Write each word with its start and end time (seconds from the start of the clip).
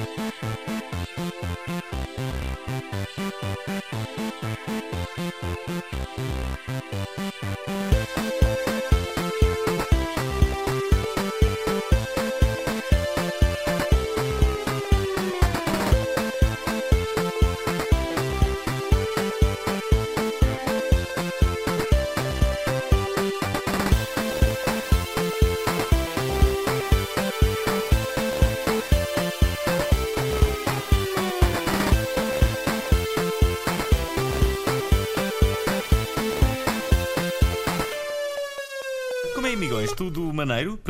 Como 0.00 0.30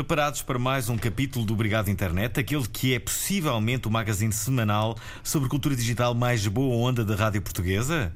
Preparados 0.00 0.40
para 0.40 0.58
mais 0.58 0.88
um 0.88 0.96
capítulo 0.96 1.44
do 1.44 1.52
Obrigado 1.52 1.90
Internet, 1.90 2.40
aquele 2.40 2.66
que 2.66 2.94
é 2.94 2.98
possivelmente 2.98 3.86
o 3.86 3.90
magazine 3.90 4.32
semanal 4.32 4.96
sobre 5.22 5.46
cultura 5.46 5.76
digital 5.76 6.14
mais 6.14 6.46
boa 6.46 6.74
onda 6.74 7.04
da 7.04 7.14
rádio 7.14 7.42
portuguesa? 7.42 8.10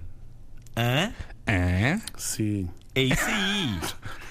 Hã? 0.74 1.12
Hã? 1.46 2.00
Sim. 2.16 2.70
É 2.94 3.02
isso 3.02 3.26
aí! 3.26 3.78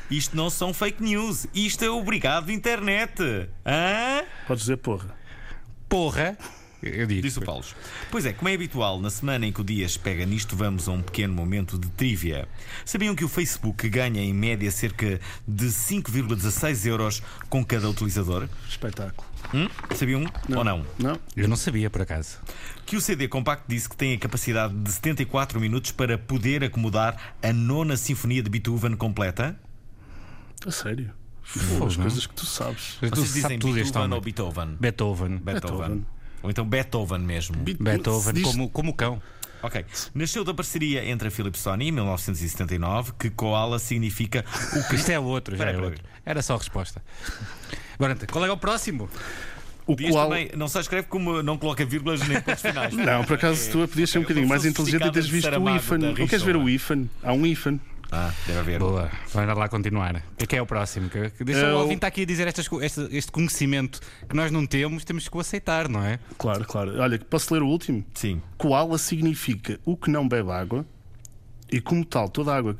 Isto 0.09 0.35
não 0.35 0.49
são 0.49 0.73
fake 0.73 1.03
news, 1.03 1.45
isto 1.53 1.85
é 1.85 1.89
o 1.91 1.99
Obrigado 1.99 2.51
Internet! 2.51 3.21
Hã? 3.63 4.23
Podes 4.47 4.63
dizer 4.63 4.77
porra. 4.77 5.15
Porra! 5.87 6.35
Eu 6.83 7.07
digo. 7.07 7.21
Disse 7.21 7.39
o 7.39 7.41
Paulo. 7.41 7.63
Pois 8.11 8.25
é, 8.25 8.33
como 8.33 8.49
é 8.49 8.53
habitual, 8.53 8.99
na 8.99 9.09
semana 9.09 9.45
em 9.45 9.51
que 9.51 9.61
o 9.61 9.63
Dias 9.63 9.95
pega 9.95 10.25
nisto, 10.25 10.55
vamos 10.55 10.87
a 10.87 10.91
um 10.91 11.01
pequeno 11.01 11.33
momento 11.33 11.77
de 11.77 11.89
trivia. 11.89 12.47
Sabiam 12.85 13.15
que 13.15 13.23
o 13.23 13.29
Facebook 13.29 13.87
ganha 13.87 14.21
em 14.21 14.33
média 14.33 14.69
cerca 14.69 15.19
de 15.47 15.65
5,16 15.67 16.85
euros 16.85 17.23
com 17.49 17.63
cada 17.63 17.89
utilizador? 17.89 18.49
Espetáculo. 18.67 19.27
Hum? 19.53 19.69
Sabiam 19.95 20.25
ou 20.55 20.63
não? 20.63 20.85
Não? 20.97 21.19
Eu 21.35 21.47
não 21.47 21.55
sabia, 21.55 21.89
por 21.89 22.01
acaso. 22.01 22.39
Que 22.85 22.95
o 22.95 23.01
CD 23.01 23.27
compacto 23.27 23.65
disse 23.67 23.87
que 23.87 23.95
tem 23.95 24.13
a 24.13 24.17
capacidade 24.17 24.73
de 24.73 24.91
74 24.91 25.59
minutos 25.59 25.91
para 25.91 26.17
poder 26.17 26.63
acomodar 26.63 27.35
a 27.41 27.53
nona 27.53 27.95
sinfonia 27.95 28.41
de 28.41 28.49
Beethoven 28.49 28.95
completa? 28.95 29.57
A 30.65 30.71
sério? 30.71 31.11
Fogo, 31.43 31.87
as 31.87 31.97
não? 31.97 32.03
coisas 32.03 32.25
que 32.25 32.33
tu 32.33 32.45
sabes. 32.45 32.97
Mas 33.01 33.11
tu 33.11 33.17
Vocês 33.17 33.27
dizem 33.27 33.41
sabes 33.41 33.57
tudo 33.59 33.77
este 33.77 33.91
Beethoven 33.93 34.13
ou 34.13 34.21
Beethoven? 34.21 34.77
Beethoven. 34.79 35.37
Beethoven. 35.37 35.41
Beethoven. 35.43 36.05
Ou 36.43 36.49
então 36.51 36.65
Beethoven 36.65 37.19
mesmo. 37.19 37.55
Be- 37.57 37.73
Beethoven, 37.79 38.21
se 38.21 38.33
diz- 38.33 38.43
como, 38.43 38.69
como 38.69 38.91
o 38.91 38.93
cão. 38.93 39.21
Ok. 39.63 39.85
Nasceu 40.13 40.43
da 40.43 40.53
parceria 40.53 41.05
entre 41.09 41.29
a 41.29 41.31
Philips 41.31 41.61
e 41.61 41.63
Sony 41.63 41.87
em 41.87 41.91
1979, 41.93 43.13
que 43.17 43.29
Koala 43.29 43.79
significa 43.79 44.43
o 44.75 44.89
que 44.89 44.95
Isto 44.95 45.09
é 45.11 45.17
outro, 45.17 45.55
já 45.55 45.71
é 45.71 45.77
outro. 45.77 46.03
Era 46.25 46.41
só 46.41 46.55
a 46.55 46.57
resposta. 46.57 47.01
Agora, 47.95 48.15
qual 48.29 48.45
é 48.45 48.51
o 48.51 48.57
próximo? 48.57 49.09
O 49.85 49.95
Dias 49.95 50.11
qual... 50.11 50.27
também 50.29 50.49
não 50.55 50.67
só 50.67 50.79
escreve 50.81 51.07
como 51.07 51.41
não 51.41 51.57
coloca 51.57 51.85
vírgulas 51.85 52.25
nem 52.27 52.41
pontos 52.41 52.61
finais. 52.61 52.93
Não, 52.93 53.23
por 53.23 53.35
acaso 53.35 53.69
tu 53.71 53.87
podias 53.87 54.09
ser 54.09 54.17
um 54.19 54.21
É 54.21 54.23
bocadinho 54.25 54.47
mais 54.47 54.65
inteligente 54.65 55.07
e 55.07 55.11
teres 55.11 55.29
visto 55.29 55.47
o 55.49 55.69
IFAN. 55.75 55.99
Da 55.99 56.07
Não 56.07 56.15
queres 56.15 56.41
ver 56.41 56.55
o 56.55 56.63
Richola. 56.65 56.71
IFAN? 56.71 57.09
Há 57.23 57.33
um 57.33 57.45
IFAN. 57.45 57.79
Ah, 58.15 58.31
deve 58.45 58.59
haver. 58.59 58.79
Boa, 58.79 59.09
vai 59.33 59.45
lá 59.47 59.67
continuar. 59.67 60.15
O 60.33 60.35
que 60.37 60.43
é 60.43 60.47
que 60.47 60.55
é 60.55 60.61
o 60.61 60.67
próximo? 60.67 61.09
Que- 61.09 61.31
que 61.31 61.43
Deixa 61.43 61.61
É 61.65 61.73
o 61.73 61.79
ouvinte 61.79 62.05
aqui 62.05 62.21
a 62.21 62.25
dizer 62.25 62.47
estas 62.47 62.69
este, 62.81 63.07
este 63.11 63.31
conhecimento 63.31 63.99
que 64.29 64.35
nós 64.35 64.51
não 64.51 64.67
temos, 64.67 65.03
temos 65.03 65.27
que 65.27 65.35
o 65.35 65.39
aceitar, 65.39 65.89
não 65.89 66.03
é? 66.05 66.19
Claro, 66.37 66.63
claro. 66.65 66.99
Olha, 67.01 67.17
posso 67.17 67.51
ler 67.51 67.63
o 67.63 67.67
último? 67.67 68.05
Sim. 68.13 68.39
Koala 68.55 68.99
significa 68.99 69.79
o 69.83 69.97
que 69.97 70.11
não 70.11 70.27
bebe 70.27 70.51
água 70.51 70.85
e, 71.71 71.81
como 71.81 72.05
tal, 72.05 72.29
toda 72.29 72.53
a 72.53 72.57
água 72.57 72.77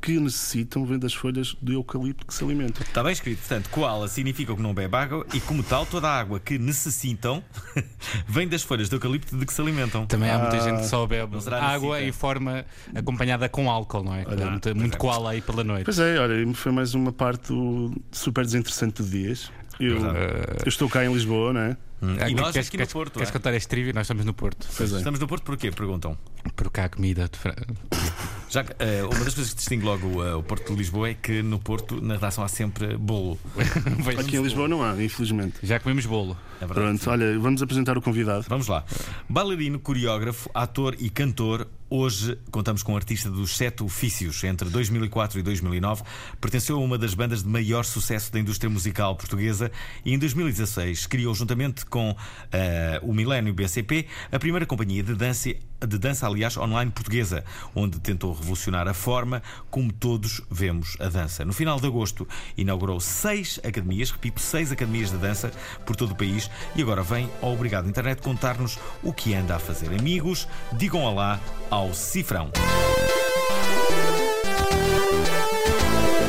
que 0.00 0.18
necessitam 0.18 0.84
vem 0.86 0.98
das 0.98 1.12
folhas 1.12 1.54
do 1.60 1.72
eucalipto 1.72 2.24
que 2.26 2.32
se 2.32 2.42
alimentam. 2.42 2.82
Está 2.82 3.02
bem 3.02 3.12
escrito. 3.12 3.38
Portanto, 3.40 3.68
koala 3.70 4.08
significa 4.08 4.54
que 4.54 4.62
não 4.62 4.72
bebe 4.72 4.96
água 4.96 5.26
e, 5.34 5.40
como 5.40 5.62
tal, 5.62 5.84
toda 5.84 6.08
a 6.08 6.18
água 6.18 6.40
que 6.40 6.58
necessitam 6.58 7.42
vem 8.26 8.48
das 8.48 8.62
folhas 8.62 8.88
de 8.88 8.96
eucalipto 8.96 9.36
de 9.36 9.44
que 9.44 9.52
se 9.52 9.60
alimentam. 9.60 10.06
Também 10.06 10.30
há 10.30 10.38
muita 10.38 10.56
Ah, 10.56 10.60
gente 10.60 10.80
que 10.80 10.86
só 10.86 11.06
bebe 11.06 11.22
água 11.22 11.98
necessita. 11.98 12.02
em 12.02 12.12
forma 12.12 12.64
acompanhada 12.94 13.48
com 13.48 13.70
álcool, 13.70 14.02
não 14.02 14.14
é? 14.14 14.24
Dá 14.24 14.50
muito, 14.50 14.76
muito 14.76 14.98
koala 14.98 15.30
aí 15.32 15.40
pela 15.40 15.62
noite. 15.62 15.84
Pois 15.84 15.98
é, 15.98 16.18
olha, 16.18 16.54
foi 16.54 16.72
mais 16.72 16.94
uma 16.94 17.12
parte 17.12 17.48
do 17.48 17.94
super 18.10 18.44
desinteressante 18.44 19.02
de 19.02 19.10
dias. 19.10 19.50
Eu, 19.78 19.96
eu 19.98 20.68
estou 20.68 20.88
cá 20.88 21.04
em 21.04 21.12
Lisboa, 21.12 21.52
não 21.52 21.60
é? 21.60 21.76
Ah, 22.02 22.30
E 22.30 22.34
nós 22.34 22.52
queres, 22.52 22.68
aqui 22.68 22.76
no 22.76 22.80
queres- 22.80 22.92
Porto, 22.92 23.12
Queres 23.14 23.28
é? 23.28 23.32
contar 23.32 23.52
este 23.54 23.68
trivia? 23.68 23.92
Nós 23.92 24.02
estamos 24.02 24.24
no 24.24 24.32
Porto. 24.32 24.66
Pois 24.76 24.92
é. 24.92 24.96
Estamos 24.98 25.20
no 25.20 25.26
Porto 25.28 25.42
porquê? 25.44 25.70
Perguntam. 25.70 26.16
Porque 26.56 26.80
há 26.80 26.88
comida 26.88 27.28
de 27.28 27.38
Fran- 27.38 27.54
Já 28.48 28.64
que, 28.64 28.72
eh, 28.78 29.02
uma 29.04 29.22
das 29.24 29.34
coisas 29.34 29.50
que 29.50 29.56
distingue 29.58 29.84
logo 29.84 30.24
eh, 30.24 30.34
o 30.34 30.42
Porto 30.42 30.72
de 30.72 30.78
Lisboa 30.78 31.10
é 31.10 31.14
que 31.14 31.42
no 31.42 31.58
Porto, 31.58 32.00
na 32.00 32.14
redação, 32.14 32.42
há 32.42 32.48
sempre 32.48 32.96
bolo. 32.96 33.38
Aqui 34.18 34.36
em 34.36 34.42
Lisboa 34.42 34.66
não 34.66 34.82
há, 34.82 34.92
infelizmente. 35.02 35.58
Já 35.62 35.78
comemos 35.78 36.06
bolo. 36.06 36.36
É 36.60 36.66
verdade. 36.66 36.80
Pronto, 36.98 37.10
olha, 37.10 37.38
vamos 37.38 37.62
apresentar 37.62 37.96
o 37.98 38.02
convidado. 38.02 38.44
Vamos 38.48 38.66
lá. 38.66 38.84
Bailarino, 39.28 39.78
coreógrafo, 39.78 40.50
ator 40.54 40.96
e 40.98 41.10
cantor. 41.10 41.68
Hoje 41.92 42.38
contamos 42.52 42.84
com 42.84 42.92
um 42.92 42.96
artista 42.96 43.28
dos 43.28 43.56
sete 43.56 43.82
ofícios. 43.82 44.44
Entre 44.44 44.70
2004 44.70 45.40
e 45.40 45.42
2009 45.42 46.04
pertenceu 46.40 46.76
a 46.76 46.78
uma 46.78 46.96
das 46.96 47.14
bandas 47.14 47.42
de 47.42 47.48
maior 47.48 47.84
sucesso 47.84 48.32
da 48.32 48.38
indústria 48.38 48.70
musical 48.70 49.16
portuguesa 49.16 49.72
e 50.04 50.14
em 50.14 50.18
2016 50.18 51.08
criou, 51.08 51.34
juntamente 51.34 51.84
com 51.84 52.14
eh, 52.52 53.00
o 53.02 53.12
Milênio 53.12 53.52
BCP, 53.52 54.06
a 54.30 54.38
primeira 54.38 54.64
companhia 54.66 55.02
de 55.02 55.16
dança, 55.16 55.50
de 55.84 55.98
dança, 55.98 56.28
aliás, 56.28 56.56
online 56.56 56.92
portuguesa, 56.92 57.44
onde 57.74 57.98
tentou 57.98 58.32
revolucionar 58.34 58.86
a 58.86 58.94
forma 58.94 59.42
como 59.68 59.92
todos 59.92 60.42
vemos 60.48 60.96
a 61.00 61.08
dança. 61.08 61.44
No 61.44 61.52
final 61.52 61.80
de 61.80 61.88
agosto 61.88 62.28
inaugurou 62.56 63.00
seis 63.00 63.58
academias, 63.64 64.12
repito, 64.12 64.40
seis 64.40 64.70
academias 64.70 65.10
de 65.10 65.16
dança 65.16 65.50
por 65.84 65.96
todo 65.96 66.12
o 66.12 66.16
país 66.16 66.48
e 66.76 66.82
agora 66.82 67.02
vem 67.02 67.28
ao 67.42 67.52
Obrigado 67.52 67.88
Internet 67.88 68.22
contar-nos 68.22 68.78
o 69.02 69.12
que 69.12 69.34
anda 69.34 69.56
a 69.56 69.58
fazer. 69.58 69.88
Amigos, 69.88 70.46
digam 70.72 71.02
olá 71.02 71.40
ao 71.68 71.79
Cifrão. 71.94 72.50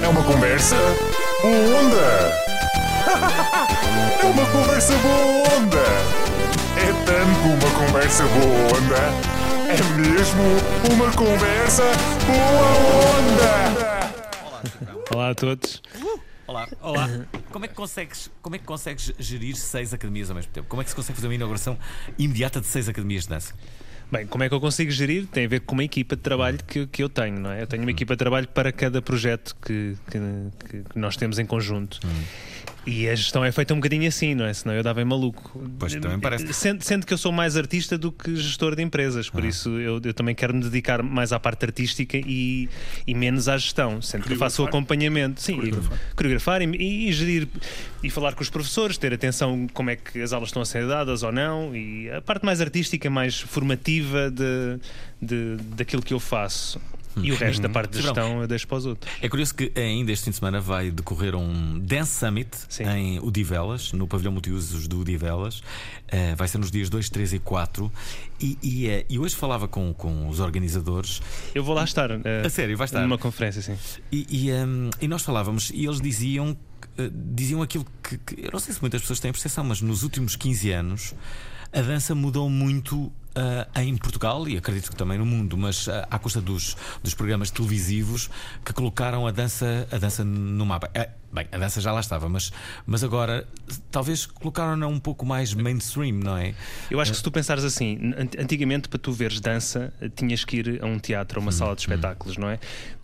É 0.02 0.08
uma 0.08 0.24
conversa 0.24 0.78
boa 1.42 1.80
onda. 1.80 2.42
É 4.22 4.26
uma 4.26 4.46
conversa 4.52 4.94
boa 4.98 5.58
onda. 5.58 5.84
É 6.78 6.94
tanto 7.06 7.48
uma 7.50 7.72
conversa 7.86 8.24
boa 8.24 8.78
onda. 8.78 9.02
É 9.68 9.76
mesmo 10.00 10.44
uma 10.94 11.12
conversa 11.12 11.84
boa 12.28 12.68
onda. 13.18 13.52
Olá 15.14 15.30
a 15.32 15.36
todos. 15.36 15.82
Olá. 16.48 16.68
Olá. 16.82 17.10
Como 17.52 17.66
é 17.66 17.68
que 17.68 17.74
consegues, 17.74 18.30
como 18.42 18.56
é 18.56 18.60
que 18.60 18.66
consegues 18.66 19.14
gerir 19.20 19.56
seis 19.56 19.94
academias 19.94 20.30
ao 20.30 20.36
mesmo 20.36 20.52
tempo? 20.52 20.68
Como 20.70 20.82
é 20.82 20.86
que 20.86 20.92
se 20.92 20.96
consegue 20.96 21.16
fazer 21.16 21.28
uma 21.28 21.36
inauguração 21.36 21.78
imediata 22.18 22.62
de 22.62 22.68
seis 22.68 22.88
academias 22.88 23.24
de 23.24 23.30
dança? 23.30 23.54
Bem, 24.12 24.28
como 24.28 24.44
é 24.44 24.50
que 24.50 24.54
eu 24.54 24.60
consigo 24.60 24.92
gerir? 24.92 25.26
Tem 25.28 25.46
a 25.46 25.48
ver 25.48 25.62
com 25.62 25.74
uma 25.74 25.86
equipa 25.86 26.18
de 26.18 26.22
trabalho 26.22 26.60
que, 26.68 26.86
que 26.86 27.02
eu 27.02 27.08
tenho, 27.08 27.40
não 27.40 27.50
é? 27.50 27.62
Eu 27.62 27.68
tenho 27.68 27.82
uma 27.82 27.92
equipa 27.92 28.14
de 28.14 28.18
trabalho 28.18 28.48
para 28.48 28.70
cada 28.70 29.02
projeto 29.02 29.56
que, 29.66 29.96
que, 30.10 30.20
que 30.70 31.00
nós 31.00 31.16
temos 31.16 31.40
em 31.40 31.46
conjunto. 31.46 31.98
E 32.86 33.08
a 33.08 33.14
gestão 33.14 33.46
é 33.46 33.52
feita 33.52 33.74
um 33.74 33.78
bocadinho 33.78 34.08
assim, 34.08 34.34
não 34.34 34.46
é? 34.46 34.54
Senão 34.54 34.74
eu 34.74 34.82
dava 34.82 35.02
em 35.02 35.06
maluco. 35.06 35.62
Pois, 35.78 35.94
também 35.96 36.20
parece. 36.20 36.52
Sendo, 36.52 36.82
sendo 36.84 37.06
que 37.06 37.14
eu 37.14 37.18
sou 37.18 37.32
mais 37.32 37.56
artista 37.56 37.96
do 37.98 38.12
que 38.12 38.36
gestor 38.36 38.76
de 38.76 38.82
empresas, 38.82 39.30
por 39.30 39.46
isso 39.46 39.70
eu, 39.80 40.02
eu 40.04 40.14
também 40.14 40.34
quero 40.34 40.54
me 40.54 40.64
dedicar 40.64 41.04
mais 41.04 41.32
à 41.32 41.40
parte 41.40 41.64
artística 41.66 42.18
e, 42.18 42.68
e 43.06 43.14
menos 43.14 43.48
à 43.48 43.58
gestão, 43.58 44.02
sendo 44.02 44.24
que 44.24 44.34
eu 44.34 44.38
faço 44.38 44.64
o 44.64 44.66
acompanhamento, 44.66 45.42
sim, 45.42 45.56
Coreografar. 45.56 45.98
e, 45.98 46.16
coreografar 46.16 46.62
e, 46.62 47.10
e 47.10 47.14
gerir 47.14 47.48
e 48.04 48.10
falar 48.10 48.34
com 48.34 48.42
os 48.42 48.50
professores, 48.50 48.98
ter 48.98 49.14
atenção 49.14 49.68
como 49.74 49.92
é 49.92 49.96
que 49.96 50.20
as 50.20 50.34
aulas 50.34 50.50
estão 50.50 50.62
a 50.62 50.66
ser 50.66 50.88
dadas 50.88 51.22
ou 51.22 51.32
não, 51.32 51.76
e 51.76 52.10
a 52.10 52.22
parte 52.22 52.44
mais 52.44 52.62
artística, 52.62 53.10
mais 53.10 53.40
formativa 53.40 54.32
de, 54.32 54.80
de, 55.22 55.58
daquilo 55.76 56.02
que 56.02 56.14
eu 56.14 56.20
faço. 56.20 56.82
E 57.18 57.32
o 57.32 57.36
resto 57.36 57.62
da 57.62 57.70
parte 57.70 57.92
de 57.94 58.02
gestão 58.02 58.42
eu 58.42 58.48
deixo 58.48 58.68
para 58.68 58.78
os 58.78 58.86
outros. 58.86 59.12
É 59.22 59.28
curioso 59.28 59.54
que 59.56 59.72
ainda 59.76 60.12
este 60.12 60.26
fim 60.26 60.32
de 60.32 60.38
semana 60.38 60.60
vai 60.62 60.90
decorrer 60.92 61.36
um 61.36 61.80
Dance 61.80 62.18
Summit 62.20 62.50
Sim. 62.70 62.84
em 62.86 63.20
Odivelas, 63.20 63.92
no 63.94 64.08
pavilhão 64.08 64.32
multiusos 64.32 64.88
do 64.88 65.02
Odivelas. 65.02 65.62
Eh, 66.08 66.36
vai 66.36 66.48
ser 66.48 66.58
nos 66.58 66.72
dias 66.72 66.90
2, 66.90 67.10
3 67.10 67.34
e 67.34 67.40
4. 67.40 67.92
E, 68.40 68.58
e, 68.62 68.88
eh, 68.88 69.06
e 69.10 69.18
hoje 69.20 69.36
falava 69.36 69.68
com, 69.68 69.94
com 69.94 70.28
os 70.30 70.40
organizadores. 70.40 71.22
Eu 71.56 71.64
vou 71.64 71.74
lá 71.76 71.84
estar. 71.84 72.12
eh, 72.12 72.44
A 72.46 72.50
sério, 72.50 72.78
vai 72.78 72.86
estar. 72.86 73.02
Numa 73.02 73.18
conferência, 73.18 73.62
sim. 73.62 73.78
E, 74.12 74.26
e, 74.48 74.52
hum, 74.52 74.90
e 75.02 75.08
nós 75.08 75.22
falávamos 75.22 75.72
e 75.74 75.86
eles 75.86 76.00
diziam, 76.02 76.58
diziam 77.14 77.62
aquilo 77.62 77.86
que, 78.04 78.18
que- 78.18 78.46
Eu 78.46 78.52
não 78.52 78.60
sei 78.60 78.74
se 78.74 78.82
muitas 78.82 79.02
pessoas 79.02 79.20
têm 79.20 79.30
a 79.30 79.34
percepção, 79.34 79.64
mas 79.64 79.82
nos 79.82 80.04
últimos 80.04 80.36
15 80.36 80.72
anos 80.72 81.14
a 81.74 81.82
dança 81.82 82.14
mudou 82.16 82.50
muito. 82.50 83.12
Ah, 83.36 83.84
em 83.84 83.96
Portugal 83.98 84.48
e 84.48 84.58
acredito 84.58 84.90
que 84.90 84.96
também 84.96 85.18
no 85.18 85.26
mundo, 85.26 85.58
mas 85.58 85.88
ah, 85.88 86.08
à 86.10 86.20
custa 86.20 86.42
dos, 86.42 86.76
dos 87.04 87.14
programas 87.14 87.52
televisivos 87.52 88.30
que 88.64 88.74
colocaram 88.74 89.28
a 89.28 89.32
dança, 89.32 89.88
a 89.92 89.98
dança 89.98 90.24
no 90.24 90.66
mapa. 90.66 90.90
Ah, 90.96 91.08
Bem, 91.34 91.48
a 91.52 91.58
dança 91.58 91.80
já 91.80 91.92
lá 91.94 92.00
estava, 92.02 92.28
mas, 92.28 92.52
mas 92.86 93.04
agora 93.04 93.48
talvez 93.90 94.26
colocaram-na 94.26 94.86
um 94.88 95.00
pouco 95.00 95.26
mais 95.26 95.54
mainstream, 95.54 96.16
não 96.18 96.38
é? 96.38 96.54
Eu 96.90 97.00
acho 97.00 97.12
que 97.12 97.18
se 97.18 97.24
tu 97.24 97.32
pensares 97.32 97.64
assim, 97.64 98.14
an- 98.18 98.28
antigamente 98.42 98.90
para 98.90 99.00
tu 99.00 99.12
veres 99.14 99.40
dança 99.40 99.94
tinhas 100.16 100.44
que 100.44 100.58
ir 100.58 100.80
a 100.84 100.86
um 100.86 101.00
teatro, 101.00 101.40
a 101.40 101.42
uma 101.42 101.52
sala 101.52 101.74
de 101.76 101.82
espetáculos, 101.82 102.36
não 102.38 102.50
é? 102.50 102.60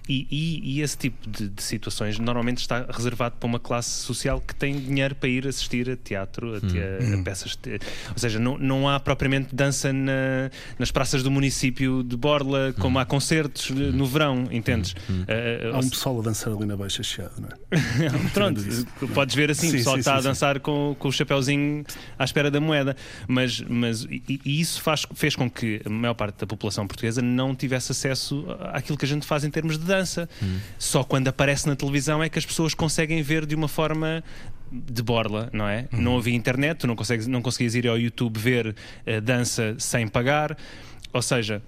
E, 0.09 0.25
e- 0.31 0.77
e 0.77 0.81
esse 0.81 0.97
tipo 0.97 1.29
de, 1.29 1.49
de 1.49 1.61
situações 1.61 2.17
normalmente 2.17 2.59
está 2.59 2.85
reservado 2.89 3.35
para 3.37 3.45
uma 3.45 3.59
classe 3.59 3.89
social 3.89 4.39
que 4.39 4.55
tem 4.55 4.79
dinheiro 4.79 5.13
para 5.15 5.27
ir 5.27 5.45
assistir 5.45 5.89
a 5.89 5.97
teatro, 5.97 6.55
a, 6.55 6.61
te- 6.61 6.79
a 7.19 7.23
peças. 7.23 7.57
de- 7.61 7.73
ou 8.11 8.17
seja, 8.17 8.39
não, 8.39 8.57
não 8.57 8.87
há 8.87 9.01
propriamente 9.01 9.53
dança 9.53 9.91
na- 9.91 10.49
nas 10.79 10.91
praças 10.91 11.23
do 11.23 11.29
município 11.29 12.03
de 12.05 12.15
Borla, 12.15 12.73
como 12.79 12.99
há 12.99 13.05
concertos 13.05 13.67
de- 13.67 13.91
no 13.91 14.05
verão, 14.05 14.47
entendes? 14.49 14.91
Uh, 15.09 15.75
Há 15.75 15.79
um 15.79 15.89
pessoal 15.89 16.19
a 16.21 16.23
dançar 16.23 16.53
ali 16.53 16.65
na 16.65 16.77
Baixa 16.77 17.03
Chiada, 17.03 17.33
não 17.41 17.49
é? 17.49 18.07
Pronto, 18.33 18.61
podes 19.13 19.35
ver 19.35 19.51
assim, 19.51 19.67
o 19.67 19.71
Sim, 19.71 19.77
pessoal 19.77 19.95
sim, 19.95 19.97
que 19.97 20.09
está 20.09 20.21
sim, 20.21 20.27
a 20.27 20.29
dançar 20.29 20.59
com, 20.59 20.95
com 20.97 21.07
o 21.07 21.11
chapéuzinho 21.11 21.83
à 22.17 22.23
espera 22.23 22.49
da 22.51 22.59
moeda. 22.59 22.95
Mas, 23.27 23.61
mas 23.61 24.03
e, 24.03 24.39
e 24.43 24.59
isso 24.61 24.81
faz, 24.81 25.05
fez 25.13 25.35
com 25.35 25.49
que 25.49 25.81
a 25.85 25.89
maior 25.89 26.13
parte 26.13 26.39
da 26.39 26.47
população 26.47 26.87
portuguesa 26.87 27.21
não 27.21 27.55
tivesse 27.55 27.91
acesso 27.91 28.45
àquilo 28.71 28.97
que 28.97 29.05
a 29.05 29.07
gente 29.07 29.25
faz 29.25 29.43
em 29.43 29.49
termos 29.49 29.77
de 29.77 29.85
dança. 29.85 30.29
Só 30.77 31.03
quando 31.03 31.27
aparece 31.27 31.67
na 31.67 31.75
televisão 31.75 32.23
é 32.23 32.29
que 32.29 32.39
as 32.39 32.45
pessoas 32.45 32.73
conseguem 32.73 33.21
ver 33.21 33.45
de 33.45 33.55
uma 33.55 33.67
forma 33.67 34.23
de 34.71 35.01
borla, 35.01 35.49
não 35.53 35.67
é? 35.67 35.87
Não 35.91 36.17
havia 36.17 36.35
internet, 36.35 36.79
tu 36.79 36.87
não, 36.87 36.95
consegues, 36.95 37.27
não 37.27 37.41
conseguias 37.41 37.75
ir 37.75 37.87
ao 37.87 37.97
YouTube 37.97 38.37
ver 38.37 38.75
eh, 39.05 39.21
dança 39.21 39.75
sem 39.77 40.07
pagar. 40.07 40.57
Ou 41.13 41.21
seja, 41.21 41.61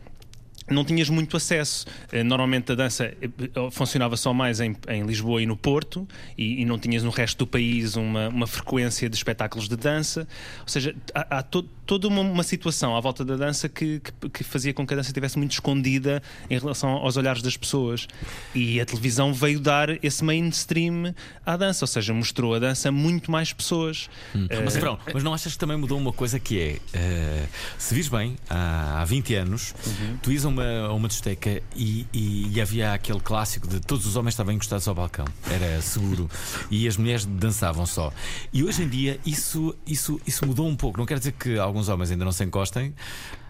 não 0.70 0.86
tinhas 0.86 1.10
muito 1.10 1.36
acesso. 1.38 1.86
Eh, 2.12 2.24
Normalmente 2.24 2.72
a 2.72 2.76
dança 2.76 3.06
eh, 3.06 3.30
eh, 3.40 3.72
funcionava 3.72 4.16
só 4.18 4.34
mais 4.34 4.60
em, 4.60 4.76
em 4.88 5.04
Lisboa 5.06 5.42
e 5.42 5.46
no 5.46 5.58
Porto 5.58 6.08
e, 6.38 6.62
e 6.62 6.66
não 6.66 6.78
tinhas 6.80 7.04
no 7.04 7.10
resto 7.10 7.40
do 7.40 7.48
país 7.48 7.96
uma, 7.96 8.30
uma 8.30 8.48
frequência 8.48 9.10
de 9.10 9.16
espetáculos 9.16 9.68
de 9.68 9.76
dança. 9.76 10.28
Ou 10.62 10.68
seja, 10.68 10.96
há, 11.14 11.38
há 11.40 11.44
to- 11.44 11.68
toda 11.90 12.08
uma, 12.08 12.22
uma 12.22 12.44
situação 12.44 12.96
à 12.96 13.00
volta 13.02 13.26
da 13.26 13.36
dança 13.36 13.68
que, 13.68 14.00
que- 14.00 14.30
que 14.30 14.44
fazia 14.44 14.72
com 14.76 14.86
que 14.86 14.94
a 14.94 14.98
dança 14.98 15.10
estivesse 15.10 15.40
muito 15.40 15.54
escondida 15.54 16.22
em 16.48 16.60
relação 16.60 16.90
aos 16.92 17.18
olhares 17.18 17.42
das 17.42 17.58
pessoas. 17.58 18.08
E 18.54 18.80
a 18.80 18.86
televisão 18.86 19.34
veio 19.34 19.60
dar 19.60 19.90
esse 20.06 20.24
mainstream 20.24 21.16
à 21.44 21.58
dança, 21.58 21.84
ou 21.84 21.88
seja, 21.88 22.14
mostrou 22.14 22.54
a 22.54 22.60
dança 22.60 22.90
a 22.90 22.92
muito 22.92 23.32
mais 23.32 23.52
pessoas. 23.52 24.08
Eh, 24.36 24.62
Mas, 24.64 24.76
Verão, 24.76 25.00
mas 25.12 25.24
não 25.24 25.34
achas 25.34 25.54
que 25.54 25.58
também 25.58 25.78
mudou 25.78 25.98
uma 25.98 26.14
coisa 26.14 26.40
que 26.40 26.60
é 26.60 26.80
eh, 26.94 27.46
se 27.80 27.96
vis 27.96 28.08
bem, 28.08 28.36
há, 28.48 29.02
há 29.02 29.06
20 29.06 29.34
anos, 29.34 29.74
tu 30.22 30.32
ias 30.32 30.46
a 30.46 30.50
uma, 30.50 30.90
uma 30.92 31.08
discoteca 31.08 31.60
e, 31.76 32.06
e- 32.14 32.52
e 32.54 32.62
havia 32.62 32.94
aquele 32.94 33.20
clássico 33.20 33.68
de 33.68 33.80
todos 33.80 34.06
os 34.06 34.16
homens 34.16 34.34
estavam 34.36 34.54
encostados 34.54 34.88
ao 34.88 34.94
balcão, 34.94 35.26
era 35.50 35.82
seguro, 35.82 36.30
e 36.70 36.88
as 36.88 36.98
mulheres 36.98 37.26
dançavam 37.26 37.88
só. 37.88 38.14
E 38.54 38.64
hoje 38.64 38.84
em 38.84 38.88
dia 38.88 39.20
isso, 39.26 39.76
isso, 39.88 40.22
isso 40.28 40.46
mudou 40.46 40.68
um 40.68 40.76
pouco. 40.76 41.00
Não 41.00 41.06
quer 41.08 41.18
dizer 41.18 41.32
que 41.32 41.58
alguns 41.58 41.79
homens 41.88 42.12
ainda 42.12 42.26
não 42.26 42.32
se 42.32 42.44
encostem, 42.44 42.94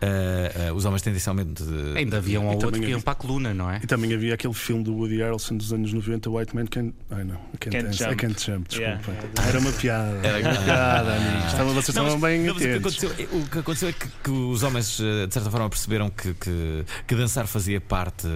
eh, 0.02 0.52
eh, 0.68 0.72
os 0.72 0.86
homens 0.86 1.02
tendencialmente. 1.02 1.64
eh, 1.64 2.00
Ainda 2.00 2.18
havia 2.18 2.40
um 2.40 2.48
ou 2.48 2.54
outro 2.54 2.72
que 2.72 2.86
iam 2.90 3.02
para 3.02 3.14
a 3.14 3.16
coluna, 3.16 3.54
não 3.54 3.72
é? 3.72 3.80
E 3.84 3.88
também 3.88 4.14
havia 4.14 4.34
aquele 4.36 4.54
filme 4.54 4.84
do 4.84 4.94
Woody 4.94 5.18
Harrelson 5.18 5.58
dos 5.58 5.74
anos 5.74 5.92
90, 5.92 6.30
White 6.30 6.56
Man 6.56 6.66
Can't. 6.68 6.94
Ai 7.10 7.24
não, 7.24 7.36
can't, 7.60 7.70
Can't 7.72 7.84
dance. 7.86 7.98
Jump. 8.04 8.16
can't 8.18 8.46
jump, 8.46 8.76
Yeah. 8.76 8.98
desculpa. 8.98 9.42
Era 9.48 9.60
uma 9.60 9.72
piada. 9.72 10.28
Era- 10.28 10.40
uma 10.52 10.62
piada, 10.64 11.16
amigos. 11.16 11.46
Estavam, 11.52 11.74
vocês 11.74 11.96
Não, 11.96 12.04
estavam 12.06 12.20
bem 12.22 12.40
não, 12.44 12.54
mas 12.54 12.56
o, 12.56 12.60
que 12.60 12.70
atentos. 12.74 13.04
aconteceu, 13.04 13.40
o 13.40 13.46
que 13.50 13.60
aconteceu 13.60 13.90
é 13.90 13.94
que, 13.94 14.08
que 14.24 14.30
os 14.30 14.62
homens, 14.64 15.00
eh, 15.00 15.26
de 15.28 15.34
certa 15.34 15.50
forma, 15.50 15.70
perceberam 15.70 16.10
que, 16.10 16.34
que, 16.36 16.86
que 17.08 17.16
dançar 17.16 17.48
fazia 17.48 17.80
parte 17.82 18.28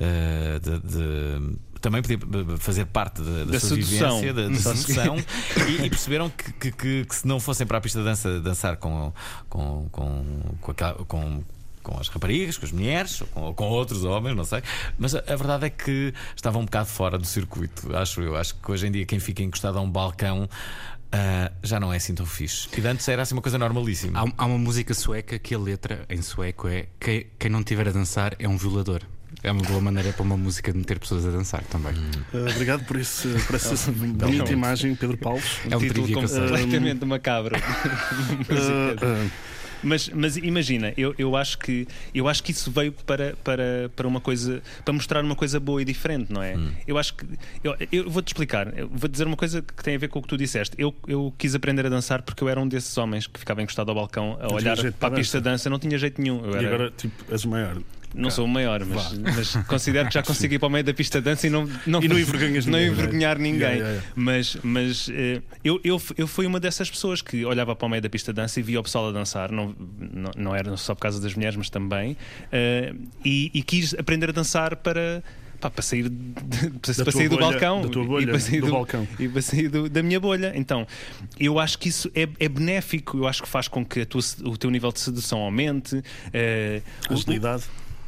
eh, 0.00 0.58
de. 0.62 0.78
de- 0.80 1.65
também 1.88 2.02
podia 2.02 2.16
eh, 2.16 2.56
fazer 2.58 2.84
parte 2.86 3.22
da, 3.22 3.44
da 3.44 3.52
Da 3.52 3.60
sua 3.60 3.70
sedução. 3.70 4.20
vivência, 4.20 4.34
da, 4.34 4.48
da 4.48 4.74
sedução, 4.76 5.16
e, 5.68 5.86
e 5.86 5.90
perceberam 5.90 6.28
que, 6.30 6.52
que, 6.52 6.72
que- 6.72 7.04
que 7.04 7.14
se 7.14 7.26
não 7.26 7.38
fossem 7.38 7.66
para 7.66 7.78
a 7.78 7.80
pista 7.80 7.98
de 8.00 8.04
dança 8.04 8.40
dançar 8.40 8.76
com, 8.76 9.12
com, 9.48 9.88
com, 9.90 10.24
com, 10.60 10.70
aquela- 10.72 10.94
com- 11.04 11.42
com 11.82 11.98
as 12.00 12.08
raparigas, 12.08 12.58
com 12.58 12.66
as 12.66 12.72
mulheres, 12.72 13.20
ou 13.20 13.26
com, 13.28 13.40
ou 13.42 13.54
com 13.54 13.64
outros 13.68 14.02
homens, 14.02 14.34
não 14.36 14.44
sei. 14.44 14.60
Mas 14.98 15.14
a, 15.14 15.18
a 15.20 15.36
verdade 15.36 15.66
é 15.66 15.70
que 15.70 16.12
estavam 16.34 16.62
um 16.62 16.64
bocado 16.64 16.88
fora 16.88 17.16
do 17.16 17.24
circuito, 17.26 17.96
acho 17.96 18.20
eu. 18.22 18.34
Acho 18.36 18.56
que 18.56 18.70
hoje 18.72 18.88
em 18.88 18.90
dia 18.90 19.06
quem 19.06 19.20
fica 19.20 19.40
encostado 19.44 19.78
a 19.78 19.80
um 19.80 19.88
balcão 19.88 20.48
ah, 21.12 21.52
já 21.62 21.78
não 21.78 21.92
é 21.92 21.98
assim 21.98 22.12
tão 22.12 22.26
fixe. 22.26 22.68
E 22.76 22.84
antes 22.84 23.06
era 23.06 23.22
assim 23.22 23.34
uma 23.36 23.40
coisa 23.42 23.56
normalíssima. 23.56 24.18
Há, 24.20 24.24
há 24.36 24.46
uma 24.46 24.58
música 24.58 24.92
sueca 24.94 25.38
que 25.38 25.54
a 25.54 25.58
letra 25.60 26.04
em 26.10 26.20
sueco 26.20 26.66
é 26.66 26.86
quem, 26.98 27.28
quem 27.38 27.48
não 27.48 27.62
tiver 27.62 27.86
a 27.86 27.92
dançar 27.92 28.34
é 28.40 28.48
um 28.48 28.56
violador. 28.56 29.02
É 29.42 29.52
uma 29.52 29.62
boa 29.62 29.80
maneira 29.80 30.12
para 30.12 30.22
uma 30.22 30.36
música 30.36 30.72
de 30.72 30.78
meter 30.78 30.98
pessoas 30.98 31.24
a 31.26 31.30
dançar 31.30 31.62
também. 31.64 31.92
Uh, 32.32 32.50
obrigado 32.50 32.84
por, 32.84 32.96
esse, 32.96 33.28
por 33.46 33.54
essa 33.56 33.92
bonita 33.92 34.52
imagem, 34.52 34.94
Pedro 34.94 35.16
Paulo. 35.16 35.42
É 35.70 35.76
um 35.76 35.80
título 35.80 36.08
completamente 36.12 37.04
macabro. 37.04 37.56
Uh, 37.56 39.26
uh, 39.26 39.30
Mas, 39.82 40.08
mas 40.08 40.36
imagina, 40.38 40.92
eu, 40.96 41.14
eu, 41.18 41.36
acho 41.36 41.58
que, 41.58 41.86
eu 42.14 42.26
acho 42.26 42.42
que 42.42 42.50
isso 42.50 42.70
veio 42.70 42.90
para, 42.92 43.36
para, 43.44 43.90
para 43.94 44.08
uma 44.08 44.20
coisa 44.20 44.62
para 44.84 44.92
mostrar 44.94 45.22
uma 45.22 45.36
coisa 45.36 45.60
boa 45.60 45.80
e 45.80 45.84
diferente, 45.84 46.32
não 46.32 46.42
é? 46.42 46.56
Eu 46.86 46.98
acho 46.98 47.14
que 47.14 47.26
eu, 47.62 47.76
eu 47.92 48.10
vou-te 48.10 48.28
explicar, 48.28 48.76
eu 48.76 48.88
vou 48.88 49.08
dizer 49.08 49.26
uma 49.26 49.36
coisa 49.36 49.62
que 49.62 49.84
tem 49.84 49.94
a 49.94 49.98
ver 49.98 50.08
com 50.08 50.18
o 50.18 50.22
que 50.22 50.28
tu 50.28 50.36
disseste. 50.36 50.74
Eu, 50.78 50.94
eu 51.06 51.32
quis 51.38 51.54
aprender 51.54 51.86
a 51.86 51.88
dançar 51.90 52.22
porque 52.22 52.42
eu 52.42 52.48
era 52.48 52.58
um 52.58 52.66
desses 52.66 52.96
homens 52.98 53.26
que 53.26 53.38
ficava 53.38 53.62
encostado 53.62 53.90
ao 53.90 53.94
balcão 53.94 54.38
a 54.40 54.52
olhar 54.52 54.76
para 54.94 55.08
a 55.08 55.10
pista 55.10 55.38
de 55.38 55.44
dança, 55.44 55.68
não 55.70 55.78
tinha 55.78 55.96
jeito 55.98 56.20
nenhum. 56.20 56.44
Eu 56.44 56.54
e 56.54 56.56
era- 56.64 56.74
agora, 56.74 56.90
tipo, 56.96 57.24
és 57.30 57.44
o 57.44 57.48
maior. 57.48 57.76
Não 58.16 58.30
sou 58.30 58.44
o 58.44 58.48
maior, 58.48 58.84
mas, 58.84 59.12
mas 59.18 59.56
considero 59.66 60.08
que 60.08 60.14
já 60.14 60.22
consigo 60.22 60.54
ir 60.54 60.58
para 60.58 60.66
o 60.68 60.70
meio 60.70 60.82
da 60.84 60.94
pista 60.94 61.18
de 61.20 61.24
dança 61.26 61.46
e 61.46 61.50
não, 61.50 61.66
não, 61.86 62.02
E 62.02 62.08
não 62.08 62.16
não 62.66 62.78
é? 62.78 62.86
envergonhar 62.86 63.38
ninguém. 63.38 63.60
Yeah, 63.60 63.74
yeah, 63.76 63.90
yeah. 63.96 64.12
Mas, 64.16 64.56
mas 64.62 65.08
eh, 65.12 65.40
eu, 65.62 65.80
eu, 65.84 66.00
eu 66.16 66.26
fui 66.26 66.46
uma 66.46 66.58
dessas 66.58 66.90
pessoas 66.90 67.20
que 67.22 67.44
olhava 67.44 67.76
para 67.76 67.86
o 67.86 67.88
meio 67.88 68.02
da 68.02 68.08
pista 68.08 68.32
de 68.32 68.36
dança 68.36 68.58
e 68.58 68.62
via 68.62 68.80
o 68.80 68.82
pessoal 68.82 69.08
a 69.08 69.12
dançar, 69.12 69.52
não, 69.52 69.74
não, 69.98 70.30
não 70.36 70.54
era 70.56 70.76
só 70.76 70.94
por 70.94 71.02
causa 71.02 71.20
das 71.20 71.34
mulheres, 71.34 71.56
mas 71.56 71.68
também, 71.70 72.16
eh, 72.50 72.94
e, 73.24 73.50
e 73.54 73.62
quis 73.62 73.94
aprender 73.94 74.30
a 74.30 74.32
dançar 74.32 74.76
para. 74.76 75.22
pá, 75.60 75.70
para 75.70 75.82
sair, 75.82 76.08
de- 76.08 76.70
para 77.02 77.10
sair 77.12 77.28
do 77.28 77.36
bolha- 77.36 77.50
balcão 77.52 77.82
da 77.82 77.88
tua 77.88 78.02
e 78.02 78.06
bolha, 78.06 78.26
para 78.28 78.40
sair 78.40 78.60
do 78.60 78.70
balcão. 78.70 79.08
e 79.18 79.26
para 79.28 79.42
sair 79.42 79.68
do- 79.68 79.88
da 79.88 80.02
minha 80.02 80.20
bolha. 80.20 80.52
Então, 80.54 80.86
eu 81.40 81.58
acho 81.58 81.78
que 81.78 81.88
isso 81.88 82.10
é, 82.14 82.28
é 82.38 82.48
benéfico, 82.48 83.16
eu 83.18 83.26
acho 83.26 83.42
que 83.42 83.48
faz 83.48 83.66
com 83.68 83.84
que 83.84 84.04
tua- 84.04 84.20
o 84.44 84.56
teu 84.56 84.70
nível 84.70 84.92
de 84.92 85.00
sedução 85.00 85.38
aumente. 85.40 85.96
o- 87.10 87.14
Agilidade. 87.14 87.64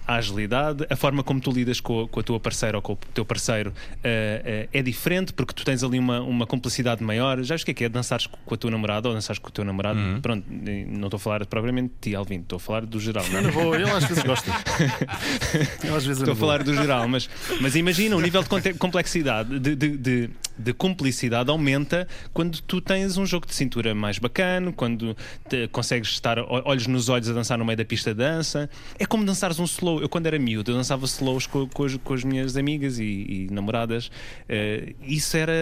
A 0.09 0.15
agilidade, 0.15 0.87
a 0.89 0.97
forma 0.97 1.23
como 1.23 1.39
tu 1.39 1.51
lidas 1.51 1.81
com 1.81 2.05
a, 2.05 2.09
com 2.09 2.19
a 2.19 2.23
tua 2.23 2.41
parceira 2.41 2.79
ou 2.79 2.83
com 2.83 2.95
o 2.95 2.99
teu 3.13 3.27
parceiro 3.27 3.75
eh, 4.03 4.67
eh, 4.73 4.79
é 4.79 4.83
diferente 4.83 5.35
porque 5.35 5.53
tu 5.53 5.67
tens 5.67 5.85
ali 5.85 5.99
uma, 5.99 6.23
uma 6.23 6.47
complicidade 6.47 7.05
maior. 7.05 7.43
Já 7.43 7.57
o 7.57 7.59
que 7.59 7.73
é 7.73 7.75
que 7.75 7.85
é 7.85 7.89
dançares 7.91 8.27
com 8.27 8.55
a 8.55 8.57
tua 8.57 8.71
namorada 8.71 9.07
ou 9.07 9.15
dançares 9.15 9.39
com 9.39 9.49
o 9.49 9.53
teu 9.53 9.65
namorado? 9.67 10.01
Pronto, 10.23 10.45
eh, 10.67 10.87
não 10.89 11.09
estou 11.09 11.19
a 11.19 11.21
falar 11.21 11.45
propriamente 11.45 11.89
de 11.89 12.11
ti, 12.11 12.17
Alvin, 12.17 12.41
estou 12.41 12.57
a 12.57 12.61
falar 12.61 12.87
do 12.87 12.99
geral. 12.99 13.25
Não 13.29 13.41
é? 13.41 13.45
Eu 13.45 13.53
vou, 13.53 13.75
ele 13.75 13.91
às 13.91 14.05
vezes 14.05 14.23
gosta. 14.23 14.51
Ele 15.85 15.95
às 15.95 16.05
vezes 16.05 16.23
Estou 16.23 16.33
a 16.33 16.35
não 16.35 16.37
falar 16.37 16.63
do 16.63 16.75
geral, 16.75 17.07
mas, 17.07 17.29
mas 17.61 17.77
imagina, 17.77 18.17
o 18.17 18.21
nível 18.21 18.43
de 18.43 18.75
complexidade, 18.75 19.59
de, 19.59 19.77
de, 19.77 19.97
de, 19.97 20.31
de 20.59 20.73
cumplicidade 20.73 21.51
aumenta 21.51 22.07
quando 22.33 22.61
tu 22.61 22.81
tens 22.81 23.17
um 23.17 23.25
jogo 23.25 23.47
de 23.47 23.55
cintura 23.55 23.95
mais 23.95 24.19
bacana, 24.19 24.73
quando 24.73 25.17
te- 25.49 25.69
consegues 25.69 26.11
estar 26.11 26.39
olhos 26.39 26.87
nos 26.87 27.09
olhos 27.09 27.29
a 27.31 27.33
dançar 27.33 27.57
no 27.59 27.65
meio 27.65 27.77
da 27.77 27.85
pista 27.85 28.11
de 28.13 28.19
dança. 28.19 28.69
É 28.99 29.07
como 29.07 29.25
dançares 29.25 29.59
um 29.59 29.65
slow. 29.65 30.01
Eu, 30.01 30.09
quando 30.09 30.27
era 30.27 30.39
miúdo, 30.39 30.71
eu 30.73 30.77
dançava 30.77 31.05
slows 31.07 31.47
com, 31.47 31.67
com, 31.69 31.85
as, 31.85 31.95
com 31.97 32.15
as 32.15 32.25
minhas 32.25 32.57
amigas 32.57 32.99
e, 32.99 33.05
e 33.05 33.49
namoradas. 33.51 34.11
Eh, 34.49 34.95
isso 35.03 35.37
era 35.37 35.53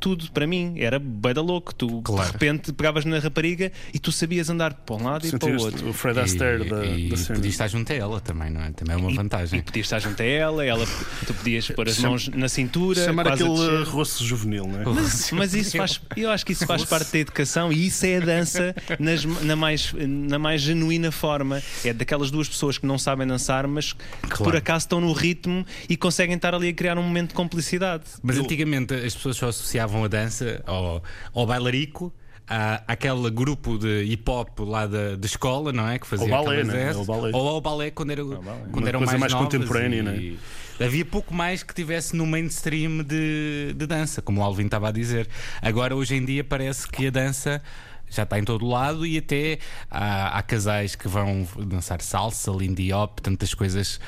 tudo 0.00 0.30
para 0.32 0.46
mim, 0.46 0.74
era 0.78 0.98
bué 0.98 1.32
da 1.34 1.40
louco. 1.42 1.74
Tu 1.74 2.02
Claro. 2.02 2.26
de 2.26 2.32
repente 2.32 2.72
pegavas 2.72 3.04
na 3.04 3.18
rapariga 3.18 3.72
e 3.92 3.98
tu 3.98 4.12
sabias 4.12 4.50
andar 4.50 4.74
para 4.74 4.96
um 4.96 5.02
lado 5.04 5.26
e 5.26 5.30
para 5.38 5.48
o 5.50 5.60
outro. 5.60 5.88
o 5.88 5.92
Fred 5.92 6.18
Astaire 6.20 6.68
da, 6.68 6.84
e, 6.84 7.08
da 7.08 7.14
e 7.14 7.18
cena. 7.18 7.36
podia 7.36 7.48
estar 7.50 7.68
junto 7.68 7.92
a 7.92 7.96
ela 7.96 8.20
também, 8.20 8.50
não 8.50 8.62
é? 8.62 8.70
Também 8.72 8.94
é 8.94 8.98
uma 8.98 9.12
vantagem. 9.14 9.58
E 9.60 9.62
podias 9.62 9.86
estar 9.86 9.98
junto 9.98 10.20
a 10.20 10.24
ela, 10.26 10.64
ela 10.64 10.84
tu 11.26 11.34
podias 11.34 11.68
pôr 11.70 11.88
as 11.88 11.96
Chama- 11.96 12.08
mãos 12.10 12.28
na 12.28 12.48
cintura, 12.48 13.04
Chamar 13.04 13.28
aquele 13.28 13.84
rosto 13.84 14.24
juvenil, 14.26 14.66
não 14.66 14.80
é? 14.80 14.84
Mas, 14.84 15.30
mas 15.32 15.54
isso 15.54 15.76
faz, 15.76 16.00
eu 16.16 16.30
acho 16.30 16.44
que 16.44 16.52
isso 16.52 16.66
faz 16.66 16.84
parte 16.84 17.12
da 17.12 17.18
educação 17.18 17.72
e 17.72 17.86
isso 17.86 18.04
é 18.04 18.16
a 18.16 18.20
dança 18.20 18.74
nas- 18.98 19.24
na, 19.24 19.56
mais, 19.56 19.92
na 19.96 20.38
mais 20.38 20.60
genuína 20.60 21.10
forma. 21.10 21.62
É 21.84 21.92
daquelas 21.92 22.30
duas 22.30 22.48
pessoas 22.48 22.76
que 22.78 22.86
não 22.86 22.98
sabem 22.98 23.26
dançar, 23.26 23.66
mas 23.66 23.92
que 23.94 24.28
por 24.28 24.36
Claro. 24.38 24.58
acaso 24.58 24.84
estão 24.84 25.00
no 25.00 25.12
ritmo 25.12 25.64
e 25.88 25.96
conseguem 25.96 26.36
estar 26.36 26.54
ali 26.54 26.68
a 26.68 26.72
criar 26.74 26.98
um 26.98 27.02
momento 27.02 27.28
de 27.30 27.34
complicidade. 27.34 28.04
Mas 28.22 28.36
antigamente 28.38 28.92
as 28.94 29.14
pessoas 29.14 29.36
só 29.36 29.48
associavam 29.48 30.04
a 30.04 30.08
dança 30.08 30.62
ao, 30.66 31.02
ao 31.32 31.46
bailarico. 31.46 32.12
À, 32.48 32.80
àquele 32.86 33.28
grupo 33.28 33.76
de 33.76 34.04
hip 34.04 34.30
hop 34.30 34.60
lá 34.60 34.86
da, 34.86 35.16
da 35.16 35.26
escola, 35.26 35.72
não 35.72 35.88
é? 35.88 35.98
Que 35.98 36.06
fazia 36.06 36.32
Ao 36.32 36.44
balé, 36.44 36.62
né? 36.62 36.92
Ou 37.32 37.48
ao 37.48 37.60
balé 37.60 37.90
quando, 37.90 38.12
era, 38.12 38.24
balé. 38.24 38.40
quando 38.70 38.76
Uma 38.84 38.88
eram 38.88 38.98
coisa 39.00 39.18
mais, 39.18 39.32
mais 39.32 39.34
contemporânea, 39.34 39.98
e- 39.98 40.02
né? 40.30 40.36
Havia 40.78 41.04
pouco 41.04 41.32
mais 41.32 41.62
que 41.62 41.74
tivesse 41.74 42.14
no 42.14 42.26
mainstream 42.26 43.02
de, 43.02 43.72
de 43.74 43.86
dança, 43.86 44.20
como 44.20 44.40
o 44.40 44.44
Alvin 44.44 44.66
estava 44.66 44.88
a 44.88 44.92
dizer. 44.92 45.26
Agora, 45.62 45.96
hoje 45.96 46.16
em 46.16 46.24
dia, 46.24 46.44
parece 46.44 46.86
que 46.86 47.06
a 47.06 47.10
dança 47.10 47.62
já 48.08 48.22
está 48.22 48.38
em 48.38 48.44
todo 48.44 48.66
lado 48.66 49.04
e 49.06 49.18
até 49.18 49.58
há, 49.90 50.38
há 50.38 50.42
casais 50.42 50.94
que 50.94 51.08
vão 51.08 51.46
dançar 51.66 52.00
salsa, 52.00 52.50
lindy 52.52 52.92
hop, 52.92 53.18
tantas 53.20 53.52
coisas 53.52 53.98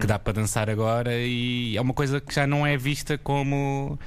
que 0.00 0.06
dá 0.06 0.18
para 0.18 0.34
dançar 0.34 0.68
agora 0.68 1.16
e 1.16 1.76
é 1.76 1.80
uma 1.80 1.94
coisa 1.94 2.20
que 2.20 2.34
já 2.34 2.46
não 2.46 2.66
é 2.66 2.76
vista 2.76 3.16
como 3.16 3.98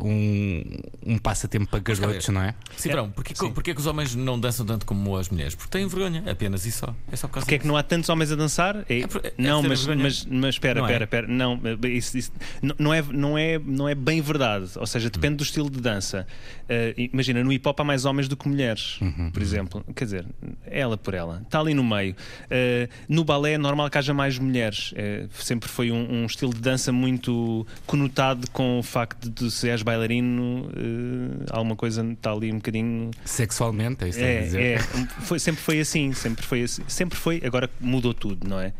um, 0.00 0.62
um 1.04 1.18
passatempo 1.18 1.66
para 1.68 1.80
garotos, 1.80 2.28
não 2.28 2.42
é? 2.42 2.54
Cibrão, 2.76 3.10
porquê, 3.10 3.34
que- 3.34 3.50
porquê 3.50 3.74
que 3.74 3.80
os 3.80 3.86
homens 3.86 4.14
não 4.14 4.38
dançam 4.38 4.64
tanto 4.66 4.84
como 4.86 5.16
as 5.16 5.28
mulheres? 5.28 5.54
Porque 5.54 5.70
têm 5.70 5.86
vergonha, 5.86 6.22
apenas 6.30 6.66
e 6.66 6.72
só. 6.72 6.94
É 7.10 7.16
só 7.16 7.26
por 7.28 7.34
causa 7.34 7.44
Porque 7.46 7.54
é 7.56 7.58
que 7.58 7.66
não 7.66 7.76
há 7.76 7.82
tantos 7.82 8.08
homens 8.08 8.32
a 8.32 8.36
dançar? 8.36 8.84
É- 8.88 9.00
É 9.00 9.06
por- 9.06 9.24
é 9.24 9.32
não, 9.38 9.62
mas, 9.62 9.84
vergonha. 9.84 10.02
mas, 10.04 10.24
mas 10.26 10.54
espera, 10.54 10.80
Não 10.80 10.88
é? 10.88 10.92
espera, 10.92 11.04
espera. 11.04 11.26
Não, 11.26 11.60
isso, 11.88 12.16
isso- 12.18 12.32
não- 12.78 12.92
é, 12.94 13.02
não, 13.10 13.38
é, 13.38 13.58
não 13.58 13.88
é 13.88 13.94
bem 13.94 14.20
verdade. 14.20 14.70
Ou 14.76 14.86
seja, 14.86 15.08
depende 15.10 15.36
do 15.36 15.42
estilo 15.44 15.70
de 15.70 15.80
dança. 15.80 16.26
Eh, 16.68 16.94
imagina, 17.12 17.42
no 17.44 17.52
hip 17.52 17.66
hop 17.68 17.78
há 17.80 17.84
mais 17.84 18.04
homens 18.04 18.28
do 18.28 18.36
que 18.36 18.48
mulheres, 18.48 18.98
por 19.32 19.40
exemplo. 19.42 19.84
Quer 19.94 20.04
dizer, 20.04 20.26
ela 20.66 20.96
por 20.96 21.14
ela. 21.14 21.40
Está 21.42 21.60
ali 21.60 21.74
no 21.74 21.84
meio. 21.84 22.14
Eh, 22.50 22.88
no 23.08 23.24
balé 23.24 23.52
é 23.52 23.58
normal 23.58 23.88
que 23.90 23.98
haja 23.98 24.12
mais 24.14 24.38
mulheres. 24.38 24.92
Eh, 24.96 25.26
sempre 25.38 25.68
foi 25.68 25.90
um, 25.90 26.22
um 26.22 26.26
estilo 26.26 26.52
de 26.52 26.60
dança 26.60 26.90
muito 26.92 27.66
conotado 27.86 28.50
com 28.50 28.78
o 28.78 28.82
facto 28.82 29.30
de 29.30 29.50
se 29.50 29.68
és 29.68 29.82
bailarino, 29.86 30.68
eh, 30.76 31.46
alguma 31.50 31.74
coisa 31.76 32.04
está 32.12 32.32
ali 32.32 32.52
um 32.52 32.56
bocadinho. 32.56 33.10
Sexualmente, 33.24 34.04
é 34.04 34.08
isso 34.08 34.18
que 34.18 34.24
a 34.24 34.40
dizer. 34.42 34.60
É, 34.60 34.72
é. 34.74 34.78
Foi- 35.22 35.38
sempre 35.38 35.62
foi 35.62 35.80
assim, 35.80 36.12
sempre 36.12 36.44
foi 36.44 36.62
assim. 36.62 36.82
Sempre 36.86 37.18
foi, 37.18 37.40
agora 37.44 37.70
mudou 37.80 38.12
tudo, 38.12 38.46
não 38.46 38.60
é? 38.60 38.72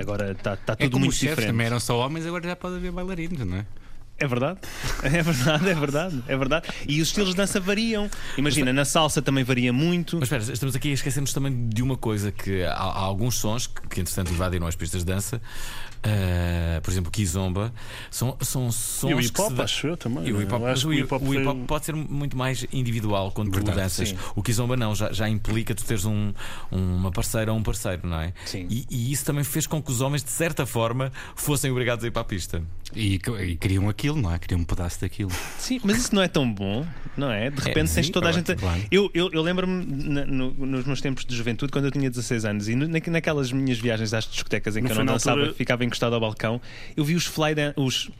Agora 0.00 0.32
está 0.32 0.56
tá 0.56 0.72
É 0.72 0.76
tudo 0.76 0.92
como 0.92 1.04
muito 1.04 1.12
os 1.12 1.18
chefes 1.18 1.36
diferente. 1.36 1.52
também 1.52 1.66
eram 1.66 1.78
só 1.78 1.98
homens, 2.04 2.26
agora 2.26 2.48
já 2.48 2.56
pode 2.56 2.76
haver 2.76 2.90
bailarinos, 2.90 3.46
não 3.46 3.58
é? 3.58 3.66
É 4.16 4.28
verdade, 4.28 4.60
é 5.02 5.22
verdade, 5.22 5.68
é 5.68 5.74
verdade, 5.74 6.22
é 6.28 6.36
verdade. 6.36 6.68
E 6.86 7.00
os 7.02 7.08
estilos 7.08 7.30
de 7.30 7.36
dança 7.36 7.58
variam. 7.58 8.08
Imagina, 8.38 8.72
na 8.72 8.84
salsa 8.84 9.20
também 9.20 9.42
varia 9.42 9.72
muito. 9.72 10.16
Mas 10.20 10.30
espera, 10.30 10.52
estamos 10.52 10.76
aqui 10.76 10.90
a 10.90 10.94
esquecermos 10.94 11.32
também 11.32 11.68
de 11.68 11.82
uma 11.82 11.96
coisa: 11.96 12.30
que 12.30 12.62
há, 12.62 12.72
há 12.74 13.00
alguns 13.00 13.34
sons 13.34 13.66
que, 13.66 13.88
que 13.88 14.00
entretanto 14.00 14.32
invadiram 14.32 14.68
as 14.68 14.76
pistas 14.76 15.00
de 15.04 15.06
dança, 15.12 15.42
ah, 16.06 16.80
por 16.82 16.90
exemplo, 16.90 17.10
Kizomba, 17.10 17.72
são, 18.10 18.36
são 18.40 18.70
sons. 18.70 19.10
E 19.10 19.14
o 19.14 19.20
hip 19.20 19.40
hop, 19.40 19.52
dá- 19.54 19.64
acho 19.64 19.86
eu 19.86 19.96
também. 19.96 20.26
E 20.28 20.32
o 20.32 20.40
hip 20.42 20.52
hop, 20.52 20.62
mas 20.62 20.72
acho 20.78 20.88
o 20.88 20.94
hip 20.94 21.12
hop, 21.12 21.22
foi- 21.24 21.54
pode 21.66 21.84
ser 21.86 21.94
muito 21.94 22.36
mais 22.36 22.66
individual 22.72 23.32
quando 23.32 23.50
tu 23.50 23.62
danças. 23.62 24.10
sim. 24.10 24.16
O 24.34 24.42
Kizomba 24.42 24.76
não, 24.76 24.94
já, 24.94 25.12
já 25.12 25.28
implica 25.28 25.74
tu 25.74 25.84
teres 25.84 26.04
um, 26.04 26.32
uma 26.70 27.10
parceira 27.10 27.52
ou 27.52 27.58
um 27.58 27.62
parceiro, 27.62 28.06
não 28.06 28.20
é? 28.20 28.32
Sim. 28.44 28.66
E, 28.70 28.86
e 28.90 29.12
isso 29.12 29.24
também 29.24 29.44
fez 29.44 29.66
com 29.66 29.82
que 29.82 29.90
os 29.90 30.00
homens, 30.00 30.22
de 30.22 30.30
certa 30.30 30.66
forma, 30.66 31.12
fossem 31.34 31.70
obrigados 31.70 32.04
a 32.04 32.08
ir 32.08 32.10
para 32.10 32.22
a 32.22 32.24
pista. 32.24 32.62
E, 32.94 33.14
e 33.40 33.56
queriam 33.56 33.88
aquilo, 33.88 34.20
não 34.20 34.32
é? 34.32 34.38
Queriam 34.38 34.60
um 34.60 34.64
pedaço 34.64 35.00
daquilo. 35.00 35.30
Sim, 35.58 35.80
mas 35.82 35.96
isso 35.96 36.14
não 36.14 36.22
é 36.22 36.28
tão 36.28 36.50
bom, 36.52 36.86
não 37.16 37.30
é? 37.30 37.50
De 37.50 37.60
repente 37.60 37.88
sim, 37.88 37.96
tens 37.96 38.10
toda 38.10 38.28
a 38.28 38.32
gente. 38.32 38.54
claro. 38.54 38.80
Eu, 38.90 39.10
eu, 39.14 39.30
eu 39.32 39.42
lembro-me 39.42 39.84
no- 39.84 40.50
nos 40.52 40.84
meus 40.84 41.00
tempos 41.00 41.24
de 41.24 41.34
juventude, 41.34 41.72
quando 41.72 41.86
eu 41.86 41.90
tinha 41.90 42.08
16 42.08 42.44
anos, 42.44 42.68
e 42.68 42.74
no- 42.76 42.86
na- 42.86 43.00
naquelas 43.10 43.50
minhas 43.50 43.78
viagens 43.78 44.12
às 44.14 44.24
discotecas 44.26 44.76
em 44.76 44.80
Não 44.82 44.86
que 44.88 44.92
eu 44.92 45.04
não 45.04 45.12
dançava, 45.14 45.38
altura- 45.40 45.54
ficava 45.56 45.84
encostado 45.94 46.14
ao 46.14 46.20
balcão, 46.20 46.60
eu 46.96 47.04
vi 47.04 47.14
os 47.14 47.24
fly 47.24 47.54
dan- 47.54 47.72
os, 47.76 48.10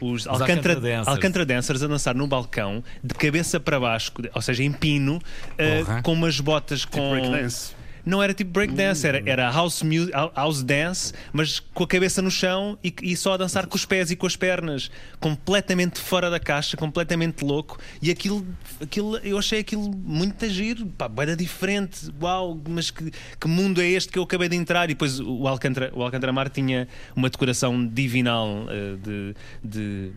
os, 0.00 0.26
Alcantara, 0.26 0.52
Alcantara 0.52 0.80
dancers. 0.80 1.08
Alcantara 1.08 1.46
dancers 1.46 1.82
a 1.82 1.86
dançar 1.88 2.14
no 2.14 2.26
balcão, 2.26 2.82
de 3.02 3.14
cabeça 3.14 3.58
para 3.58 3.78
baixo, 3.80 4.12
ou 4.32 4.40
seja, 4.40 4.62
em 4.62 4.72
pino, 4.72 5.20
Porra. 5.56 6.02
com 6.02 6.12
umas 6.12 6.38
botas 6.40 6.84
com. 6.84 7.10
breakdance. 7.10 7.72
Não 8.06 8.22
era 8.22 8.34
tipo 8.34 8.50
breakdance, 8.50 9.06
era, 9.06 9.22
era 9.24 9.50
house, 9.50 9.82
mu- 9.82 10.10
house 10.36 10.62
dance, 10.62 11.12
mas 11.32 11.58
com 11.60 11.84
a 11.84 11.86
cabeça 11.86 12.20
no 12.20 12.30
chão 12.30 12.78
e, 12.84 12.94
e 13.02 13.16
só 13.16 13.34
a 13.34 13.36
dançar 13.36 13.66
com 13.66 13.76
os 13.76 13.84
pés 13.86 14.10
e 14.10 14.16
com 14.16 14.26
as 14.26 14.36
pernas. 14.36 14.90
Completamente 15.18 15.98
fora 15.98 16.28
da 16.28 16.38
caixa, 16.38 16.76
completamente 16.76 17.42
louco. 17.44 17.78
E 18.02 18.10
aquilo, 18.10 18.46
aquilo 18.80 19.16
eu 19.18 19.38
achei 19.38 19.60
aquilo 19.60 19.90
muito 19.90 20.46
giro, 20.48 20.86
pá, 20.86 21.10
era 21.18 21.34
diferente. 21.34 22.10
Uau, 22.20 22.60
mas 22.68 22.90
que, 22.90 23.10
que 23.40 23.48
mundo 23.48 23.80
é 23.80 23.86
este 23.88 24.12
que 24.12 24.18
eu 24.18 24.22
acabei 24.22 24.48
de 24.48 24.56
entrar? 24.56 24.84
E 24.84 24.88
depois 24.88 25.18
o 25.18 25.48
Alcântara, 25.48 25.90
o 25.94 26.02
Alcântara 26.02 26.32
Mar 26.32 26.50
tinha 26.50 26.86
uma 27.16 27.30
decoração 27.30 27.86
divinal 27.86 28.66
eh, 28.68 28.96
de, 29.02 29.34
de, 29.62 30.12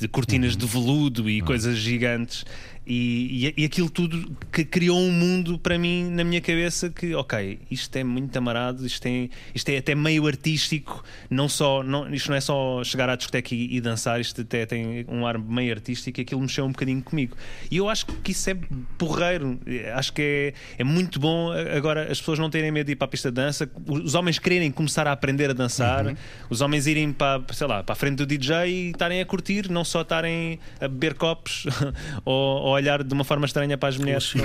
de 0.00 0.08
cortinas 0.08 0.56
de 0.56 0.64
veludo 0.66 1.28
e 1.28 1.40
coisas 1.40 1.76
gigantes. 1.76 2.44
E, 2.86 3.46
e, 3.56 3.62
e 3.62 3.64
aquilo 3.64 3.88
tudo 3.88 4.36
que 4.50 4.64
criou 4.64 4.98
um 4.98 5.10
mundo 5.10 5.58
para 5.58 5.78
mim 5.78 6.10
na 6.10 6.24
minha 6.24 6.40
cabeça 6.40 6.90
que, 6.90 7.14
ok, 7.14 7.60
isto 7.70 7.94
é 7.96 8.02
muito 8.02 8.36
amarado, 8.36 8.84
isto 8.84 9.06
é, 9.06 9.28
isto 9.54 9.68
é 9.68 9.78
até 9.78 9.94
meio 9.94 10.26
artístico, 10.26 11.04
não 11.30 11.48
só, 11.48 11.82
não, 11.82 12.12
isto 12.12 12.28
não 12.28 12.36
é 12.36 12.40
só 12.40 12.82
chegar 12.82 13.08
à 13.08 13.14
discoteca 13.14 13.54
e, 13.54 13.76
e 13.76 13.80
dançar, 13.80 14.20
isto 14.20 14.40
até 14.40 14.66
tem 14.66 15.04
um 15.08 15.26
ar 15.26 15.38
meio 15.38 15.72
artístico 15.72 16.20
e 16.20 16.22
aquilo 16.22 16.40
mexeu 16.40 16.64
um 16.64 16.72
bocadinho 16.72 17.02
comigo. 17.02 17.36
E 17.70 17.76
eu 17.76 17.88
acho 17.88 18.06
que 18.06 18.32
isso 18.32 18.50
é 18.50 18.56
porreiro, 18.98 19.60
acho 19.94 20.12
que 20.12 20.22
é, 20.22 20.54
é 20.78 20.84
muito 20.84 21.20
bom 21.20 21.52
agora 21.52 22.10
as 22.10 22.18
pessoas 22.18 22.38
não 22.38 22.50
terem 22.50 22.70
medo 22.70 22.86
de 22.86 22.92
ir 22.92 22.96
para 22.96 23.04
a 23.04 23.08
pista 23.08 23.30
de 23.30 23.36
dança, 23.36 23.70
os 23.86 24.14
homens 24.14 24.38
quererem 24.38 24.70
começar 24.70 25.06
a 25.06 25.12
aprender 25.12 25.50
a 25.50 25.52
dançar, 25.52 26.16
os 26.50 26.60
homens 26.60 26.86
irem 26.86 27.12
para, 27.12 27.42
sei 27.52 27.66
lá, 27.66 27.82
para 27.82 27.92
a 27.92 27.96
frente 27.96 28.16
do 28.16 28.26
DJ 28.26 28.66
e 28.66 28.90
estarem 28.90 29.20
a 29.20 29.26
curtir, 29.26 29.70
não 29.70 29.84
só 29.84 30.02
estarem 30.02 30.58
a 30.80 30.88
beber 30.88 31.14
copos 31.14 31.66
ou 32.24 32.71
olhar 32.72 33.02
de 33.02 33.12
uma 33.14 33.24
forma 33.24 33.46
estranha 33.46 33.76
para 33.78 33.88
as 33.88 33.96
mulheres 33.96 34.32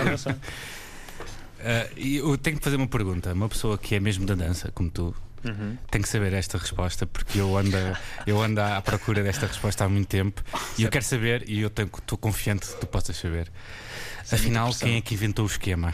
e 1.97 2.17
eu 2.17 2.37
tenho 2.37 2.57
que 2.57 2.63
fazer 2.63 2.75
uma 2.75 2.87
pergunta. 2.87 3.33
Uma 3.33 3.49
pessoa 3.49 3.77
que 3.77 3.95
é 3.95 3.99
mesmo 3.99 4.25
da 4.25 4.35
dança, 4.35 4.71
como 4.73 4.89
tu, 4.89 5.15
tem 5.89 6.01
que 6.01 6.09
saber 6.09 6.33
esta 6.33 6.57
resposta, 6.57 7.05
porque 7.05 7.39
eu 7.39 7.57
ando, 7.57 7.75
eu 8.25 8.41
ando 8.41 8.59
à 8.61 8.81
procura 8.81 9.23
desta 9.23 9.47
resposta 9.47 9.85
há 9.85 9.89
muito 9.89 10.07
tempo 10.07 10.43
e 10.77 10.83
eu 10.83 10.89
quero 10.89 11.05
saber, 11.05 11.43
e 11.47 11.61
eu 11.61 11.69
tenho- 11.69 11.89
estou 11.97 12.17
confiante 12.17 12.67
que 12.67 12.75
tu 12.81 12.87
possas 12.87 13.15
saber. 13.17 13.49
Afinal, 14.31 14.73
quem 14.75 14.97
é 14.97 15.01
que 15.01 15.13
inventou 15.13 15.45
o 15.45 15.47
esquema? 15.47 15.93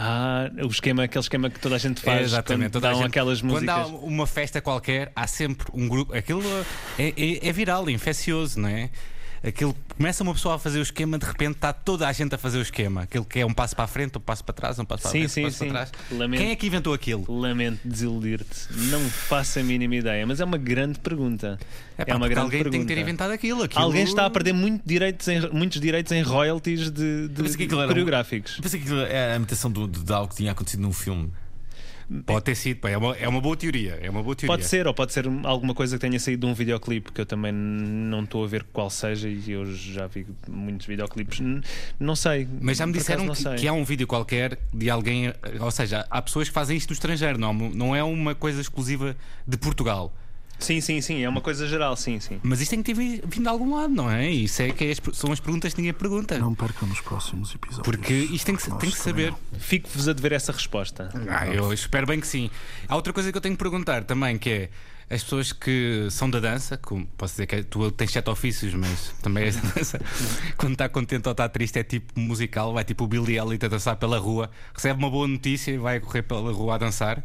Ah, 0.00 0.48
o 0.62 0.68
esquema, 0.68 1.02
aquele 1.02 1.22
esquema 1.22 1.50
que 1.50 1.58
toda 1.58 1.74
a 1.74 1.78
gente 1.78 2.00
faz 2.00 2.30
quando 2.46 2.70
toda 2.70 2.86
a 2.88 2.92
dão 2.92 3.00
gente- 3.00 3.08
aquelas 3.08 3.40
Quando 3.40 3.50
músicas. 3.54 3.76
há 3.76 3.86
uma 3.86 4.26
festa 4.28 4.60
qualquer, 4.60 5.10
há 5.16 5.26
sempre 5.26 5.66
um 5.74 5.88
grupo. 5.88 6.14
Aquilo 6.16 6.40
é, 6.96 7.08
é, 7.16 7.48
é 7.48 7.52
viral, 7.52 7.88
é 7.88 7.92
infeccioso, 7.92 8.60
não 8.60 8.68
é? 8.68 8.90
Aquilo 9.42 9.74
começa 9.96 10.22
uma 10.22 10.34
pessoa 10.34 10.56
a 10.56 10.58
fazer 10.58 10.78
o 10.78 10.82
esquema, 10.82 11.18
de 11.18 11.24
repente 11.26 11.52
está 11.56 11.72
toda 11.72 12.06
a 12.08 12.12
gente 12.12 12.34
a 12.34 12.38
fazer 12.38 12.58
o 12.58 12.62
esquema. 12.62 13.02
Aquilo 13.02 13.24
que 13.24 13.38
é 13.38 13.46
um 13.46 13.54
passo 13.54 13.74
para 13.76 13.84
a 13.84 13.88
frente, 13.88 14.18
um 14.18 14.20
passo 14.20 14.42
para 14.44 14.52
trás, 14.54 14.78
um 14.78 14.84
passo 14.84 15.02
para 15.04 15.12
Sim, 15.12 15.18
frente, 15.28 15.30
sim, 15.32 15.40
um 15.40 15.44
passo 15.44 15.58
sim. 15.58 15.64
para 15.70 15.86
trás. 15.86 15.92
Lamento. 16.10 16.40
Quem 16.40 16.50
é 16.50 16.56
que 16.56 16.66
inventou 16.66 16.92
aquilo? 16.92 17.24
Lamento 17.40 17.80
desiludir-te. 17.84 18.66
Não 18.90 19.00
faço 19.08 19.58
a 19.60 19.62
mínima 19.62 19.94
ideia, 19.96 20.26
mas 20.26 20.40
é 20.40 20.44
uma 20.44 20.58
grande 20.58 20.98
pergunta. 20.98 21.58
É, 21.96 22.02
É, 22.02 22.04
pá, 22.04 22.14
uma 22.14 22.20
porque 22.20 22.34
grande 22.34 22.40
alguém 22.46 22.62
tem 22.64 22.70
que 22.72 22.78
ter 22.78 22.94
pergunta. 22.94 23.00
inventado 23.00 23.30
aquilo. 23.32 23.62
aquilo... 23.62 23.82
Alguém 23.84 24.02
está 24.04 24.26
a 24.26 24.30
perder 24.30 24.52
muito 24.52 24.82
direitos 24.84 25.26
em- 25.28 25.48
muitos 25.50 25.80
direitos 25.80 26.10
em 26.12 26.22
royalties 26.22 26.90
de, 26.90 27.28
de 27.28 27.42
aquilo 27.42 27.74
era 27.80 27.84
um- 27.84 27.88
coreográficos. 27.88 28.58
Pensei 28.60 28.80
que 28.80 28.86
aquilo 28.86 29.00
era 29.02 29.34
a 29.34 29.36
imitação 29.36 29.70
do- 29.70 29.86
de, 29.88 30.02
de 30.02 30.12
algo 30.12 30.28
que 30.28 30.36
tinha 30.36 30.52
acontecido 30.52 30.80
num 30.80 30.92
filme. 30.92 31.32
Pode 32.24 32.44
ter 32.44 32.54
sido, 32.54 32.80
pá, 32.80 32.88
é, 32.88 32.96
uma, 32.96 33.14
é 33.16 33.28
uma 33.28 33.40
boa 33.40 33.54
teoria. 33.56 33.98
É 34.00 34.08
uma 34.08 34.22
boa 34.22 34.34
teoria. 34.34 34.56
Pode 34.56 34.66
ser, 34.66 34.86
ou 34.86 34.94
pode 34.94 35.12
ser 35.12 35.26
alguma 35.44 35.74
coisa 35.74 35.96
que 35.96 36.00
tenha 36.00 36.18
saído 36.18 36.46
de 36.46 36.52
um 36.52 36.54
videoclipe 36.54 37.12
que 37.12 37.20
eu 37.20 37.26
também 37.26 37.52
não 37.52 38.24
estou 38.24 38.42
a 38.42 38.46
ver 38.46 38.64
qual 38.72 38.88
seja 38.88 39.28
e 39.28 39.50
eu 39.50 39.66
já 39.66 40.06
vi 40.06 40.26
muitos 40.48 40.86
videoclipes. 40.86 41.40
Não 42.00 42.16
sei. 42.16 42.48
Mas 42.60 42.78
já 42.78 42.86
me 42.86 42.94
disseram 42.94 43.28
que, 43.28 43.54
que 43.56 43.68
há 43.68 43.72
um 43.72 43.84
vídeo 43.84 44.06
qualquer 44.06 44.58
de 44.72 44.88
alguém. 44.88 45.32
Ou 45.60 45.70
seja, 45.70 46.06
há 46.10 46.22
pessoas 46.22 46.48
que 46.48 46.54
fazem 46.54 46.76
isto 46.76 46.90
no 46.90 46.94
estrangeiro, 46.94 47.38
não, 47.38 47.52
não 47.52 47.94
é 47.94 48.02
uma 48.02 48.34
coisa 48.34 48.60
exclusiva 48.60 49.14
de 49.46 49.58
Portugal. 49.58 50.12
Sim, 50.58 50.80
sim, 50.80 51.00
sim, 51.00 51.22
é 51.22 51.28
uma 51.28 51.40
coisa 51.40 51.66
geral, 51.68 51.94
sim, 51.96 52.18
sim. 52.18 52.40
Mas 52.42 52.60
isto 52.60 52.70
tem 52.70 52.82
que 52.82 52.92
ter 52.92 52.98
vi- 52.98 53.22
vindo 53.24 53.42
de 53.44 53.48
algum 53.48 53.76
lado, 53.76 53.92
não 53.94 54.10
é? 54.10 54.28
Isso 54.28 54.60
é 54.62 54.70
que 54.70 54.84
é 54.86 54.90
as- 54.90 55.00
são 55.16 55.30
as 55.30 55.38
perguntas 55.38 55.72
que 55.72 55.80
ninguém 55.80 55.94
pergunta. 55.94 56.36
Não 56.38 56.54
percam 56.54 56.88
nos 56.88 57.00
próximos 57.00 57.54
episódios. 57.54 57.84
Porque 57.84 58.12
isto 58.12 58.44
tem 58.46 58.56
que, 58.56 58.62
tem 58.78 58.90
que 58.90 58.98
saber. 58.98 59.32
Fico-vos 59.58 60.08
a 60.08 60.12
dever 60.12 60.32
essa 60.32 60.50
resposta. 60.52 61.10
Ah, 61.28 61.46
eu 61.46 61.72
espero 61.72 62.06
bem 62.06 62.18
que 62.20 62.26
sim. 62.26 62.50
Há 62.88 62.96
outra 62.96 63.12
coisa 63.12 63.30
que 63.30 63.36
eu 63.38 63.40
tenho 63.40 63.54
que 63.54 63.62
perguntar 63.62 64.02
também, 64.04 64.36
que 64.36 64.50
é 64.50 64.70
as 65.10 65.22
pessoas 65.22 65.52
que 65.52 66.06
são 66.10 66.28
da 66.28 66.38
dança, 66.40 66.76
como 66.76 67.06
posso 67.16 67.34
dizer 67.34 67.46
que 67.46 67.62
tu 67.62 67.90
tens 67.92 68.10
sete 68.10 68.28
ofícios, 68.28 68.74
mas 68.74 69.14
também 69.22 69.44
és 69.44 69.56
da 69.56 69.70
dança, 69.70 69.98
quando 70.58 70.72
está 70.72 70.86
contente 70.88 71.26
ou 71.26 71.32
está 71.32 71.48
triste 71.48 71.78
é 71.78 71.82
tipo 71.82 72.18
musical, 72.20 72.74
vai 72.74 72.84
tipo 72.84 73.04
o 73.04 73.06
Billy 73.06 73.38
Elliot 73.38 73.64
a 73.64 73.68
dançar 73.68 73.96
pela 73.96 74.18
rua, 74.18 74.50
recebe 74.74 74.98
uma 74.98 75.08
boa 75.08 75.26
notícia 75.26 75.70
e 75.70 75.78
vai 75.78 75.98
correr 76.00 76.22
pela 76.22 76.52
rua 76.52 76.74
a 76.74 76.78
dançar. 76.78 77.24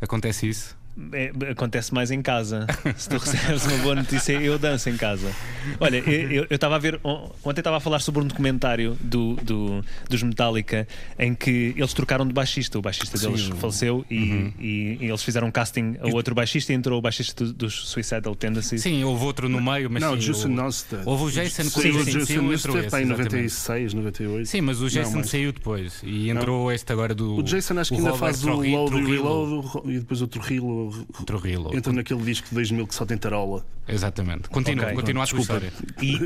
Acontece 0.00 0.48
isso. 0.48 0.76
É, 1.12 1.32
acontece 1.50 1.92
mais 1.94 2.10
em 2.10 2.20
casa. 2.20 2.66
Se 2.96 3.08
tu 3.08 3.16
recebes 3.16 3.64
uma 3.66 3.78
boa 3.78 3.94
notícia, 3.94 4.32
eu 4.34 4.58
danço 4.58 4.90
em 4.90 4.96
casa. 4.96 5.32
Olha, 5.80 5.96
eu 5.98 6.46
eu 6.50 6.54
estava 6.54 6.76
a 6.76 6.78
ver. 6.78 7.00
on- 7.02 7.30
Ontem 7.44 7.60
estava 7.60 7.78
a 7.78 7.80
falar 7.80 8.00
sobre 8.00 8.20
um 8.22 8.26
documentário 8.26 8.96
do, 9.00 9.34
do- 9.36 9.82
dos 10.10 10.22
Metallica 10.22 10.86
em 11.18 11.34
que 11.34 11.72
eles 11.76 11.94
trocaram 11.94 12.26
de 12.26 12.32
baixista. 12.34 12.78
O 12.78 12.82
baixista 12.82 13.16
deles 13.18 13.46
faleceu 13.58 14.04
e, 14.10 14.52
e- 14.60 14.98
e 15.00 15.04
eles 15.06 15.22
fizeram 15.22 15.48
um 15.48 15.50
casting 15.50 15.96
a 16.00 16.08
outro 16.14 16.34
baixista 16.34 16.72
e 16.72 16.76
entrou 16.76 16.98
o 16.98 17.02
baixista 17.02 17.44
do- 17.44 17.52
dos 17.54 17.88
Suicidal 17.88 18.34
Tendencies. 18.34 18.82
Sim, 18.82 19.02
houve 19.04 19.24
outro 19.24 19.48
no 19.48 19.62
meio, 19.62 19.88
mas 19.90 20.02
Não, 20.02 20.12
sim, 20.20 20.26
Jason 20.26 20.48
Newsted. 20.48 21.02
houve 21.06 21.24
o 21.24 21.30
Jason 21.30 21.62
Sim, 21.64 21.70
quando 21.70 21.84
o 21.96 22.00
o 22.00 22.04
Jason 22.04 22.26
saiu, 22.26 22.52
está 22.52 23.00
em 23.00 23.04
exatamente. 23.04 23.08
96, 23.32 23.94
98. 23.94 24.46
Sim, 24.46 24.60
mas 24.60 24.80
o 24.82 24.90
Jason 24.90 25.14
mais. 25.14 25.30
saiu 25.30 25.52
depois 25.52 26.00
e 26.02 26.28
entrou 26.28 26.70
este 26.70 26.92
agora 26.92 27.14
do. 27.14 27.36
O 27.36 27.42
Jason 27.42 27.78
acho 27.78 27.90
que 27.90 27.94
o 27.94 27.98
ainda 27.98 28.10
Robert 28.10 28.20
faz 28.34 28.44
o 28.44 28.50
load 28.50 28.96
e 28.98 29.04
reload 29.06 29.68
e 29.86 29.98
depois 30.00 30.20
outro 30.20 30.40
rilo 30.42 30.66
o. 30.70 30.81
Trujillo. 31.26 31.74
Entra 31.76 31.92
naquele 31.92 32.22
disco 32.22 32.48
de 32.48 32.54
2000 32.54 32.86
que 32.86 32.94
só 32.94 33.04
tem 33.04 33.16
tarola. 33.18 33.64
Exatamente. 33.88 34.48
Continua, 34.48 34.84
Ok, 34.84 34.94
continua 34.94 35.22
a 35.22 35.26
desculpa. 35.26 35.54
história. 35.54 35.72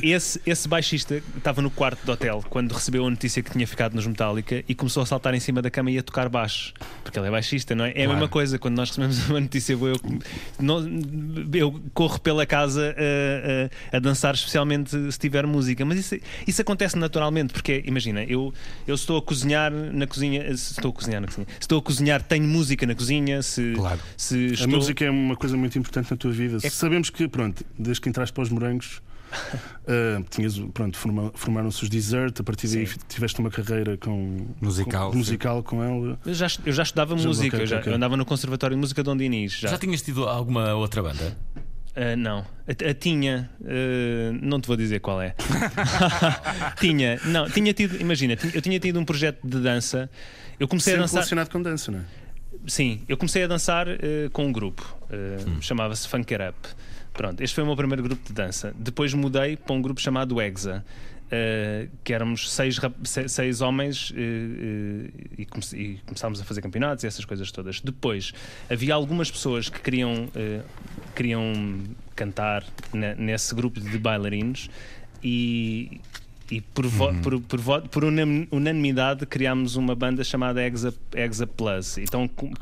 E 0.02 0.12
esse, 0.12 0.38
esse 0.44 0.68
baixista 0.68 1.22
estava 1.38 1.62
no 1.62 1.70
quarto 1.70 2.04
do 2.04 2.12
hotel 2.12 2.44
quando 2.50 2.72
recebeu 2.72 3.06
a 3.06 3.08
notícia 3.10 3.42
que 3.42 3.50
tinha 3.50 3.66
ficado 3.66 3.94
nos 3.94 4.06
Metallica 4.06 4.62
e 4.68 4.74
começou 4.74 5.02
a 5.02 5.06
saltar 5.06 5.32
em 5.34 5.40
cima 5.40 5.62
da 5.62 5.70
cama 5.70 5.90
e 5.90 5.96
a 5.98 6.02
tocar 6.02 6.28
baixo. 6.28 6.74
Porque 7.02 7.18
ele 7.18 7.28
é 7.28 7.30
baixista, 7.30 7.74
não 7.74 7.86
é? 7.86 7.88
É 7.88 7.90
a 7.90 7.94
Claro. 7.94 8.10
mesma 8.12 8.28
coisa. 8.28 8.58
Quando 8.58 8.76
nós 8.76 8.90
recebemos 8.90 9.26
uma 9.30 9.40
notícia 9.40 9.72
eu, 9.72 9.98
não- 10.60 10.86
eu 11.54 11.80
corro 11.94 12.20
pela 12.20 12.44
casa 12.44 12.94
a, 12.96 13.94
a- 13.94 13.96
a 13.96 14.00
dançar, 14.00 14.34
especialmente 14.34 14.90
se 15.10 15.18
tiver 15.18 15.46
música. 15.46 15.82
Mas 15.84 15.98
isso, 16.00 16.16
isso 16.46 16.60
acontece 16.60 16.98
naturalmente, 16.98 17.54
porque 17.54 17.82
imagina, 17.86 18.22
eu, 18.24 18.52
eu 18.86 18.94
estou 18.94 19.16
a 19.16 19.22
cozinhar 19.22 19.72
na 19.72 20.06
cozinha. 20.06 20.42
Se 20.56 20.72
estou 20.72 20.90
a 20.90 20.94
cozinhar 20.94 21.20
na 21.22 21.26
cozinha. 21.26 21.46
Estou 21.58 21.78
a 21.78 21.82
cozinhar, 21.82 22.22
tenho 22.22 22.44
música 22.46 22.86
na 22.86 22.94
cozinha. 22.94 23.40
Se, 23.42 23.72
Claro. 23.74 24.00
se 24.14 24.45
A 24.50 24.54
estou. 24.54 24.68
música 24.68 25.04
é 25.04 25.10
uma 25.10 25.36
coisa 25.36 25.56
muito 25.56 25.78
importante 25.78 26.10
na 26.10 26.16
tua 26.16 26.30
vida. 26.32 26.58
Sabemos 26.70 27.10
que, 27.10 27.26
pronto, 27.28 27.64
desde 27.78 28.00
que 28.00 28.08
entraste 28.08 28.32
para 28.32 28.42
os 28.42 28.50
morangos, 28.50 29.02
ah, 29.88 30.22
tinhas, 30.30 30.58
pronto, 30.72 30.96
forma- 30.96 31.32
formaram-se 31.34 31.82
os 31.82 31.88
Desert, 31.88 32.40
a 32.40 32.44
partir 32.44 32.68
daí 32.68 32.86
Sim. 32.86 32.96
tiveste 33.08 33.40
uma 33.40 33.50
carreira 33.50 33.96
com, 33.96 34.46
Musical, 34.60 35.06
com, 35.08 35.12
sim. 35.12 35.18
musical 35.18 35.62
com 35.62 35.82
ela. 35.82 36.18
Eu 36.24 36.34
já, 36.34 36.46
eu 36.64 36.72
já 36.72 36.82
estudava 36.82 37.16
Já- 37.18 37.26
música, 37.28 37.56
ok, 37.56 37.62
eu, 37.62 37.66
já, 37.66 37.78
ok. 37.78 37.92
eu 37.92 37.96
andava 37.96 38.16
no 38.16 38.24
Conservatório 38.24 38.76
de 38.76 38.80
Música 38.80 39.02
Dom 39.02 39.16
Dinis. 39.16 39.52
Já, 39.58 39.68
Já 39.70 39.78
tinhas 39.78 40.02
tido 40.02 40.24
alguma 40.28 40.74
outra 40.74 41.02
banda? 41.02 41.36
Ah, 41.98 42.14
não, 42.14 42.40
a, 42.68 42.90
a 42.90 42.94
tinha, 42.94 43.50
ah, 43.64 44.38
não 44.42 44.60
te 44.60 44.66
vou 44.68 44.76
dizer 44.76 45.00
qual 45.00 45.20
é. 45.22 45.34
tinha, 46.80 47.18
não, 47.24 47.48
tinha 47.48 47.72
tido, 47.72 48.00
imagina, 48.00 48.36
eu 48.54 48.60
tinha 48.62 48.78
tido 48.78 48.98
um 49.00 49.04
projeto 49.04 49.46
de 49.46 49.60
dança. 49.60 50.08
Eu 50.58 50.66
comecei 50.68 50.92
a 50.92 50.96
Sempre 50.96 51.02
dançar. 51.04 51.14
relacionado 51.16 51.50
com 51.50 51.60
dança, 51.62 51.90
não 51.92 51.98
é? 52.00 52.02
Sim, 52.66 53.00
eu 53.08 53.16
comecei 53.16 53.44
a 53.44 53.46
dançar 53.46 53.86
eh, 53.88 54.28
com 54.32 54.46
um 54.46 54.52
grupo, 54.52 54.96
eh, 55.10 55.36
Hum. 55.46 55.60
chamava-se 55.62 56.08
Funk 56.08 56.34
It 56.34 56.44
Up. 56.50 56.68
Pronto, 57.12 57.40
este 57.40 57.54
foi 57.54 57.64
o 57.64 57.66
meu 57.66 57.76
primeiro 57.76 58.02
grupo 58.02 58.26
de 58.26 58.32
dança. 58.32 58.74
Depois 58.78 59.14
mudei 59.14 59.56
para 59.56 59.74
um 59.74 59.80
grupo 59.80 60.00
chamado 60.00 60.40
Exa, 60.42 60.84
eh, 61.30 61.88
que 62.04 62.12
éramos 62.12 62.52
seis, 62.52 62.78
seis 63.28 63.60
homens 63.60 64.12
e, 64.16 65.46
come- 65.46 65.64
e 65.82 65.98
começámos 66.04 66.40
a 66.40 66.44
fazer 66.44 66.60
campeonatos 66.60 67.04
e 67.04 67.06
essas 67.06 67.24
coisas 67.24 67.50
todas. 67.50 67.80
Depois 67.80 68.32
havia 68.68 68.94
algumas 68.94 69.30
pessoas 69.30 69.68
que 69.68 69.80
queriam, 69.80 70.28
queriam 71.14 71.84
cantar 72.14 72.64
ne- 72.92 73.14
nesse 73.14 73.54
grupo 73.54 73.80
de 73.80 73.98
bailarinos 73.98 74.68
e. 75.22 76.00
E 76.50 76.60
por, 76.60 76.86
vo- 76.86 77.12
por, 77.22 77.40
por, 77.40 77.60
vo- 77.60 77.82
por 77.82 78.04
unan- 78.04 78.46
unanimidade 78.52 79.26
criámos 79.26 79.74
uma 79.74 79.94
banda 79.96 80.22
chamada 80.22 80.62
Exa, 80.64 80.94
Exa 81.14 81.46
Plus. 81.46 81.98
Então 81.98 82.28
com- 82.28 82.52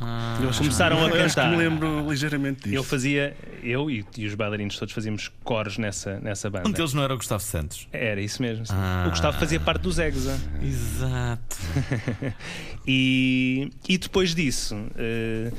Eu 0.43 0.49
acho- 0.49 0.59
começaram 0.61 1.05
a 1.05 1.09
eu 1.09 1.17
cantar. 1.17 1.51
me 1.51 1.57
lembro 1.57 2.09
ligeiramente 2.11 2.63
disso. 2.65 2.75
Eu 2.77 2.83
fazia, 2.83 3.37
eu 3.63 3.91
e, 3.91 4.05
e 4.17 4.27
os 4.27 4.35
bailarinos 4.35 4.79
todos 4.79 4.95
fazíamos 4.95 5.31
coros 5.43 5.77
nessa, 5.77 6.19
nessa 6.21 6.49
banda. 6.49 6.69
Um 6.69 6.73
deles 6.73 6.95
não 6.95 7.03
era 7.03 7.13
o 7.13 7.17
Gustavo 7.19 7.43
Santos. 7.43 7.87
Era 7.93 8.21
isso 8.23 8.41
mesmo. 8.41 8.65
Ah. 8.71 9.05
O 9.07 9.11
Gustavo 9.11 9.39
fazia 9.39 9.61
parte 9.61 9.83
dos 9.83 9.99
Exa. 9.99 10.39
Exato. 10.63 11.57
E, 12.87 13.71
e 13.89 13.97
depois 13.97 14.35
disso 14.35 14.77
eh, 14.97 15.51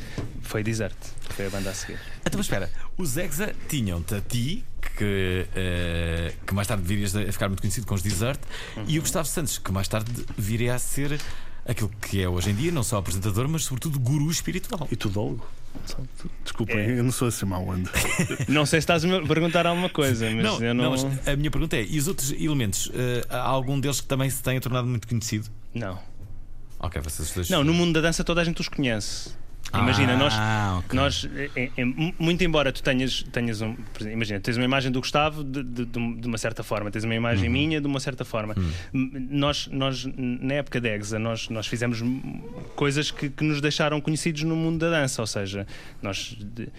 foi 0.42 0.64
Desert, 0.64 0.96
que 1.28 1.34
foi 1.34 1.48
a 1.48 1.50
banda 1.50 1.72
a 1.72 1.74
seguir. 1.74 2.00
Então, 2.22 2.38
mas 2.38 2.46
espera, 2.46 2.70
os 2.98 3.18
Exa 3.18 3.52
tinham-te 3.68 4.14
a 4.16 4.22
ti, 4.22 4.64
que, 4.96 5.46
eh, 5.56 6.34
que 6.46 6.54
mais 6.54 6.68
tarde 6.68 6.84
virias 6.84 7.16
a 7.16 7.32
ficar 7.32 7.48
muito 7.50 7.62
conhecido 7.62 7.86
com 7.88 7.96
os 7.96 8.02
Desert, 8.02 8.40
e 8.88 8.98
o 8.98 9.02
Gustavo 9.02 9.28
Santos, 9.28 9.58
que 9.58 9.72
mais 9.72 9.88
tarde 9.88 10.12
viria 10.38 10.76
a 10.76 10.80
ser 10.80 11.20
aquilo 11.68 11.90
que 12.02 12.22
é 12.22 12.30
hoje 12.30 12.52
em 12.52 12.56
dia, 12.56 12.72
não 12.72 12.84
só 12.84 12.98
apresentador, 12.98 13.48
mas 13.48 13.64
sobretudo 13.64 14.00
guru 14.00 14.30
espiritual. 14.32 14.88
E 14.92 14.96
tudólogo. 14.96 15.46
Desculpem, 16.44 16.78
É. 16.78 17.00
eu 17.00 17.04
não 17.04 17.12
sou 17.12 17.28
assim 17.28 17.46
mau 17.46 17.68
onda. 17.68 17.92
Não 18.48 18.66
sei 18.66 18.80
se 18.80 18.84
estás 18.84 19.04
a 19.04 19.22
perguntar 19.28 19.68
alguma 19.68 19.90
coisa, 19.90 20.30
mas 20.32 20.44
Não, 20.44 20.62
eu 20.64 20.74
não. 20.74 20.96
não, 20.96 21.12
a 21.26 21.36
minha 21.36 21.52
pergunta 21.52 21.76
é: 21.76 21.84
e 21.84 22.00
os 22.00 22.08
outros 22.08 22.32
elementos? 22.32 22.90
eh, 22.94 23.26
há 23.30 23.42
algum 23.42 23.78
deles 23.78 24.00
que 24.00 24.08
também 24.08 24.30
se 24.30 24.42
tenha 24.42 24.62
tornado 24.62 24.88
muito 24.88 25.06
conhecido? 25.06 25.50
Não. 25.74 26.00
Ok, 26.80 27.02
vocês 27.02 27.30
dois. 27.34 27.50
Não, 27.50 27.62
no 27.64 27.74
mundo 27.74 27.94
da 27.94 28.02
dança 28.08 28.24
toda 28.24 28.40
a 28.40 28.44
gente 28.46 28.62
os 28.62 28.70
conhece. 28.70 29.32
Imagina, 29.80 30.16
nós, 30.18 30.34
Ah, 30.38 30.76
ok. 30.80 30.98
nós 30.98 31.30
é- 31.56 31.70
é- 31.78 31.86
muito 32.20 32.44
embora 32.44 32.72
tu 32.72 32.82
tenhas, 32.82 33.24
tenhas 33.32 33.62
um, 33.62 33.76
imagina, 34.02 34.40
tens 34.40 34.56
uma 34.58 34.66
imagem 34.66 34.92
do 34.92 35.00
Gustavo 35.00 35.44
de, 35.44 35.64
de- 35.64 35.86
de 35.86 36.00
um- 36.00 36.20
uma 36.26 36.38
certa 36.38 36.64
forma, 36.64 36.90
tens 36.92 37.04
uma 37.04 37.16
imagem 37.16 37.50
minha 37.50 37.80
de 37.82 37.88
uma 37.88 38.00
certa 38.00 38.24
forma. 38.26 38.56
M- 38.94 39.28
Nós, 39.30 39.68
nós, 39.72 40.06
na 40.16 40.56
época 40.56 40.80
da 40.82 40.90
EXA, 40.90 41.20
nós, 41.20 41.50
nós 41.50 41.68
fizemos 41.68 42.02
coisas 42.76 43.12
que, 43.12 43.30
que 43.30 43.44
nos 43.44 43.62
deixaram 43.62 44.00
conhecidos 44.02 44.44
no 44.44 44.56
mundo 44.56 44.80
da 44.80 44.90
dança, 44.90 45.22
ou 45.22 45.28
seja, 45.28 45.66
nós 46.02 46.36
de- 46.40 46.70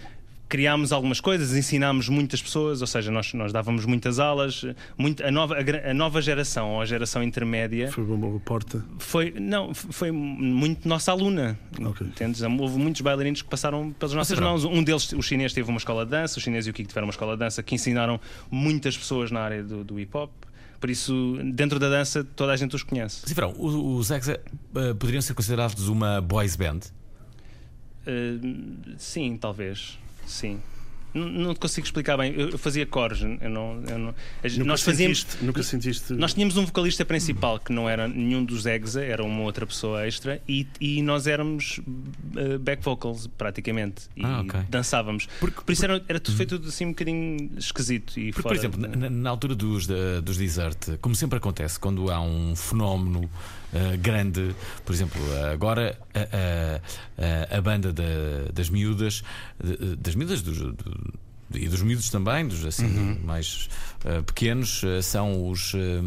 criámos 0.47 0.91
algumas 0.91 1.19
coisas, 1.19 1.55
ensinámos 1.55 2.09
muitas 2.09 2.41
pessoas, 2.41 2.81
ou 2.81 2.87
seja, 2.87 3.11
nós, 3.11 3.33
nós 3.33 3.51
dávamos 3.51 3.85
muitas 3.85 4.19
aulas, 4.19 4.65
muito, 4.97 5.23
a, 5.25 5.31
nova, 5.31 5.55
a, 5.55 5.91
a 5.91 5.93
nova 5.93 6.21
geração, 6.21 6.75
ou 6.75 6.81
a 6.81 6.85
geração 6.85 7.21
intermédia, 7.21 7.91
Foi 7.91 8.03
uma 8.03 8.17
boa 8.17 8.39
porta. 8.39 8.83
foi, 8.99 9.33
não, 9.39 9.73
foi 9.73 10.11
muito 10.11 10.87
nossa 10.87 11.11
aluna. 11.11 11.59
Ok. 11.81 12.07
Entendes? 12.07 12.41
Houve 12.41 12.77
muitos 12.77 13.01
bailarinos 13.01 13.41
que 13.41 13.49
passaram 13.49 13.91
pelas 13.91 14.13
nossas 14.13 14.37
seja, 14.37 14.41
mãos. 14.41 14.63
Um 14.63 14.83
deles, 14.83 15.11
o 15.13 15.21
chinês, 15.21 15.53
teve 15.53 15.69
uma 15.69 15.77
escola 15.77 16.05
de 16.05 16.11
dança, 16.11 16.39
o 16.39 16.41
chinês 16.41 16.67
e 16.67 16.69
o 16.69 16.73
Kiko 16.73 16.87
tiveram 16.87 17.07
uma 17.07 17.11
escola 17.11 17.33
de 17.33 17.39
dança 17.39 17.61
que 17.61 17.75
ensinaram 17.75 18.19
muitas 18.49 18.97
pessoas 18.97 19.31
na 19.31 19.41
área 19.41 19.63
do, 19.63 19.83
do 19.83 19.99
hip 19.99 20.15
hop. 20.15 20.31
Por 20.79 20.89
isso, 20.89 21.39
dentro 21.53 21.79
da 21.79 21.89
dança, 21.89 22.23
toda 22.23 22.53
a 22.53 22.55
gente 22.55 22.75
os 22.75 22.83
conhece. 22.83 23.27
Cifrão, 23.27 23.53
os, 23.57 24.11
Exa 24.11 24.39
eh, 24.75 24.93
poderiam 24.93 25.21
ser 25.21 25.33
considerados 25.33 25.87
uma 25.87 26.21
boys 26.21 26.55
band? 26.55 26.79
Uh, 28.05 28.95
sim, 28.97 29.35
talvez. 29.37 29.97
Sim. 30.27 30.61
Não 31.13 31.53
te 31.53 31.59
consigo 31.59 31.85
explicar 31.87 32.15
bem. 32.17 32.33
Eu 32.35 32.57
fazia 32.59 32.85
cores. 32.85 33.21
Eu 33.21 33.49
não, 33.49 33.81
eu 33.89 33.97
não- 33.97 34.15
Nunca 34.43 34.63
nós 34.65 34.81
fazíamos. 34.83 35.21
sentiste, 35.21 35.43
nunca 35.45 35.63
sentiste. 35.63 36.13
Nós 36.13 36.33
tínhamos 36.33 36.57
um 36.57 36.65
vocalista 36.65 37.03
principal 37.05 37.59
que 37.59 37.71
não 37.73 37.89
era 37.89 38.07
nenhum 38.07 38.43
dos 38.45 38.65
Exa, 38.67 39.03
era 39.03 39.23
uma 39.23 39.41
outra 39.41 39.65
pessoa 39.65 40.05
extra, 40.05 40.41
e, 40.47 40.67
e 40.79 41.01
nós 41.01 41.25
éramos 41.25 41.79
uh, 41.79 42.59
back 42.59 42.83
vocals 42.83 43.25
praticamente. 43.37 44.03
E 44.15 44.23
Ah, 44.23 44.41
ok. 44.41 44.59
dançávamos. 44.69 45.27
Porque- 45.39 45.61
Por 45.61 45.71
isso 45.71 45.83
era, 45.85 46.03
era 46.07 46.19
tudo 46.19 46.37
feito 46.37 46.61
assim 46.67 46.85
um 46.85 46.89
bocadinho 46.89 47.49
esquisito. 47.57 48.19
E 48.19 48.31
Porque, 48.31 48.41
fora 48.43 48.55
por 48.55 48.59
exemplo, 48.59 48.79
na, 48.99 49.09
na 49.09 49.29
altura 49.29 49.55
dos, 49.55 49.87
da- 49.87 50.19
dos 50.21 50.37
Desert, 50.37 50.97
como 51.01 51.15
sempre 51.15 51.37
acontece, 51.37 51.79
quando 51.79 52.11
há 52.11 52.21
um 52.21 52.55
fenómeno 52.55 53.29
eh, 53.73 53.97
grande, 53.97 54.55
por 54.85 54.93
exemplo, 54.95 55.19
agora 55.51 55.97
a, 56.13 56.79
a- 57.53 57.57
a 57.57 57.61
banda 57.61 57.91
da- 57.91 58.03
das 58.53 58.69
miúdas, 58.69 59.23
das 59.99 60.15
miúdas 60.15 60.41
dos. 60.41 60.57
do- 60.57 61.06
e 61.53 61.67
dos 61.67 61.81
miúdos 61.81 62.09
também, 62.09 62.47
dos 62.47 62.65
assim 62.65 63.19
mais 63.23 63.69
eh, 64.05 64.21
pequenos, 64.21 64.81
eh, 64.83 65.01
são 65.01 65.49
os. 65.49 65.73
eh, 65.75 65.99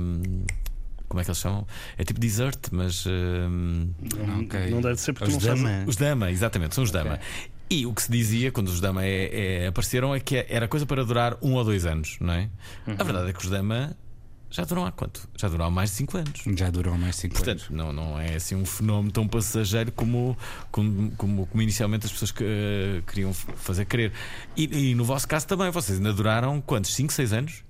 como 1.08 1.20
é 1.20 1.24
que 1.24 1.30
eles 1.30 1.38
chamam? 1.38 1.66
É 1.98 2.04
tipo 2.04 2.20
desert, 2.20 2.58
mas. 2.72 3.04
eh, 3.06 3.10
Não, 3.48 4.40
Ok. 4.42 4.70
não 4.70 4.80
deve 4.80 4.96
ser 5.00 5.12
porque 5.12 5.28
Os 5.34 5.42
não 5.44 5.54
dama. 5.54 5.84
os 5.86 5.96
Dama, 5.96 6.30
exatamente, 6.30 6.74
são 6.74 6.84
os 6.84 6.90
Dama. 6.90 7.18
E 7.68 7.86
o 7.86 7.94
que 7.94 8.02
se 8.02 8.10
dizia 8.10 8.50
quando 8.50 8.68
os 8.68 8.80
Dama 8.80 9.04
é- 9.04 9.62
é- 9.62 9.66
apareceram 9.68 10.12
é 10.14 10.18
que 10.20 10.44
era 10.48 10.66
coisa 10.66 10.84
para 10.86 11.04
durar 11.04 11.36
um 11.40 11.54
ou 11.54 11.64
dois 11.64 11.86
anos, 11.86 12.16
não 12.20 12.32
é? 12.34 12.48
A 12.98 13.02
verdade 13.04 13.30
é 13.30 13.32
que 13.32 13.38
os 13.38 13.48
Dama 13.50 13.96
já 14.50 14.64
duram 14.64 14.84
há 14.84 14.90
quanto? 14.92 15.28
Já 15.38 15.48
duram 15.48 15.66
há 15.66 15.70
mais 15.70 15.90
de 15.90 15.96
cinco 15.96 16.16
anos. 16.18 16.42
Já 16.56 16.70
durou 16.70 16.98
mais 16.98 17.16
5 17.16 17.34
anos. 17.34 17.44
Portanto, 17.44 17.72
não, 17.72 17.92
não 17.92 18.18
é 18.18 18.34
assim 18.34 18.54
um 18.54 18.66
fenómeno 18.66 19.12
tão 19.12 19.26
passageiro 19.26 19.92
como, 19.92 20.36
como, 20.70 21.10
como, 21.12 21.46
como 21.46 21.62
inicialmente 21.62 22.06
as 22.06 22.12
pessoas 22.12 22.32
que, 22.32 22.44
eh, 22.44 23.02
queriam 23.06 23.32
fazer 23.32 23.84
crer. 23.84 24.12
E, 24.56 24.90
e 24.90 24.94
no 24.94 25.04
vosso 25.04 25.26
caso 25.28 25.46
também, 25.46 25.70
vocês 25.70 25.98
ainda 25.98 26.12
duraram 26.12 26.60
quantos? 26.60 26.94
5, 26.94 27.12
6 27.12 27.32
anos? 27.32 27.64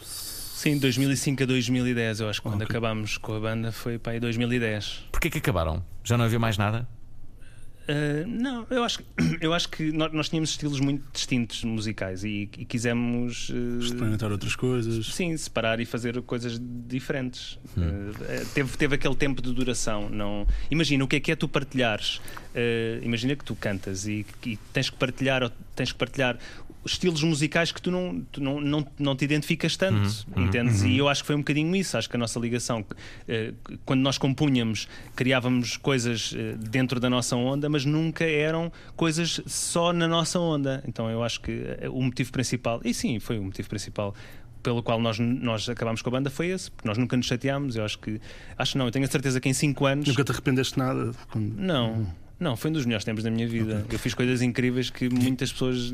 Sim, 0.00 0.78
2005 0.78 1.42
a 1.42 1.46
2010, 1.46 2.20
eu 2.20 2.28
acho 2.28 2.42
que 2.42 2.48
quando 2.48 2.62
acabámos 2.62 3.16
com 3.18 3.34
a 3.34 3.40
banda 3.40 3.72
foi 3.72 3.98
para 3.98 4.12
aí 4.12 4.20
2010. 4.20 5.08
Porquê 5.12 5.30
que 5.30 5.38
acabaram? 5.38 5.84
Já 6.04 6.16
não 6.16 6.24
havia 6.24 6.38
mais 6.38 6.56
nada? 6.58 6.88
Uh, 7.88 8.26
não, 8.26 8.66
eu 8.68 8.84
acho, 8.84 8.98
que- 8.98 9.04
eu 9.40 9.54
acho 9.54 9.68
que 9.70 9.90
nós, 9.92 10.12
nós 10.12 10.28
tínhamos 10.28 10.50
estilos 10.50 10.78
muito 10.78 11.02
distintos 11.12 11.64
musicais 11.64 12.22
e, 12.22 12.48
e 12.58 12.64
quisemos 12.66 13.48
uh, 13.48 13.78
Experimentar 13.80 14.30
outras 14.30 14.54
coisas. 14.54 15.06
sim, 15.06 15.34
separar 15.36 15.80
e 15.80 15.86
fazer 15.86 16.20
coisas 16.22 16.60
diferentes. 16.86 17.58
Hum. 17.76 18.10
Uh, 18.10 18.46
teve, 18.52 18.76
teve 18.76 18.94
aquele 18.96 19.14
tempo 19.14 19.40
de 19.40 19.52
duração. 19.54 20.10
Não... 20.10 20.46
Imagina 20.70 21.02
o 21.02 21.08
que 21.08 21.16
é 21.16 21.20
que 21.20 21.32
é 21.32 21.36
tu 21.36 21.48
partilhares. 21.48 22.20
Imagina 23.02 23.36
que 23.36 23.44
tu 23.44 23.54
cantas 23.54 24.06
e, 24.08 24.26
e 24.44 24.56
tens 24.72 24.90
que 24.90 24.96
partilhar 24.96 25.48
tens 25.76 25.92
que 25.92 25.98
partilhar 25.98 26.36
estilos 26.92 27.22
musicais 27.22 27.72
que 27.72 27.80
tu 27.80 27.90
não, 27.90 28.20
tu 28.32 28.40
não, 28.42 28.60
não, 28.60 28.86
não 28.98 29.16
te 29.16 29.24
identificas 29.24 29.76
tanto, 29.76 30.08
Uhum. 30.36 30.44
entendes? 30.46 30.82
E 30.82 30.96
eu 30.96 31.08
acho 31.08 31.22
que 31.22 31.26
foi 31.26 31.36
um 31.36 31.40
bocadinho 31.40 31.74
isso. 31.76 31.96
Acho 31.96 32.08
que 32.08 32.16
a 32.16 32.18
nossa 32.18 32.38
ligação, 32.38 32.84
eh, 33.26 33.52
quando 33.84 34.00
nós 34.00 34.18
compunhamos, 34.18 34.88
criávamos 35.16 35.76
coisas 35.76 36.34
eh, 36.36 36.54
dentro 36.58 36.98
da 37.00 37.08
nossa 37.10 37.36
onda, 37.36 37.68
mas 37.68 37.84
nunca 37.84 38.24
eram 38.24 38.72
coisas 38.96 39.40
só 39.46 39.92
na 39.92 40.06
nossa 40.08 40.38
onda. 40.38 40.82
Então 40.86 41.10
eu 41.10 41.22
acho 41.22 41.40
que 41.40 41.52
eh, 41.80 41.88
o 41.88 42.02
motivo 42.02 42.32
principal, 42.32 42.80
e 42.84 42.92
sim, 42.94 43.18
foi 43.18 43.38
o 43.38 43.44
motivo 43.44 43.68
principal 43.68 44.14
pelo 44.62 44.82
qual 44.82 45.00
nós, 45.00 45.18
nós 45.18 45.68
acabámos 45.68 46.02
com 46.02 46.08
a 46.10 46.12
banda 46.12 46.30
foi 46.30 46.48
esse, 46.48 46.70
porque 46.70 46.86
nós 46.88 46.98
nunca 46.98 47.16
nos 47.16 47.26
chateámos. 47.26 47.76
Eu 47.76 47.84
acho 47.84 47.98
que, 47.98 48.20
acho 48.56 48.76
não, 48.76 48.86
eu 48.86 48.90
tenho 48.90 49.04
a 49.04 49.08
certeza 49.08 49.40
que 49.40 49.48
em 49.48 49.52
5 49.52 49.86
anos. 49.86 50.08
Nunca 50.08 50.24
te 50.24 50.32
arrependeste 50.32 50.74
de 50.74 50.78
nada. 50.80 51.12
Quando... 51.30 51.54
Não. 51.56 52.06
Não, 52.40 52.56
foi 52.56 52.70
um 52.70 52.74
dos 52.74 52.84
melhores 52.86 53.04
tempos 53.04 53.24
da 53.24 53.30
minha 53.30 53.48
vida. 53.48 53.84
Eu 53.90 53.98
fiz 53.98 54.14
coisas 54.14 54.40
incríveis 54.42 54.90
que 54.90 55.08
muitas 55.08 55.50
pessoas. 55.52 55.92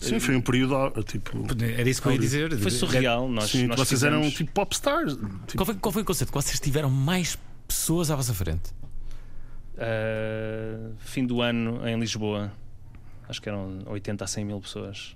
Sim, 0.00 0.18
foi 0.18 0.34
um 0.36 0.40
período 0.40 0.74
tipo. 1.04 1.36
Era 1.62 1.88
isso 1.88 2.00
que 2.00 2.08
eu 2.08 2.12
ia 2.12 2.18
dizer. 2.18 2.56
Foi 2.58 2.70
surreal. 2.70 3.28
Nós, 3.28 3.50
Sim, 3.50 3.66
nós 3.66 3.76
vocês 3.76 3.88
fizemos- 4.00 4.18
eram 4.20 4.30
tipo 4.30 4.50
popstars. 4.52 5.14
Qual 5.14 5.30
Tipo, 5.46 5.64
foi, 5.66 5.74
qual 5.74 5.92
foi 5.92 6.02
o 6.02 6.04
conceito? 6.04 6.32
Vocês 6.32 6.58
tiveram 6.58 6.88
mais 6.90 7.38
pessoas 7.68 8.10
à 8.10 8.16
vossa 8.16 8.32
frente? 8.32 8.70
Uh, 9.74 10.92
fim 11.00 11.26
do 11.26 11.40
ano 11.42 11.86
em 11.86 11.98
Lisboa. 11.98 12.52
Acho 13.28 13.40
que 13.40 13.48
eram 13.48 13.82
80 13.86 14.24
a 14.24 14.26
100 14.26 14.44
mil 14.44 14.60
pessoas. 14.60 15.14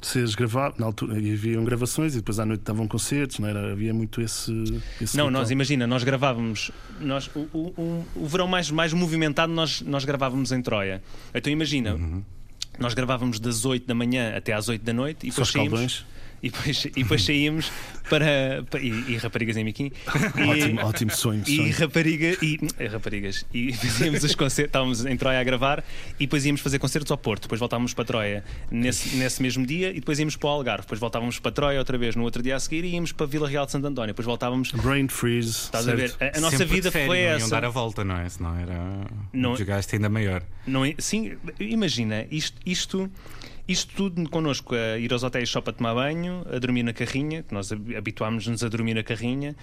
Vocês 0.00 0.34
gravavam, 0.34 0.74
na 0.78 0.86
altura 0.86 1.14
haviam 1.16 1.64
gravações 1.64 2.14
e 2.14 2.18
depois 2.18 2.38
à 2.38 2.44
noite 2.46 2.62
davam 2.64 2.86
concertos, 2.86 3.38
não 3.38 3.48
era? 3.48 3.72
Havia 3.72 3.92
muito 3.92 4.20
esse. 4.20 4.52
esse 5.00 5.16
Não, 5.16 5.26
ritual. 5.26 5.30
nós 5.30 5.50
imagina, 5.50 5.86
nós 5.86 6.04
gravávamos. 6.04 6.70
Nós, 7.00 7.28
o, 7.34 7.40
o, 7.52 8.06
o- 8.14 8.26
verão 8.26 8.46
mais, 8.46 8.70
mais 8.70 8.92
movimentado 8.92 9.52
nós, 9.52 9.80
nós 9.82 10.04
gravávamos 10.04 10.52
em 10.52 10.62
Troia. 10.62 11.02
Então 11.34 11.52
imagina, 11.52 11.94
Uhum. 11.94 12.22
nós 12.78 12.94
gravávamos 12.94 13.40
das 13.40 13.64
8 13.64 13.86
da 13.86 13.94
manhã 13.94 14.36
até 14.36 14.52
às 14.52 14.68
8 14.68 14.82
da 14.84 14.92
noite 14.92 15.26
e 15.26 15.32
Só 15.32 15.42
depois 15.42 15.48
os 15.48 15.52
saímos. 15.52 16.06
E 16.42 16.50
depois, 16.50 16.84
e 16.84 16.90
depois 17.02 17.24
saímos 17.24 17.70
para. 18.08 18.64
para- 18.70 18.80
e, 18.80 18.88
e 19.08 19.16
raparigas 19.16 19.56
em 19.56 19.64
biquíni. 19.64 19.92
E- 20.36 20.42
Ótimo, 20.42 20.80
ótimo 20.86 21.10
sonho. 21.10 21.42
E 21.46 21.70
rapariga 21.70 22.36
e 22.42 22.58
eh, 22.78 22.86
raparigas 22.86 23.44
e 23.52 23.72
fazíamos 23.76 24.22
os 24.24 24.34
concertos, 24.34 24.68
estávamos 24.68 25.04
em 25.06 25.16
Troia 25.16 25.40
a 25.40 25.44
gravar 25.44 25.84
e 26.18 26.26
depois 26.26 26.44
íamos 26.46 26.60
fazer 26.60 26.78
concertos 26.78 27.10
ao 27.10 27.18
Porto, 27.18 27.42
depois 27.42 27.58
voltávamos 27.58 27.92
para 27.94 28.04
Troia 28.04 28.44
nesse, 28.70 29.16
nesse 29.16 29.42
mesmo 29.42 29.66
dia 29.66 29.90
e 29.90 29.94
depois 29.94 30.18
íamos 30.18 30.36
para 30.36 30.46
o 30.48 30.50
Algarve, 30.52 30.82
depois 30.82 31.00
voltávamos 31.00 31.38
para 31.38 31.50
Troia 31.52 31.78
outra 31.78 31.98
vez 31.98 32.14
no 32.16 32.22
outro 32.22 32.42
dia 32.42 32.56
a 32.56 32.60
seguir 32.60 32.84
e 32.84 32.94
íamos 32.94 33.12
para 33.12 33.26
Vila 33.26 33.48
Real 33.48 33.66
de 33.66 33.72
Santo 33.72 33.86
António, 33.86 34.08
depois 34.14 34.26
voltávamos. 34.26 34.70
Brain 34.72 35.08
freeze. 35.08 35.50
Estás 35.50 35.88
a 35.88 35.94
ver? 35.94 36.14
A, 36.20 36.38
a 36.38 36.40
nossa 36.40 36.56
Sempre 36.58 36.74
vida 36.76 36.90
férias, 36.90 37.08
foi 37.08 37.18
não 37.22 37.24
iam 37.30 37.36
essa. 37.36 37.50
dar 37.50 37.64
a 37.64 37.68
volta, 37.68 38.04
não 38.04 38.16
é? 38.16 38.28
Senão 38.28 38.56
era 38.56 39.06
Não- 39.32 39.52
um 39.52 39.54
desgaste 39.54 39.96
ainda 39.96 40.08
maior. 40.08 40.42
Não 40.66 40.82
sim, 40.98 41.32
imagina, 41.58 42.26
isto, 42.30 42.58
isto, 42.64 43.10
isto 43.68 43.94
tudo 43.94 44.26
connosco, 44.30 44.74
a 44.74 44.98
ir 44.98 45.12
aos 45.12 45.22
hotéis 45.22 45.50
só 45.50 45.60
para 45.60 45.74
tomar 45.74 45.94
banho, 45.94 46.42
a 46.50 46.58
dormir 46.58 46.82
na 46.82 46.92
carrinha, 46.94 47.42
que 47.42 47.52
nós 47.52 47.70
hab- 47.70 47.94
habituámos-nos 47.96 48.64
a 48.64 48.68
dormir 48.68 48.94
na 48.94 49.02
carrinha, 49.02 49.54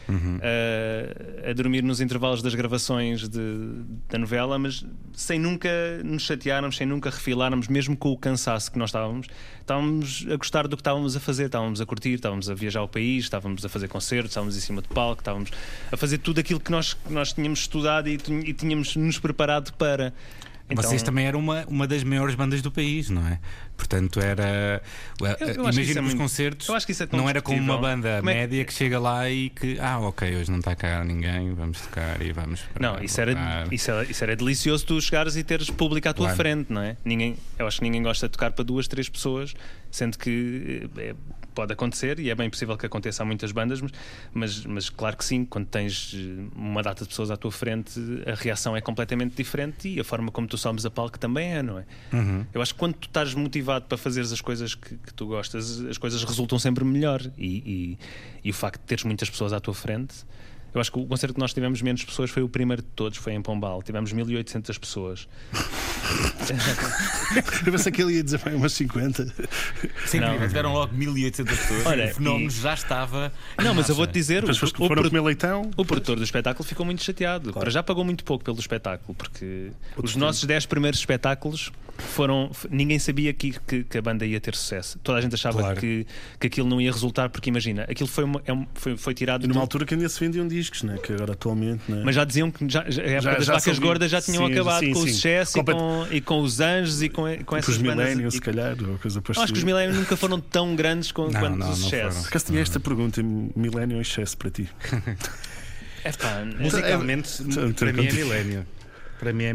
a, 1.48 1.50
a 1.50 1.54
dormir 1.54 1.82
nos 1.84 2.00
intervalos 2.02 2.42
das 2.42 2.54
gravações 2.54 3.28
de- 3.28 3.40
da 4.08 4.18
novela, 4.18 4.60
mas 4.60 4.86
sem 5.14 5.40
nunca 5.40 5.70
nos 6.04 6.24
chatearmos, 6.24 6.78
sem 6.78 6.86
nunca 6.86 7.10
refilarmos, 7.10 7.68
mesmo 7.68 7.98
com 7.98 8.12
o 8.12 8.18
cansaço 8.18 8.72
que 8.72 8.78
nós 8.78 8.90
estávamos, 8.90 9.28
estávamos 9.60 10.26
a 10.32 10.36
gostar 10.36 10.68
do 10.68 10.76
que 10.78 10.82
estávamos 10.82 11.16
a 11.16 11.20
fazer, 11.20 11.46
estávamos 11.48 11.82
a 11.82 11.86
curtir, 11.86 12.14
estávamos 12.14 12.50
a 12.50 12.54
viajar 12.54 12.82
ao 12.82 12.88
país, 12.88 13.24
estávamos 13.24 13.66
a 13.66 13.70
fazer 13.70 13.88
concertos, 13.88 14.32
estávamos 14.32 14.56
em 14.56 14.60
cima 14.62 14.82
de 14.82 14.88
palco, 14.90 15.22
estávamos 15.22 15.50
a 15.92 15.98
fazer 15.98 16.20
tudo 16.20 16.40
aquilo 16.40 16.60
que 16.60 16.72
nós, 16.72 16.94
que 16.94 17.12
nós 17.12 17.34
tínhamos 17.34 17.60
estudado 17.62 18.08
e, 18.08 18.14
e 18.46 18.54
tínhamos 18.54 18.96
nos 18.96 19.18
preparado 19.18 19.74
para. 19.74 20.14
Então, 20.68 20.84
Vocês 20.84 21.04
também 21.04 21.26
eram 21.28 21.40
uma, 21.40 21.64
uma 21.68 21.86
das 21.88 22.04
maiores 22.04 22.34
bandas 22.34 22.60
do 22.60 22.72
país, 22.72 23.08
não 23.12 23.28
é? 23.28 23.40
Portanto, 23.78 24.20
era. 24.20 24.82
Imagina 25.56 26.00
é 26.00 26.02
os 26.02 26.08
muito- 26.08 26.18
concertos 26.18 26.68
eu 26.68 26.74
acho 26.76 26.88
que 26.88 26.92
isso 26.92 27.04
é 27.04 27.06
tão 27.06 27.20
não 27.20 27.30
era 27.30 27.40
como 27.40 27.60
uma 27.60 27.78
banda 27.78 28.18
Como 28.18 28.30
é 28.32 28.34
que- 28.34 28.40
média 28.40 28.66
que 28.66 28.74
chega 28.74 28.98
lá 29.00 29.30
e 29.30 29.52
que, 29.52 29.78
ah, 29.80 30.00
ok, 30.00 30.36
hoje 30.36 30.50
não 30.50 30.58
está 30.58 30.76
cá 30.76 31.04
ninguém, 31.04 31.54
vamos 31.54 31.82
tocar 31.82 32.20
e 32.20 32.32
vamos. 32.32 32.62
Não, 32.80 32.98
isso 33.04 33.22
era, 33.22 33.34
isso, 33.72 33.92
era, 33.92 34.04
isso 34.10 34.24
era 34.24 34.36
delicioso 34.36 34.86
tu 34.88 35.00
chegares 35.00 35.36
e 35.36 35.44
teres 35.44 35.70
público 35.70 36.10
à 36.10 36.14
tua 36.14 36.26
Claro. 36.28 36.38
frente, 36.38 36.74
não 36.74 36.82
é? 36.82 36.98
Ninguém, 37.06 37.36
eu 37.60 37.68
acho 37.68 37.78
que 37.78 37.84
ninguém 37.84 38.02
gosta 38.02 38.28
de 38.28 38.32
tocar 38.32 38.52
para 38.52 38.64
duas, 38.66 38.88
três 38.88 39.08
pessoas, 39.08 39.54
sendo 39.92 40.18
que 40.18 40.90
eh, 40.98 41.10
é- 41.12 41.16
pode 41.56 41.74
acontecer 41.74 42.20
e 42.20 42.30
é 42.30 42.36
bem 42.36 42.50
possível 42.50 42.78
que 42.78 42.86
aconteça 42.86 43.24
a 43.24 43.26
muitas 43.26 43.52
bandas, 43.52 43.82
mas, 43.82 43.92
mas, 44.34 44.66
mas 44.66 44.90
claro 44.90 45.18
que 45.18 45.26
sim, 45.26 45.46
quando 45.46 45.66
tens 45.66 46.14
eh, 46.14 46.44
uma 46.56 46.84
data 46.84 47.04
de 47.04 47.10
pessoas 47.10 47.32
à 47.32 47.38
tua 47.38 47.52
frente, 47.52 48.00
a 48.28 48.36
reação 48.36 48.76
é 48.76 48.82
completamente 48.82 49.36
diferente 49.36 49.88
e 49.88 50.00
a 50.00 50.04
forma 50.04 50.32
como 50.32 50.48
tu 50.48 50.58
somes 50.58 50.86
a 50.86 50.92
palco 50.92 51.18
também 51.18 51.56
é, 51.56 51.64
não 51.64 51.80
é? 51.80 51.86
Uhum. 52.14 52.46
Eu 52.54 52.62
acho 52.62 52.74
que 52.74 52.80
quando 52.80 52.94
tu 52.96 53.08
estás 53.08 53.34
motivado 53.34 53.86
para 53.86 53.98
fazeres 53.98 54.32
as 54.32 54.42
coisas 54.42 54.76
que, 54.76 54.98
que 54.98 55.14
tu 55.14 55.28
gostas, 55.28 55.80
as 55.86 55.98
coisas 55.98 56.24
resultam 56.24 56.60
sempre 56.60 56.84
melhor. 56.84 57.22
E, 57.38 57.48
e, 57.48 57.98
e 58.44 58.50
o 58.52 58.54
facto 58.54 58.82
de 58.82 58.88
teres 58.88 59.04
muitas 59.04 59.30
pessoas 59.30 59.54
à 59.54 59.60
tua 59.60 59.74
frente. 59.74 60.16
Eu 60.76 60.82
acho 60.82 60.92
que 60.92 61.00
o 61.00 61.06
concerto 61.06 61.34
que 61.34 61.40
nós 61.40 61.54
tivemos 61.54 61.82
menos 61.82 62.04
pessoas 62.04 62.30
foi 62.30 62.44
o 62.44 62.50
primeiro 62.50 62.82
de 62.82 62.88
todos, 62.90 63.18
foi 63.18 63.34
em 63.34 63.42
Pombal. 63.42 63.82
Tivemos 63.82 64.12
1800 64.12 64.78
pessoas. 64.78 65.28
Eu 67.66 67.72
pensei 67.72 67.92
que 67.92 68.02
ele 68.02 68.14
ia 68.16 68.24
dizer 68.24 68.40
bem 68.44 68.56
umas 68.56 68.74
50. 68.74 69.26
Sim, 70.06 70.20
Não. 70.20 70.38
Tiveram 70.40 70.74
logo 70.74 70.94
1800 70.94 71.58
pessoas. 71.58 71.86
Olha, 71.86 72.06
o 72.12 72.16
fenómeno 72.16 72.48
e- 72.48 72.54
já 72.54 72.74
estava. 72.74 73.32
Não, 73.64 73.74
mas 73.74 73.90
eu 73.90 73.96
vou-te 73.96 74.14
dizer, 74.14 74.44
o, 74.44 74.52
o, 74.52 74.88
foram 74.88 75.04
comer 75.04 75.22
leitão. 75.22 75.72
o 75.76 75.86
produtor 75.86 76.18
do 76.18 76.24
espetáculo 76.24 76.68
ficou 76.68 76.86
muito 76.86 77.04
chateado. 77.04 77.54
Para 77.54 77.70
já 77.70 77.82
pagou 77.82 78.04
muito 78.06 78.24
pouco 78.24 78.44
pelo 78.44 78.60
espetáculo, 78.60 79.16
porque 79.16 79.72
os 79.98 80.16
nossos 80.16 80.44
10 80.44 80.66
primeiros 80.68 81.00
espetáculos 81.00 81.72
foram. 81.98 82.52
Ninguém 82.70 83.00
sabia 83.00 83.34
que, 83.34 83.56
que, 83.66 83.84
que 83.84 83.98
a 83.98 84.02
banda 84.02 84.26
ia 84.26 84.40
ter 84.40 84.56
sucesso. 84.56 85.00
Toda 85.00 85.18
a 85.18 85.22
gente 85.22 85.34
achava 85.36 85.60
Claro. 85.60 85.80
que, 85.80 86.06
que 86.40 86.48
aquilo 86.48 86.68
não 86.70 86.80
ia 86.80 86.92
resultar, 86.92 87.30
porque 87.30 87.50
imagina, 87.50 87.84
aquilo 87.90 88.08
foi, 88.08 88.24
uma- 88.26 88.42
é 88.46 88.54
um- 88.54 88.68
foi, 88.76 88.96
foi 88.98 89.14
tirado 89.14 89.46
E 89.46 89.48
numa 89.48 89.56
do- 89.56 89.62
altura 89.62 89.86
que 89.86 89.94
ainda 89.94 90.08
se 90.10 90.20
vendiam 90.20 90.48
discos, 90.48 90.65
né? 90.84 90.98
que 91.02 91.14
agora 91.14 91.34
atualmente. 91.34 91.84
Né? 91.90 92.02
Mas 92.06 92.16
já 92.16 92.24
diziam 92.24 92.50
que 92.52 92.68
já, 92.70 92.84
já, 92.90 93.02
a 93.02 93.06
época 93.06 93.22
Já- 93.22 93.34
das 93.38 93.46
já 93.46 93.54
vacas 93.54 93.64
soube. 93.64 93.80
gordas 93.88 94.12
já 94.12 94.22
tinham 94.22 94.46
Sim, 94.48 94.54
acabado 94.54 94.80
sim, 94.80 94.94
com 94.94 95.00
o 95.00 95.08
sim. 95.08 95.14
sucesso 95.14 95.54
Complet- 95.54 95.78
e, 95.78 95.82
com, 95.82 96.08
e 96.16 96.22
com 96.22 96.40
os 96.42 96.60
anjos 96.60 97.02
e 97.02 97.10
com, 97.10 97.24
com 97.38 97.44
com 97.46 97.58
essas 97.58 97.76
os 97.76 97.82
bandas. 97.82 97.96
Millennials, 97.98 98.34
E- 98.34 98.38
se 98.38 98.42
calhar, 98.42 98.76
ou 98.88 98.98
coisa 98.98 99.20
eu 99.26 99.42
acho 99.42 99.54
que 99.54 99.60
os 99.60 99.64
Millennials 99.64 99.98
nunca 99.98 100.16
foram 100.18 100.40
tão 100.40 100.76
grandes 100.76 101.12
com, 101.12 101.24
Não, 101.30 101.32
quanto 101.40 101.56
não, 101.58 101.66
o 101.68 101.70
não 101.70 101.76
sucesso. 101.76 102.16
foram. 102.16 102.28
Acaso 102.28 102.46
tinha 102.46 102.62
esta 102.62 102.80
pergunta: 102.80 103.22
Millennium 103.24 103.98
em 103.98 104.02
excesso 104.02 104.38
para 104.38 104.50
ti? 104.50 104.70
Epá, 106.06 106.44
Musicalmente, 106.60 107.30
é- 107.42 107.74
para 107.74 107.92
mim 107.94 108.06
é 108.06 108.10
contigo. 108.12 108.66
Para 109.20 109.32
mim 109.32 109.46
é 109.46 109.54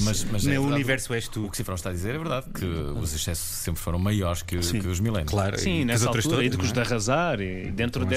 sei. 0.00 0.08
Mas, 0.08 0.24
mas 0.24 0.46
é 0.46 0.50
Meu 0.50 0.64
universo 0.64 1.14
és 1.14 1.28
tu. 1.28 1.44
O 1.44 1.48
que 1.48 1.54
o 1.54 1.56
Cifrão 1.56 1.76
está 1.76 1.90
a 1.90 1.92
dizer 1.92 2.14
é 2.14 2.18
verdade, 2.18 2.46
que 2.52 2.64
os 2.64 3.14
excessos 3.14 3.44
sempre 3.44 3.80
foram 3.80 3.98
maiores 3.98 4.42
que, 4.42 4.58
que 4.58 4.88
os 4.88 4.98
milénios. 4.98 5.30
Claro, 5.30 5.56
Sim, 5.58 5.80
e 5.80 5.84
nessa 5.84 6.08
altura, 6.08 6.44
e 6.44 6.50
todas, 6.50 6.58
de, 6.58 6.64
os 6.66 6.72
de 6.72 6.78
é? 6.78 6.82
arrasar, 6.82 7.40
e 7.40 7.70
dentro, 7.70 8.02
Com 8.02 8.08
de- 8.08 8.14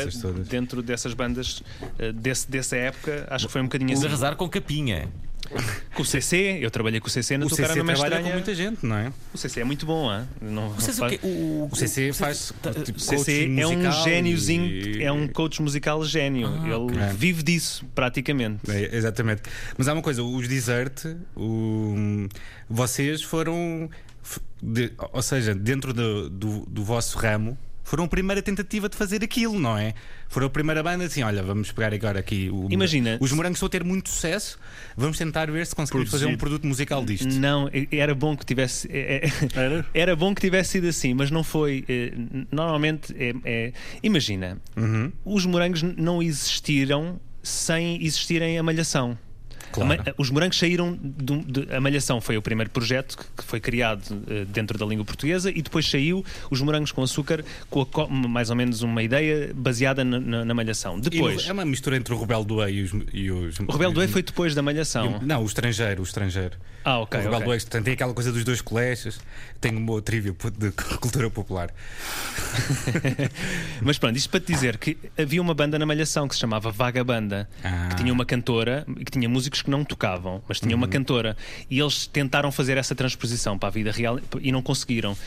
dentro 0.49 0.81
dessas 0.81 1.13
bandas 1.13 1.61
eh, 1.99 2.11
desse, 2.11 2.49
dessa 2.49 2.75
época, 2.77 3.27
acho 3.29 3.45
que 3.45 3.51
foi 3.51 3.61
um 3.61 3.65
bocadinho 3.65 3.91
Os 3.93 3.99
assim. 3.99 4.07
arrasar 4.07 4.35
com 4.35 4.49
capinha. 4.49 5.07
Com 5.95 6.01
o 6.01 6.05
CC, 6.05 6.59
eu 6.61 6.69
trabalhei 6.69 6.99
com 6.99 7.07
o 7.07 7.09
CC 7.09 7.37
na 7.37 7.45
O 7.45 7.47
tua 7.47 7.55
CC 7.55 7.67
cara 7.69 7.83
não 7.83 7.89
é 7.91 7.95
trabalha 7.95 8.21
com 8.21 8.29
muita 8.31 8.53
gente, 8.53 8.85
não 8.85 8.97
é? 8.97 9.13
O 9.33 9.37
CC 9.37 9.61
é 9.61 9.63
muito 9.63 9.85
bom, 9.85 10.13
hein? 10.13 10.25
não, 10.41 10.67
o 10.67 10.73
faz- 10.73 10.99
quê? 11.09 11.19
O, 11.23 11.69
O 11.71 11.75
CC 11.75 12.11
faz. 12.11 12.53
tipo, 12.83 12.97
O 12.99 13.01
CC 13.01 13.49
é 13.57 13.65
um 13.65 13.91
gêniozinho, 14.03 14.65
e- 14.65 15.03
é 15.03 15.11
um 15.11 15.25
coach 15.27 15.61
musical 15.61 16.03
gênio. 16.03 16.47
Ah, 16.47 16.65
Ele 16.65 16.73
ok. 16.73 16.97
vive 17.17 17.41
disso, 17.43 17.85
praticamente. 17.95 18.59
É, 18.69 18.93
exatamente. 18.95 19.43
Mas 19.77 19.87
há 19.87 19.93
uma 19.93 20.01
coisa, 20.01 20.21
os 20.21 20.47
Desert, 20.49 21.05
o- 21.35 22.27
vocês 22.69 23.21
foram, 23.23 23.89
de- 24.61 24.91
ou 25.13 25.21
seja, 25.21 25.55
dentro 25.55 25.93
do, 25.93 26.29
do, 26.29 26.65
do 26.67 26.83
vosso 26.83 27.17
ramo, 27.17 27.57
foram 27.85 28.03
a 28.03 28.07
primeira 28.09 28.41
tentativa 28.41 28.89
de 28.89 28.97
fazer 28.97 29.23
aquilo, 29.23 29.57
não 29.57 29.77
é? 29.77 29.93
Foram 30.27 30.47
a 30.47 30.49
primeira 30.49 30.83
banda 30.83 31.05
assim: 31.05 31.23
olha, 31.23 31.41
vamos 31.41 31.71
pegar 31.71 31.93
agora 31.93 32.19
aqui. 32.19 32.49
O, 32.51 32.67
Imagina- 32.69 33.17
Os 33.21 33.31
morangos 33.31 33.55
estão 33.57 33.67
a 33.67 33.69
ter 33.69 33.83
muito 33.83 34.09
sucesso, 34.09 34.59
vamos 34.97 35.17
tentar 35.17 35.49
ver 35.49 35.65
se 35.65 35.73
conseguimos 35.73 36.09
fazer 36.11 36.25
um 36.25 36.35
produto 36.35 36.67
musical 36.67 37.05
disto. 37.05 37.27
Não, 37.39 37.69
era 37.91 38.13
bom 38.13 38.35
que 38.35 38.45
tivesse. 38.45 38.89
é- 38.91 39.27
é- 39.27 39.29
Era? 39.57 39.85
Era 39.93 40.15
bom 40.15 40.35
que 40.35 40.41
tivesse 40.41 40.71
sido 40.71 40.87
assim, 40.87 41.13
mas 41.13 41.31
não 41.31 41.43
foi. 41.43 41.85
eh, 41.87 42.11
Normalmente, 42.51 43.15
é, 43.17 43.33
é- 43.45 43.73
imagina, 44.03 44.57
Uhum. 44.75 45.11
os 45.23 45.45
morangos 45.45 45.81
não 45.83 46.21
existiram 46.21 47.19
sem 47.43 48.03
existirem 48.03 48.57
a 48.57 48.63
malhação. 48.63 49.17
Claro. 49.71 49.89
Ma- 49.89 50.13
Os 50.17 50.29
morangos 50.29 50.57
saíram 50.57 50.97
de, 51.01 51.37
de- 51.65 51.73
a 51.75 51.81
Malhação 51.81 52.21
foi 52.21 52.37
o 52.37 52.41
primeiro 52.41 52.69
projeto 52.69 53.17
que, 53.17 53.43
foi 53.43 53.59
criado 53.59 54.01
eh, 54.29 54.45
dentro 54.47 54.77
da 54.77 54.85
língua 54.85 55.03
portuguesa 55.05 55.49
e 55.49 55.61
depois 55.61 55.89
saiu 55.89 56.23
os 56.49 56.61
morangos 56.61 56.91
com 56.91 57.03
açúcar 57.03 57.43
com 57.69 57.85
co- 57.85 58.07
mais 58.07 58.49
ou 58.49 58.55
menos 58.55 58.81
uma 58.81 59.03
ideia 59.03 59.51
baseada 59.53 60.03
na, 60.03 60.19
na- 60.19 60.45
na 60.45 60.53
Malhação. 60.53 60.97
E 60.97 61.01
Depois, 61.01 61.47
é 61.47 61.51
uma 61.53 61.65
mistura 61.65 61.97
entre 61.97 62.13
o 62.13 62.19
Rebelde 62.19 62.53
Way 62.53 62.73
e 62.75 62.81
os. 62.83 62.91
E 63.13 63.31
os 63.31 63.59
o 63.59 63.71
Rebelde 63.71 63.97
Way 63.97 64.07
foi 64.07 64.23
depois 64.23 64.55
da 64.55 64.61
Malhação. 64.61 65.19
Não, 65.21 65.43
o 65.43 65.45
estrangeiro, 65.45 66.01
o 66.01 66.03
estrangeiro. 66.05 66.55
Ah, 66.85 66.99
ok. 66.99 67.19
o 67.19 67.23
Rebelde 67.23 67.43
ok. 67.43 67.47
Way, 67.49 67.59
portanto, 67.61 67.83
tem 67.85 67.93
aquela 67.95 68.13
coisa 68.13 68.31
dos 68.31 68.43
dois 68.43 68.61
colégios. 68.61 69.19
Tenho 69.59 69.79
uma 69.79 69.99
trivia 70.01 70.31
de 70.57 70.71
cultura 71.01 71.29
popular. 71.31 71.73
Mas 73.81 73.97
pronto, 73.97 74.15
isto 74.15 74.29
para 74.29 74.39
te 74.39 74.53
dizer 74.53 74.77
que 74.77 74.97
havia 75.17 75.41
uma 75.41 75.53
banda 75.53 75.77
na 75.79 75.85
Malhação 75.85 76.27
que 76.27 76.35
se 76.35 76.41
chamava 76.41 76.71
Vagabanda, 76.71 77.49
Ah. 77.63 77.89
que 77.89 77.95
tinha 77.97 78.13
uma 78.13 78.25
cantora 78.25 78.85
e 78.99 79.05
que 79.05 79.11
tinha 79.11 79.27
músicos 79.27 79.61
que 79.61 79.69
não 79.69 79.83
tocavam, 79.83 80.41
mas 80.47 80.59
tinha 80.59 80.75
Uhum. 80.75 80.81
uma 80.81 80.87
cantora. 80.87 81.35
E 81.69 81.79
eles 81.79 82.07
tentaram 82.07 82.51
fazer 82.51 82.77
essa 82.77 82.95
transposição 82.95 83.57
para 83.57 83.69
a 83.69 83.71
vida 83.71 83.91
real 83.91 84.19
e 84.41 84.51
não 84.51 84.61
conseguiram. 84.61 85.17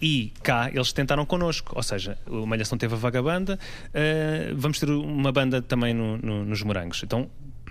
E 0.00 0.32
cá 0.42 0.70
eles 0.72 0.92
tentaram 0.92 1.26
connosco, 1.26 1.72
ou 1.74 1.82
seja, 1.82 2.16
o 2.26 2.46
Malhação 2.46 2.78
teve 2.78 2.94
a 2.94 2.98
Vagabanda, 2.98 3.58
eh, 3.92 4.52
vamos 4.54 4.78
ter 4.78 4.88
uma 4.88 5.32
banda 5.32 5.60
também 5.60 5.92
no- 5.92 6.16
no- 6.18 6.44
nos 6.44 6.62
Morangos. 6.62 7.02
Então 7.02 7.28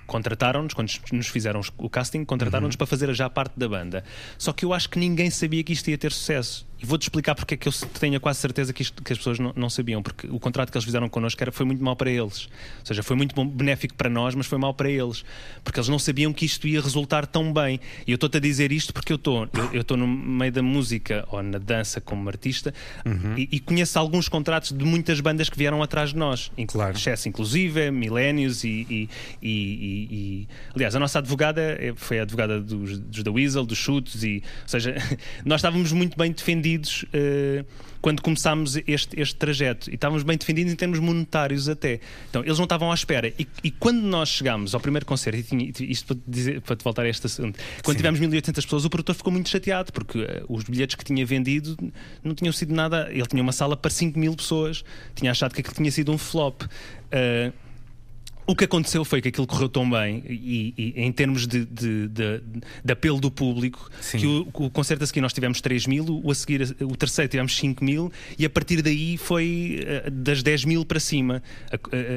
contrataram-nos, 0.08 0.74
quando 0.74 0.90
nos 1.12 1.28
fizeram 1.28 1.62
o 1.78 1.90
casting, 1.90 2.24
contrataram-nos 2.26 2.74
Uhum. 2.76 2.78
para 2.78 2.88
fazer 2.88 3.14
já 3.14 3.30
parte 3.30 3.54
da 3.58 3.68
banda. 3.70 4.04
Só 4.38 4.52
que 4.54 4.66
eu 4.66 4.74
acho 4.74 4.90
que 4.90 4.98
ninguém 4.98 5.30
sabia 5.30 5.64
que 5.64 5.74
isto 5.74 5.90
ia 5.90 5.98
ter 5.98 6.12
sucesso. 6.12 6.66
E 6.80 6.86
vou-te 6.86 7.04
explicar 7.04 7.34
porque 7.34 7.56
é 7.56 7.58
que 7.58 7.68
eu 7.68 7.74
tenho 8.00 8.20
quase 8.20 8.40
certeza 8.40 8.72
que, 8.72 8.82
isto, 8.84 9.02
que 9.02 9.12
as 9.12 9.18
pessoas 9.18 9.40
não, 9.40 9.52
não, 9.56 9.70
sabiam, 9.70 10.02
porque 10.04 10.28
o 10.28 10.40
contrato 10.40 10.72
que 10.72 10.78
eles 10.78 10.86
fizeram 10.86 11.10
connosco 11.10 11.42
era, 11.44 11.52
foi 11.52 11.66
muito 11.66 11.84
mal 11.84 11.96
para 11.96 12.10
eles. 12.10 12.46
Ou 12.80 12.86
seja, 12.86 13.02
foi 13.02 13.16
muito 13.16 13.34
bom, 13.34 13.48
benéfico 13.48 13.96
para 13.96 14.10
nós, 14.10 14.36
mas 14.36 14.46
foi 14.46 14.58
mal 14.58 14.74
para 14.74 14.90
eles. 14.90 15.26
Porque 15.64 15.80
eles 15.80 15.90
não 15.90 15.98
sabiam 15.98 16.32
que 16.32 16.46
isto 16.46 16.68
ia 16.68 16.80
resultar 16.80 17.26
tão 17.26 17.52
bem. 17.52 17.80
E 18.06 18.12
eu 18.12 18.16
estou-te 18.16 18.38
a 18.38 18.40
dizer 18.40 18.72
isto 18.72 18.94
porque 18.94 19.12
eu 19.12 19.16
estou 19.16 19.50
eu 19.74 19.82
estou 19.82 19.98
no 19.98 20.08
meio 20.08 20.52
da 20.52 20.62
música 20.62 21.26
ou 21.32 21.42
na 21.42 21.58
dança 21.58 22.00
como 22.00 22.28
artista 22.30 22.74
uhum. 23.06 23.36
e, 23.38 23.48
e, 23.52 23.60
conheço 23.60 23.98
alguns 23.98 24.30
contratos 24.30 24.72
de 24.72 24.86
muitas 24.86 25.20
bandas 25.20 25.50
que 25.50 25.58
vieram 25.58 25.82
atrás 25.82 26.12
de 26.12 26.18
nós. 26.18 26.52
Claro. 26.68 26.96
Excesso, 26.96 27.28
inclusive, 27.28 27.92
Millennials 27.92 28.64
e, 28.64 28.86
e, 28.90 29.10
e, 29.42 30.48
Aliás, 30.76 30.96
a 30.96 31.00
nossa 31.00 31.20
advogada 31.20 31.62
é, 31.62 31.94
foi 31.96 32.20
a 32.20 32.22
advogada 32.22 32.62
dos, 32.62 33.00
dos 33.00 33.24
da 33.24 33.32
Weasel, 33.32 33.66
dos 33.66 33.78
Chutes, 33.78 34.24
e, 34.24 34.44
ou 34.64 34.70
seja, 34.70 34.96
nós 35.44 35.60
estávamos 35.60 35.92
muito 35.92 36.18
bem 36.18 36.32
defendidos 36.32 36.67
defendidos 36.68 37.04
uh, 37.04 37.66
quando 38.02 38.22
começámos 38.22 38.78
este, 38.88 39.20
este 39.20 39.36
trajeto 39.36 39.90
e 39.90 39.96
estávamos 39.96 40.24
bem 40.24 40.38
defendidos 40.38 40.72
em 40.72 40.76
termos 40.76 41.00
monetários 41.00 41.68
até. 41.68 42.00
Então, 42.30 42.44
eles 42.44 42.58
não 42.58 42.66
estavam 42.66 42.92
à 42.92 42.94
espera. 42.94 43.34
E, 43.40 43.48
e 43.64 43.72
quando 43.72 44.02
nós 44.02 44.30
chegámos 44.30 44.74
ao 44.76 44.80
primeiro 44.80 45.06
concerto, 45.06 45.40
e 45.40 45.44
tinha, 45.44 45.92
isto 45.92 46.16
para, 46.16 46.24
dizer, 46.28 46.62
para 46.62 46.76
te 46.76 46.84
voltar 46.84 47.04
a 47.04 47.10
este 47.10 47.26
assunto, 47.26 47.60
quando 47.84 47.96
Sim. 47.96 47.98
tivemos 47.98 48.20
1800 48.20 48.66
pessoas, 48.66 48.86
o 48.86 48.90
produtor 48.90 49.16
ficou 49.16 49.32
muito 49.34 49.50
chateado 49.50 49.92
porque 49.92 50.20
uh, 50.20 50.46
os 50.48 50.64
bilhetes 50.64 50.96
que 50.96 51.04
tinha 51.04 51.26
vendido 51.26 51.76
não 52.24 52.36
tinham 52.36 52.52
sido 52.54 52.74
nada. 52.74 53.08
Ele 53.12 53.26
tinha 53.26 53.42
uma 53.42 53.52
sala 53.54 53.76
para 53.76 53.90
5 53.90 54.18
mil 54.18 54.36
pessoas, 54.36 54.84
tinha 55.16 55.32
achado 55.32 55.54
que 55.54 55.62
aquilo 55.62 55.76
tinha 55.76 55.92
sido 55.92 56.12
um 56.12 56.18
flop. 56.18 56.64
Uh, 56.64 57.67
o 58.48 58.56
que 58.56 58.64
aconteceu 58.64 59.04
foi 59.04 59.22
que 59.22 59.28
aquilo 59.28 59.46
correu 59.46 59.68
tão 59.68 59.88
bem, 59.90 60.24
e, 60.26 60.74
e 60.78 61.02
em 61.04 61.12
termos 61.12 61.46
de, 61.46 61.66
de, 61.66 62.08
de, 62.08 62.42
de, 62.84 62.94
apelo 62.94 63.20
do 63.20 63.30
público, 63.30 63.90
Sim. 64.00 64.18
que 64.20 64.26
o, 64.26 64.48
o, 64.54 64.70
concerto 64.70 65.04
a 65.04 65.08
seguir 65.08 65.20
nós 65.20 65.34
tivemos 65.34 65.60
3 65.60 65.86
mil, 65.86 66.22
o, 66.24 66.32
a 66.32 66.36
seguir, 66.36 66.76
o 66.82 66.96
terceiro 66.96 67.30
tivemos 67.30 67.56
5 67.58 67.84
mil, 67.84 68.12
e 68.40 68.46
a 68.46 68.50
partir 68.50 68.82
daí 68.82 69.18
foi 69.18 69.82
uh, 70.06 70.10
das 70.10 70.42
10 70.42 70.64
mil 70.64 70.86
para 70.86 71.00
cima. 71.00 71.44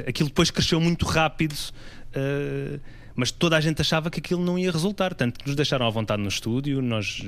Aquilo 0.06 0.28
depois 0.28 0.50
cresceu 0.50 0.80
muito 0.80 1.04
rápido. 1.04 1.56
Uh, 2.14 2.80
mas 3.14 3.30
toda 3.30 3.56
a 3.56 3.60
gente 3.60 3.80
achava 3.80 4.10
que 4.10 4.20
aquilo 4.20 4.42
não 4.42 4.58
ia 4.58 4.70
resultar, 4.70 5.14
tanto 5.14 5.40
que 5.40 5.46
nos 5.46 5.56
deixaram 5.56 5.86
à 5.86 5.90
vontade 5.90 6.22
no 6.22 6.28
estúdio. 6.28 6.80
Nós, 6.82 7.22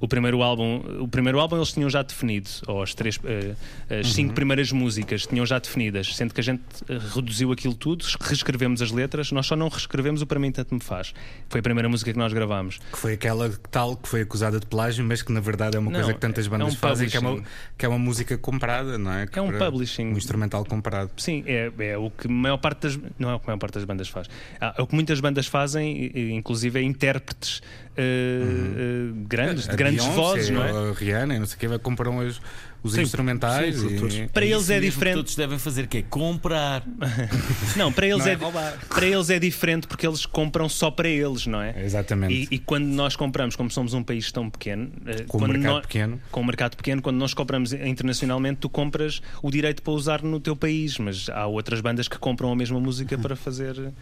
o 0.00 0.08
primeiro 0.08 0.42
álbum, 0.42 0.82
o 1.00 1.08
primeiro 1.08 1.38
álbum 1.38 1.56
eles 1.56 1.72
tinham 1.72 1.88
já 1.88 2.02
definido, 2.02 2.48
ou 2.66 2.82
as 2.82 2.94
três, 2.94 3.18
eh, 3.24 3.54
as 4.00 4.12
cinco 4.12 4.30
uhum. 4.30 4.34
primeiras 4.34 4.72
músicas 4.72 5.26
tinham 5.26 5.44
já 5.46 5.58
definidas, 5.58 6.14
sendo 6.14 6.34
que 6.34 6.40
a 6.40 6.44
gente 6.44 6.62
eh, 6.88 6.98
reduziu 7.14 7.52
aquilo 7.52 7.74
tudo, 7.74 8.04
reescrevemos 8.20 8.82
as 8.82 8.90
letras, 8.90 9.32
nós 9.32 9.46
só 9.46 9.56
não 9.56 9.68
reescrevemos 9.68 10.22
o 10.22 10.26
para 10.26 10.38
mim 10.38 10.50
tanto 10.50 10.74
me 10.74 10.80
faz. 10.80 11.14
Foi 11.48 11.60
a 11.60 11.62
primeira 11.62 11.88
música 11.88 12.12
que 12.12 12.18
nós 12.18 12.32
gravámos. 12.32 12.78
Que 12.92 12.98
foi 12.98 13.12
aquela 13.14 13.50
tal 13.70 13.96
que 13.96 14.08
foi 14.08 14.22
acusada 14.22 14.58
de 14.58 14.66
plágio, 14.66 15.04
mas 15.04 15.22
que 15.22 15.32
na 15.32 15.40
verdade 15.40 15.76
é 15.76 15.80
uma 15.80 15.90
não, 15.90 15.98
coisa 16.00 16.14
que 16.14 16.20
tantas 16.20 16.46
bandas 16.46 16.68
é 16.68 16.70
um 16.70 16.76
fazem, 16.76 17.08
que 17.08 17.16
é, 17.16 17.20
uma, 17.20 17.42
que 17.78 17.86
é 17.86 17.88
uma 17.88 17.98
música 17.98 18.36
comprada, 18.38 18.98
não 18.98 19.12
é? 19.12 19.26
Que 19.26 19.38
é 19.38 19.42
um 19.42 19.52
publishing. 19.52 20.06
Um 20.06 20.16
instrumental 20.16 20.64
comprado. 20.64 21.10
Sim, 21.16 21.44
é, 21.46 21.70
é 21.78 21.98
o 21.98 22.10
que 22.10 22.26
a 22.26 22.30
maior 22.30 22.58
parte 22.58 22.82
das. 22.82 22.98
Não 23.18 23.30
é 23.30 23.34
o 23.34 23.38
que 23.38 23.46
a 23.46 23.48
maior 23.48 23.58
parte 23.58 23.74
das 23.74 23.84
bandas 23.84 24.08
faz. 24.08 24.28
Ah, 24.60 24.74
é 24.76 24.82
o 24.82 24.86
que 24.86 24.94
muitas 24.94 25.11
bandas 25.20 25.46
fazem, 25.46 26.10
inclusive 26.34 26.78
é 26.78 26.82
intérpretes 26.82 27.58
uh, 27.58 28.00
uhum. 28.00 29.10
uh, 29.10 29.26
grandes, 29.26 29.66
de 29.66 29.76
grandes 29.76 30.04
Beyoncé, 30.04 30.20
vozes, 30.20 30.50
não 30.50 30.62
é? 30.62 30.70
A 30.70 30.92
Rihanna, 30.92 31.38
não 31.38 31.46
sei 31.46 31.68
o 31.68 31.72
que, 31.72 31.78
compram 31.78 32.18
os, 32.18 32.40
os 32.82 32.94
sim, 32.94 33.02
instrumentais. 33.02 33.76
Sim, 33.76 34.24
e... 34.24 34.28
Para 34.28 34.44
eles 34.44 34.70
é 34.70 34.80
diferente. 34.80 35.16
Todos 35.16 35.36
devem 35.36 35.58
fazer 35.58 35.86
que 35.86 35.98
é 35.98 36.02
comprar. 36.02 36.82
não, 37.76 37.92
para 37.92 38.06
eles 38.06 38.24
não 38.24 38.26
é, 38.26 38.34
é 38.34 38.76
para 38.88 39.06
eles 39.06 39.30
é 39.30 39.38
diferente 39.38 39.86
porque 39.86 40.06
eles 40.06 40.26
compram 40.26 40.68
só 40.68 40.90
para 40.90 41.08
eles, 41.08 41.46
não 41.46 41.60
é? 41.60 41.84
Exatamente. 41.84 42.48
E, 42.50 42.56
e 42.56 42.58
quando 42.58 42.86
nós 42.86 43.14
compramos, 43.16 43.56
como 43.56 43.70
somos 43.70 43.94
um 43.94 44.02
país 44.02 44.30
tão 44.32 44.50
pequeno, 44.50 44.90
eh, 45.06 45.24
com 45.28 45.38
um 45.38 45.46
mercado 45.46 45.74
nós, 45.74 45.82
pequeno, 45.82 46.20
com 46.30 46.40
um 46.40 46.44
mercado 46.44 46.76
pequeno, 46.76 47.02
quando 47.02 47.16
nós 47.16 47.34
compramos 47.34 47.72
internacionalmente, 47.72 48.60
tu 48.60 48.68
compras 48.68 49.22
o 49.42 49.50
direito 49.50 49.82
para 49.82 49.92
usar 49.92 50.22
no 50.22 50.40
teu 50.40 50.56
país, 50.56 50.98
mas 50.98 51.28
há 51.28 51.46
outras 51.46 51.80
bandas 51.80 52.08
que 52.08 52.18
compram 52.18 52.50
a 52.50 52.56
mesma 52.56 52.80
música 52.80 53.16
para 53.18 53.36
fazer 53.36 53.92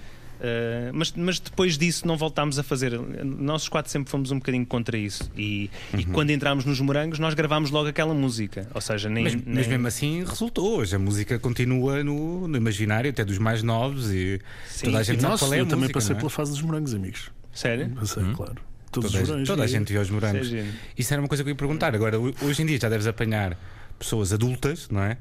Uh, 0.40 0.90
mas, 0.94 1.12
mas 1.12 1.38
depois 1.38 1.76
disso 1.76 2.07
não 2.07 2.16
voltámos 2.16 2.59
a 2.59 2.62
fazer. 2.62 2.98
Nós 2.98 3.68
quatro 3.68 3.92
sempre 3.92 4.11
fomos 4.11 4.31
um 4.31 4.38
bocadinho 4.38 4.64
contra 4.64 4.96
isso. 4.96 5.31
E, 5.37 5.70
uhum. 5.92 6.00
e 6.00 6.05
quando 6.07 6.31
entramos 6.31 6.64
nos 6.64 6.81
morangos, 6.81 7.18
nós 7.18 7.35
gravámos 7.35 7.70
logo 7.70 7.88
aquela 7.88 8.14
música. 8.14 8.66
Ou 8.74 8.81
seja, 8.81 9.11
nem. 9.11 9.24
Mas, 9.24 9.35
nem... 9.35 9.44
mas 9.46 9.66
mesmo 9.66 9.87
assim 9.87 10.24
resultou. 10.24 10.79
Hoje 10.79 10.96
a 10.96 10.98
música 10.98 11.38
continua 11.38 12.03
no, 12.03 12.48
no 12.48 12.57
imaginário, 12.57 13.11
até 13.11 13.22
dos 13.22 13.37
mais 13.37 13.62
novos. 13.62 14.11
E 14.11 14.40
Sim. 14.66 14.87
toda 14.87 14.98
a 14.98 15.03
gente 15.03 15.20
sabe 15.20 15.38
qual 15.38 15.53
é 15.53 15.57
a 15.57 15.59
eu 15.59 15.64
música, 15.64 15.76
também 15.76 15.92
passei 15.92 16.16
é? 16.16 16.18
pela 16.18 16.31
fase 16.31 16.53
dos 16.53 16.62
morangos, 16.62 16.94
amigos. 16.94 17.31
Sério? 17.53 17.90
Passei, 17.90 18.22
hum? 18.22 18.33
claro. 18.33 18.57
Todos 18.90 19.12
toda, 19.12 19.22
os 19.22 19.29
morangos, 19.29 19.48
toda 19.48 19.62
a 19.62 19.66
gente 19.66 19.92
viu 19.92 20.00
os 20.00 20.11
morangos. 20.11 20.46
Isso, 20.50 20.66
Isso 20.96 21.12
era 21.12 21.20
uma 21.20 21.29
coisa 21.29 21.44
que 21.44 21.50
eu 21.50 21.53
ia 21.53 21.57
perguntar. 21.57 21.94
Agora, 21.94 22.18
hoje 22.18 22.62
em 22.62 22.66
dia 22.66 22.79
já 22.81 22.88
deves 22.88 23.07
apanhar 23.07 23.59
pessoas 23.98 24.33
adultas, 24.33 24.88
não 24.88 25.03
é? 25.03 25.18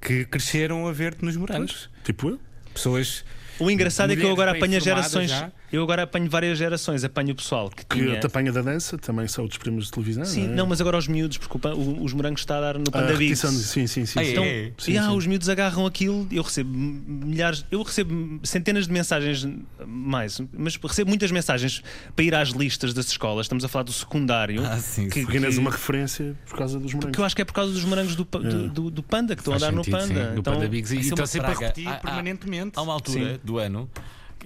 Que 0.00 0.24
cresceram 0.24 0.88
a 0.88 0.92
ver-te 0.92 1.24
nos 1.24 1.36
morangos. 1.36 1.88
Tipo 2.04 2.30
eu? 2.30 2.40
Pessoas 2.74 3.24
o 3.58 3.70
engraçado 3.70 4.12
é 4.12 4.16
que 4.16 4.22
eu 4.24 4.30
agora 4.32 4.52
apanho 4.52 4.80
gerações. 4.80 5.30
Já. 5.30 5.50
Eu 5.76 5.82
agora 5.82 6.04
apanho 6.04 6.28
várias 6.30 6.56
gerações, 6.56 7.04
apanho 7.04 7.32
o 7.32 7.34
pessoal 7.34 7.68
que, 7.68 7.84
que 7.84 7.96
tinha... 7.96 8.18
te 8.18 8.26
apanha 8.26 8.50
da 8.50 8.62
dança, 8.62 8.96
também 8.96 9.28
são 9.28 9.44
outros 9.44 9.58
primos 9.58 9.86
de 9.86 9.90
televisão. 9.90 10.24
Sim, 10.24 10.46
não, 10.46 10.52
é? 10.52 10.56
não, 10.56 10.66
mas 10.66 10.80
agora 10.80 10.96
os 10.96 11.06
miúdos, 11.06 11.36
porque 11.36 11.68
o, 11.68 12.02
os 12.02 12.14
morangos 12.14 12.40
está 12.40 12.56
a 12.56 12.60
dar 12.62 12.78
no 12.78 12.90
Panda 12.90 13.12
ah, 13.12 13.16
Bigs. 13.16 13.46
Sim, 13.46 13.86
sim, 13.86 14.06
sim. 14.06 14.18
Então, 14.22 14.42
é, 14.42 14.72
sim, 14.78 14.92
e, 14.92 14.98
ah, 14.98 15.08
sim. 15.08 15.16
os 15.16 15.26
miúdos 15.26 15.50
agarram 15.50 15.84
aquilo, 15.84 16.26
eu 16.32 16.42
recebo 16.42 16.70
milhares, 16.74 17.62
eu 17.70 17.82
recebo 17.82 18.40
centenas 18.42 18.86
de 18.86 18.92
mensagens 18.94 19.46
mais, 19.86 20.40
mas 20.56 20.76
recebo 20.76 21.10
muitas 21.10 21.30
mensagens 21.30 21.82
para 22.14 22.24
ir 22.24 22.34
às 22.34 22.48
listas 22.48 22.94
das 22.94 23.08
escolas. 23.08 23.44
Estamos 23.44 23.62
a 23.62 23.68
falar 23.68 23.82
do 23.82 23.92
secundário. 23.92 24.64
Ah, 24.64 24.78
sim, 24.78 25.10
que, 25.10 25.26
que, 25.26 25.58
uma 25.58 25.70
referência 25.70 26.34
por 26.46 26.56
causa 26.56 26.80
dos 26.80 26.94
morangos. 26.94 27.14
Que 27.14 27.20
eu 27.20 27.24
acho 27.26 27.36
que 27.36 27.42
é 27.42 27.44
por 27.44 27.52
causa 27.52 27.70
dos 27.72 27.84
morangos 27.84 28.16
do, 28.16 28.24
do, 28.24 28.48
é. 28.48 28.68
do, 28.68 28.90
do 28.90 29.02
Panda 29.02 29.36
que 29.36 29.42
estão 29.42 29.52
a 29.52 29.58
dar 29.58 29.72
no 29.72 29.84
Panda. 29.84 30.06
Sim, 30.06 30.38
então, 30.38 30.54
Panda 30.54 30.66
Bigs 30.68 30.90
e 30.92 31.00
estão 31.00 31.26
sempre 31.26 31.50
a 31.50 31.54
repetir 31.54 32.00
permanentemente. 32.00 32.72
Há 32.76 32.82
uma 32.82 32.94
altura 32.94 33.38
do 33.44 33.58
ano 33.58 33.90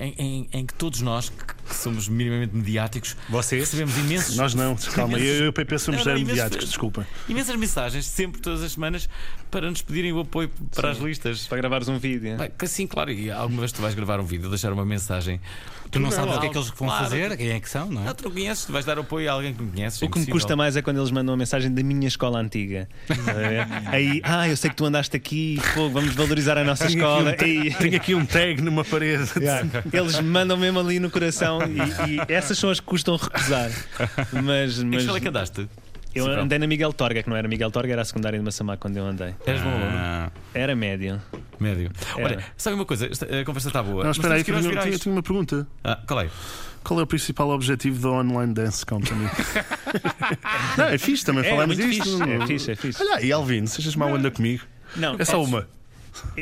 em, 0.00 0.14
em, 0.18 0.48
em, 0.52 0.66
que 0.66 0.74
todos 0.74 1.00
nós, 1.00 1.28
que 1.28 1.74
somos 1.74 2.08
minimamente 2.08 2.56
mediáticos, 2.56 3.16
Vocês? 3.28 3.62
recebemos 3.62 3.96
imensos. 3.98 4.36
Nós 4.36 4.54
não, 4.54 4.74
calma, 4.94 5.18
imensos, 5.18 5.38
eu 5.38 5.44
e 5.44 5.48
o 5.48 5.52
PP 5.52 5.78
somos 5.78 6.02
zero 6.02 6.18
mediáticos, 6.18 6.66
desculpa. 6.68 7.06
Imensas 7.28 7.54
mensagens, 7.56 8.06
sempre, 8.06 8.40
todas 8.40 8.62
as 8.62 8.72
semanas, 8.72 9.08
para 9.50 9.68
nos 9.68 9.82
pedirem 9.82 10.12
o 10.12 10.20
apoio 10.20 10.50
para 10.74 10.94
Sim, 10.94 10.98
as 10.98 11.04
listas. 11.04 11.46
Para 11.46 11.58
gravares 11.58 11.88
um 11.88 11.98
vídeo. 11.98 12.36
Bem, 12.38 12.50
sim, 12.66 12.86
claro, 12.86 13.12
e 13.12 13.30
alguma 13.30 13.60
vez 13.60 13.72
tu 13.72 13.82
vais 13.82 13.94
gravar 13.94 14.18
um 14.20 14.24
vídeo, 14.24 14.48
deixar 14.48 14.72
uma 14.72 14.84
mensagem. 14.84 15.40
Tu 15.90 15.98
não, 15.98 16.08
não 16.08 16.16
sabes 16.16 16.36
o 16.36 16.40
que 16.40 16.46
é 16.46 16.48
que 16.50 16.56
eles 16.56 16.68
vão 16.68 16.88
claro. 16.88 17.04
fazer, 17.04 17.36
quem 17.36 17.50
é 17.50 17.60
que 17.60 17.68
são, 17.68 17.90
não 17.90 18.02
é? 18.02 18.04
Não, 18.04 18.14
tu 18.14 18.24
não 18.24 18.30
conheces, 18.30 18.64
tu 18.64 18.72
vais 18.72 18.84
dar 18.84 18.98
apoio 18.98 19.28
a 19.28 19.32
alguém 19.32 19.52
que 19.52 19.62
não 19.62 19.70
conheces. 19.70 20.00
O 20.00 20.08
que 20.08 20.18
me 20.20 20.26
custa 20.26 20.54
mais 20.54 20.76
é 20.76 20.82
quando 20.82 20.98
eles 20.98 21.10
mandam 21.10 21.32
uma 21.32 21.38
mensagem 21.38 21.72
da 21.72 21.82
minha 21.82 22.06
escola 22.06 22.38
antiga. 22.38 22.88
Aí, 23.90 24.20
ah, 24.22 24.48
eu 24.48 24.56
sei 24.56 24.70
que 24.70 24.76
tu 24.76 24.84
andaste 24.84 25.16
aqui, 25.16 25.60
pô, 25.74 25.88
vamos 25.88 26.14
valorizar 26.14 26.56
a 26.56 26.64
nossa 26.64 26.86
escola. 26.86 27.32
Tenho 27.32 27.62
aqui, 27.62 27.68
um, 27.68 27.78
tenho 27.78 27.96
aqui 27.96 28.14
um 28.14 28.26
tag 28.26 28.62
numa 28.62 28.84
parede. 28.84 29.30
Yeah. 29.36 29.68
Eles 29.92 30.20
mandam 30.20 30.56
mesmo 30.56 30.78
ali 30.78 31.00
no 31.00 31.10
coração 31.10 31.60
e, 31.62 32.10
e, 32.10 32.32
essas 32.32 32.56
são 32.58 32.70
as 32.70 32.78
que 32.78 32.86
custam 32.86 33.16
recusar. 33.16 33.70
Mas, 34.32 34.42
mas... 34.42 34.78
Em 34.82 34.90
que 34.90 34.96
escola 34.96 35.18
é 35.18 35.20
que 35.20 35.28
andaste? 35.28 35.68
Eu 36.14 36.24
Sim, 36.24 36.30
andei 36.32 36.58
na 36.58 36.66
Miguel 36.66 36.92
Torga, 36.92 37.22
que 37.22 37.28
não 37.28 37.36
era 37.36 37.46
Miguel 37.46 37.70
Torga, 37.70 37.92
era 37.92 38.02
a 38.02 38.04
secundária 38.04 38.38
de 38.38 38.44
Massamá 38.44 38.76
quando 38.76 38.96
eu 38.96 39.06
andei. 39.06 39.34
Eras 39.46 39.60
bom 39.62 39.70
aluno? 39.70 40.32
Era 40.52 40.74
médio. 40.74 41.20
Médio. 41.58 41.90
Era. 42.16 42.24
Olha, 42.24 42.44
sabe 42.56 42.74
uma 42.74 42.84
coisa? 42.84 43.06
A 43.06 43.44
conversa 43.44 43.68
está 43.68 43.82
boa. 43.82 44.02
Não, 44.02 44.10
espera 44.10 44.34
aí, 44.34 44.42
que 44.42 44.50
eu, 44.50 44.60
tinha, 44.60 44.98
tinha 44.98 45.14
uma 45.14 45.22
pergunta. 45.22 45.66
Ah, 45.84 46.00
qual 46.06 46.20
é? 46.20 46.30
Qual 46.82 46.98
é 46.98 47.02
o 47.02 47.06
principal 47.06 47.50
objetivo 47.50 48.00
da 48.00 48.08
Online 48.08 48.54
Dance 48.54 48.84
Company? 48.84 49.28
não, 50.76 50.86
é 50.86 50.98
fixe 50.98 51.24
também 51.24 51.44
é, 51.44 51.50
falamos 51.50 51.76
disto. 51.76 52.04
Fixe. 52.04 52.22
É 52.22 52.46
fixe, 52.46 52.70
é 52.72 52.76
fixe. 52.76 53.02
Olha, 53.02 53.24
e 53.24 53.30
Alvin, 53.30 53.66
sejas 53.66 53.94
mau 53.94 54.14
anda 54.14 54.30
comigo. 54.30 54.64
Não, 54.96 55.16
é 55.18 55.24
só 55.24 55.42
uma. 55.42 55.68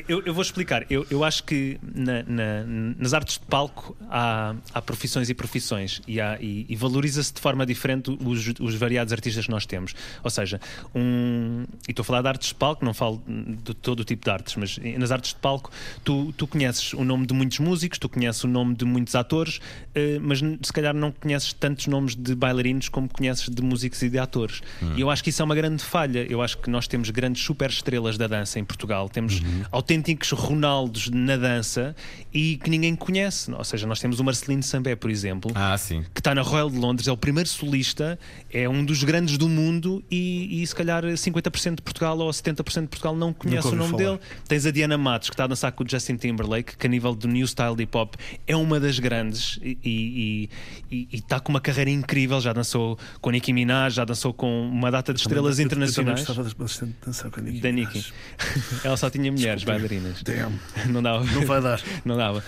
Eu, 0.09 0.23
eu, 0.25 0.35
vou 0.35 0.43
explicar. 0.43 0.85
Eu, 0.91 1.07
eu 1.11 1.25
acho 1.25 1.45
que 1.45 1.79
na, 1.83 2.23
na, 2.23 2.65
nas 2.99 3.13
artes 3.13 3.39
de 3.39 3.47
palco 3.47 3.97
há, 4.09 4.55
há 4.73 4.83
profissões 4.83 5.29
e 5.29 5.35
profissões 5.35 6.01
e, 6.07 6.19
e, 6.21 6.67
e 6.69 6.77
valoriza-se 6.77 7.33
de 7.33 7.41
forma 7.41 7.67
diferente 7.67 8.11
os, 8.11 8.55
os, 8.61 8.75
variados 8.75 9.13
artistas 9.13 9.45
que 9.45 9.51
nós 9.51 9.67
temos. 9.67 9.95
Ou 10.23 10.31
seja, 10.31 10.61
um, 10.95 11.65
e 11.87 11.91
estou 11.91 12.03
a 12.03 12.05
falar 12.05 12.23
de 12.23 12.29
artes 12.29 12.49
de 12.49 12.55
palco, 12.55 12.85
não 12.85 12.95
falo 12.95 13.23
de 13.27 13.75
todo 13.75 14.01
o 14.01 14.05
tipo 14.05 14.25
de 14.25 14.31
artes, 14.31 14.57
mas 14.57 14.79
nas 14.99 15.11
artes 15.11 15.31
de 15.33 15.37
palco 15.37 15.71
tu, 16.05 16.33
tu 16.37 16.47
conheces 16.47 16.93
o 16.95 17.05
nome 17.05 17.27
de 17.27 17.35
muitos 17.35 17.59
músicos, 17.59 17.99
tu 17.99 18.09
conheces 18.09 18.43
o 18.45 18.49
nome 18.49 18.75
de 18.75 18.85
muitos 18.85 19.15
atores, 19.15 19.61
eh, 19.95 20.19
mas 20.21 20.39
se 20.39 20.73
calhar 20.73 20.95
não 20.95 21.13
conheces 21.13 21.53
tantos 21.53 21.87
nomes 21.87 22.15
de 22.15 22.35
bailarinos 22.35 22.89
como 22.89 23.09
conheces 23.09 23.49
de 23.49 23.63
músicos 23.63 24.03
e 24.03 24.09
de 24.09 24.19
atores. 24.19 24.61
Hum. 24.83 24.95
E 24.97 25.01
eu 25.01 25.11
acho 25.11 25.23
que 25.23 25.31
isso 25.31 25.43
é 25.43 25.45
uma 25.45 25.55
grande 25.55 25.83
falha. 25.83 26.27
Eu 26.29 26.43
acho 26.43 26.59
que 26.59 26.71
nós 26.71 26.87
temos 26.87 27.11
grandes 27.11 27.43
super 27.43 27.71
estrelas 27.71 28.17
da 28.17 28.27
dança 28.27 28.59
em 28.59 28.65
Portugal. 28.65 29.09
Temos. 29.09 29.41
Uhum 29.41 29.59
autênticos 29.71 30.31
Ronaldos 30.33 31.09
na 31.11 31.37
dança 31.37 31.95
e 32.33 32.57
que 32.59 32.71
ninguém 32.71 32.95
conhece. 32.95 33.51
Ou 33.53 33.65
seja, 33.65 33.87
nós 33.87 34.01
temos 34.01 34.21
o 34.21 34.25
Marcelino 34.25 34.63
Sambé, 34.63 34.95
por 34.97 35.11
exemplo, 35.11 35.51
Ah, 35.55 35.77
sim. 35.79 36.05
que 36.15 36.21
está 36.21 36.35
na 36.35 36.43
Royal 36.43 36.71
de 36.71 36.77
Londres, 36.79 37.09
é 37.09 37.13
o 37.13 37.17
primeiro 37.17 37.49
solista, 37.49 38.19
é 38.53 38.69
um 38.69 38.85
dos 38.85 39.03
grandes 39.03 39.39
do 39.39 39.49
mundo 39.49 40.03
e, 40.11 40.63
e 40.63 40.67
se 40.67 40.75
calhar 40.75 41.03
50% 41.05 41.77
de 41.77 41.83
Portugal 41.83 42.19
ou 42.19 42.31
70% 42.31 42.83
de 42.83 42.87
Portugal 42.89 43.17
não 43.17 43.33
conhece 43.33 43.69
o 43.69 43.75
nome 43.77 43.91
falar. 43.93 44.03
dele. 44.17 44.21
Tens 44.47 44.67
a 44.67 44.71
Diana 44.71 44.99
Matos, 44.99 45.29
que 45.31 45.35
está 45.35 45.45
a 45.45 45.47
dançar 45.47 45.73
com 45.73 45.85
o 45.85 45.89
Justin 45.89 46.17
Timberlake, 46.17 46.77
que 46.77 46.87
a 46.87 46.91
nível 46.91 47.15
do 47.15 47.27
new 47.29 47.47
style 47.47 47.75
de 47.77 47.83
hip 47.85 47.97
hop 47.97 48.15
é 48.47 48.57
uma 48.57 48.79
das 48.81 48.99
grandes 48.99 49.59
e- 49.63 49.79
e 49.85 50.51
e- 50.91 51.09
e 51.13 51.17
está 51.17 51.39
com 51.41 51.51
uma 51.51 51.61
carreira 51.61 51.91
incrível. 51.91 52.41
Já 52.41 52.53
dançou 52.53 52.99
com 53.21 53.31
Nicki 53.31 53.53
Minaj, 53.53 53.95
já 53.97 54.05
dançou 54.05 54.33
com 54.33 54.69
uma 54.69 54.91
data 54.91 55.13
de 55.13 55.21
estrelas 55.21 55.59
Eu- 55.59 55.63
eu- 55.63 55.67
internacionais. 55.67 56.21
Eu 56.21 56.27
também 56.27 56.45
gostava 56.45 56.63
bastante 56.65 56.93
de 56.93 57.07
dançar 57.07 57.31
com 57.31 57.41
a 57.41 57.43
Nicki. 57.43 57.61
Da 57.61 57.71
Nicki. 57.71 58.05
Ela 58.85 58.97
só 58.97 59.11
tinha 59.11 59.31
mulheres 59.31 59.48
bailarinas. 59.65 60.23
Damn. 60.23 60.53
Não 60.93 61.03
dava. 61.03 61.25
Não 61.25 61.45
vai 61.47 61.61
dar. 61.61 61.81
Não 62.05 62.17
dava. 62.17 62.45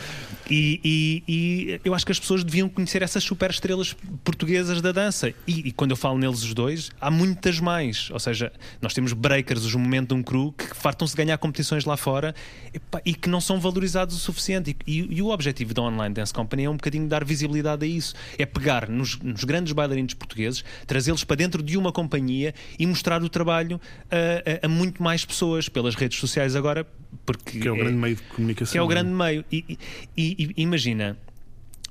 E, 0.51 0.81
e- 0.85 1.23
e 1.29 1.81
eu 1.85 1.95
acho 1.95 2.05
que 2.05 2.11
as 2.11 2.19
pessoas 2.19 2.43
deviam 2.43 2.69
conhecer 2.69 3.03
essas 3.03 3.23
super 3.23 3.51
estrelas 3.51 3.95
portuguesas 4.25 4.81
da 4.83 4.91
dança. 4.93 5.29
E, 5.47 5.69
e 5.69 5.73
quando 5.73 5.93
eu 5.93 5.97
falo 5.97 6.19
neles 6.19 6.43
os 6.43 6.53
dois, 6.55 6.91
há 7.01 7.11
muitas 7.11 7.61
mais. 7.61 8.11
Ou 8.11 8.19
seja, 8.19 8.53
nós 8.83 8.93
temos 8.93 9.13
breakers, 9.13 9.65
os 9.65 9.75
Momento 9.75 10.09
de 10.09 10.15
um 10.15 10.23
Cru, 10.23 10.53
que 10.53 10.75
fartam-se 10.77 11.15
de 11.17 11.23
ganhar 11.25 11.39
competições 11.39 11.85
lá 11.85 11.97
fora 11.97 12.35
e 13.05 13.15
que 13.15 13.29
não 13.29 13.41
são 13.41 13.61
valorizados 13.61 14.17
o 14.17 14.19
suficiente. 14.19 14.77
E 14.87 15.23
o 15.23 15.29
objetivo 15.31 15.73
da 15.73 15.83
Online 15.83 16.15
Dance 16.15 16.33
Company 16.35 16.65
é 16.65 16.71
um 16.71 16.77
bocadinho 16.77 17.07
dar 17.09 17.25
visibilidade 17.25 17.85
a 17.85 17.89
isso. 17.89 18.15
É 18.37 18.45
pegar 18.45 18.89
nos, 18.89 19.19
nos 19.21 19.45
grandes 19.45 19.73
bailarinos 19.73 20.15
portugueses, 20.15 20.65
trazê-los 20.87 21.23
para 21.23 21.37
dentro 21.37 21.63
de 21.63 21.77
uma 21.79 21.93
companhia 21.93 22.53
e 22.79 22.87
mostrar 22.87 23.23
o 23.23 23.29
trabalho 23.29 23.81
a, 24.11 24.65
a- 24.65 24.67
a 24.67 24.69
muito 24.69 25.01
mais 25.03 25.25
pessoas 25.25 25.69
pelas 25.69 25.95
redes 25.95 26.19
sociais 26.19 26.57
agora. 26.57 26.85
Porque 27.27 27.59
Que 27.61 27.69
é 27.69 27.73
o 27.73 27.77
grande 27.77 27.97
meio 27.97 28.17
de 28.17 28.23
comunicação. 28.23 28.73
que 28.73 28.79
é 28.79 28.81
o 28.81 28.85
não 28.85 28.89
grande 28.89 29.11
meio. 29.11 29.45
E, 29.51 29.65
e- 29.69 29.79
e- 30.17 30.55
e 30.57 30.63
imagina, 30.63 31.17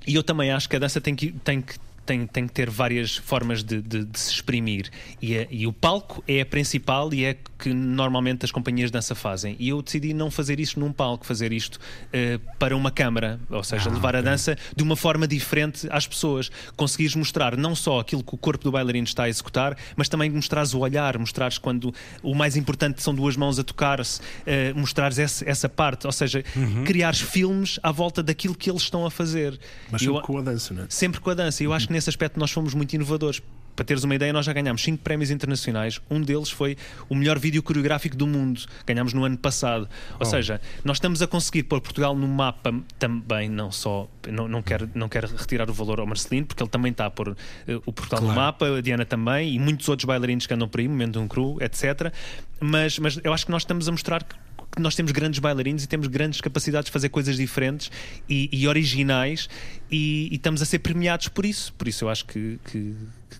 e 0.07 0.15
eu 0.15 0.23
também 0.23 0.51
acho 0.51 0.67
que 0.69 0.75
a 0.75 0.79
dança 0.79 0.99
tem 1.01 1.15
que, 1.15 1.31
tem 1.31 1.61
que, 1.61 1.75
tem, 2.09 2.25
tem 2.25 2.47
que 2.47 2.53
ter 2.53 2.69
várias 2.69 3.15
formas 3.17 3.63
de, 3.63 3.81
de- 3.81 4.03
de 4.03 4.19
se 4.19 4.31
exprimir. 4.33 4.89
E, 5.21 5.37
a- 5.37 5.47
e 5.51 5.67
o 5.67 5.71
palco 5.73 6.23
é 6.27 6.41
a 6.41 6.45
principal 6.45 7.13
e 7.13 7.23
é 7.25 7.37
que 7.57 7.73
normalmente 7.73 8.45
as 8.45 8.51
companhias 8.51 8.89
de 8.89 8.93
dança 8.93 9.13
fazem. 9.13 9.55
E 9.59 9.69
eu 9.69 9.81
decidi 9.81 10.13
não 10.13 10.31
fazer 10.31 10.59
isto 10.59 10.79
num 10.79 10.91
palco, 10.91 11.25
fazer 11.25 11.51
isto 11.51 11.77
eh, 12.11 12.39
para 12.57 12.75
uma 12.75 12.89
câmara, 12.89 13.39
ou 13.49 13.63
seja, 13.63 13.89
levar 13.89 14.15
a 14.15 14.21
dança 14.21 14.57
de 14.75 14.81
uma 14.81 14.95
forma 14.95 15.27
diferente 15.27 15.87
às 15.91 16.07
pessoas. 16.07 16.49
Conseguires 16.75 17.15
mostrar 17.15 17.55
não 17.57 17.75
só 17.75 17.99
aquilo 17.99 18.23
que 18.23 18.33
o 18.33 18.37
corpo 18.37 18.63
do 18.63 18.71
bailarino 18.71 19.05
está 19.05 19.23
a 19.23 19.29
executar, 19.29 19.77
mas 19.95 20.07
também 20.09 20.29
mostrares 20.29 20.73
o 20.73 20.79
olhar, 20.79 21.17
mostrares 21.19 21.57
quando 21.57 21.93
o 22.23 22.33
mais 22.33 22.55
importante 22.55 23.03
são 23.03 23.13
duas 23.13 23.35
mãos 23.35 23.59
a 23.59 23.63
tocar-se, 23.63 24.21
eh, 24.45 24.73
mostrares 24.73 25.19
essa, 25.19 25.47
essa 25.49 25.67
parte, 25.69 26.07
ou 26.07 26.13
seja, 26.13 26.43
criares 26.85 27.19
filmes 27.19 27.77
à 27.83 27.91
volta 27.91 28.23
daquilo 28.23 28.55
que 28.55 28.69
eles 28.69 28.81
estão 28.83 29.05
a 29.05 29.11
fazer. 29.11 29.59
Mas 29.91 30.01
sempre 30.01 30.15
eu- 30.17 30.21
com 30.21 30.37
a 30.37 30.41
dança, 30.41 30.73
não 30.73 30.83
é? 30.83 30.85
sempre 30.89 31.19
com 31.19 31.29
a 31.29 31.33
dança. 31.33 31.61
Eu 31.63 31.73
acho 31.73 31.87
que 31.87 31.93
nesse 31.99 32.09
aspecto 32.09 32.39
nós 32.39 32.49
fomos 32.49 32.73
muito 32.73 32.93
inovadores. 32.93 33.41
Para 33.75 33.85
teres 33.85 34.03
uma 34.03 34.13
ideia, 34.13 34.33
nós 34.33 34.45
já 34.45 34.51
ganhámos 34.51 34.81
cinco 34.81 35.01
prémios 35.03 35.31
internacionais. 35.31 36.01
Um 36.09 36.21
deles 36.21 36.49
foi 36.49 36.77
o 37.07 37.15
melhor 37.15 37.39
vídeo 37.39 37.63
coreográfico 37.63 38.15
do 38.15 38.27
mundo. 38.27 38.61
Ganhámos 38.85 39.13
no 39.13 39.23
ano 39.23 39.37
passado. 39.37 39.87
Ou 40.19 40.25
seja, 40.25 40.59
nós 40.83 40.97
estamos 40.97 41.21
a 41.21 41.27
conseguir 41.27 41.63
pôr 41.63 41.79
Portugal 41.79 42.13
no 42.13 42.27
mapa 42.27 42.73
também, 42.97 43.47
não 43.47 43.71
só. 43.71 44.09
Não, 44.29 44.49
não, 44.49 44.61
quero, 44.61 44.89
não 44.93 45.07
quero 45.07 45.27
retirar 45.33 45.69
o 45.69 45.73
valor 45.73 46.01
ao 46.01 46.05
Marcelino, 46.05 46.47
porque 46.47 46.61
ele 46.61 46.69
também 46.69 46.91
está 46.91 47.05
a 47.05 47.09
pôr 47.09 47.37
eh, 47.67 47.79
o 47.85 47.93
Portugal 47.93 48.21
no 48.21 48.33
mapa, 48.33 48.65
a 48.77 48.81
Diana 48.81 49.05
também, 49.05 49.55
e 49.55 49.59
muitos 49.59 49.87
outros 49.87 50.05
bailarinos 50.05 50.45
que 50.45 50.53
andam 50.53 50.67
por 50.67 50.81
aí, 50.81 50.87
Momento 50.87 51.19
um 51.19 51.27
Cru, 51.27 51.57
etc. 51.61 52.13
Mas, 52.59 52.99
mas 52.99 53.17
eu 53.23 53.31
acho 53.31 53.45
que 53.45 53.51
nós 53.51 53.61
estamos 53.61 53.87
a 53.87 53.91
mostrar 53.91 54.23
que 54.23 54.35
que 54.71 54.81
nós 54.81 54.95
temos 54.95 55.11
grandes 55.11 55.39
bailarinos 55.39 55.83
e 55.83 55.87
temos 55.87 56.07
grandes 56.07 56.41
capacidades 56.41 56.85
de 56.85 56.91
fazer 56.91 57.09
coisas 57.09 57.35
diferentes 57.37 57.91
e, 58.29 58.49
e 58.51 58.67
originais 58.67 59.49
e, 59.91 60.29
e 60.31 60.35
estamos 60.35 60.61
a 60.61 60.65
ser 60.65 60.79
premiados 60.79 61.27
por 61.27 61.45
isso. 61.45 61.73
Por 61.73 61.87
isso 61.87 62.05
eu 62.05 62.09
acho 62.09 62.25
que, 62.25 62.59
que, 62.65 62.93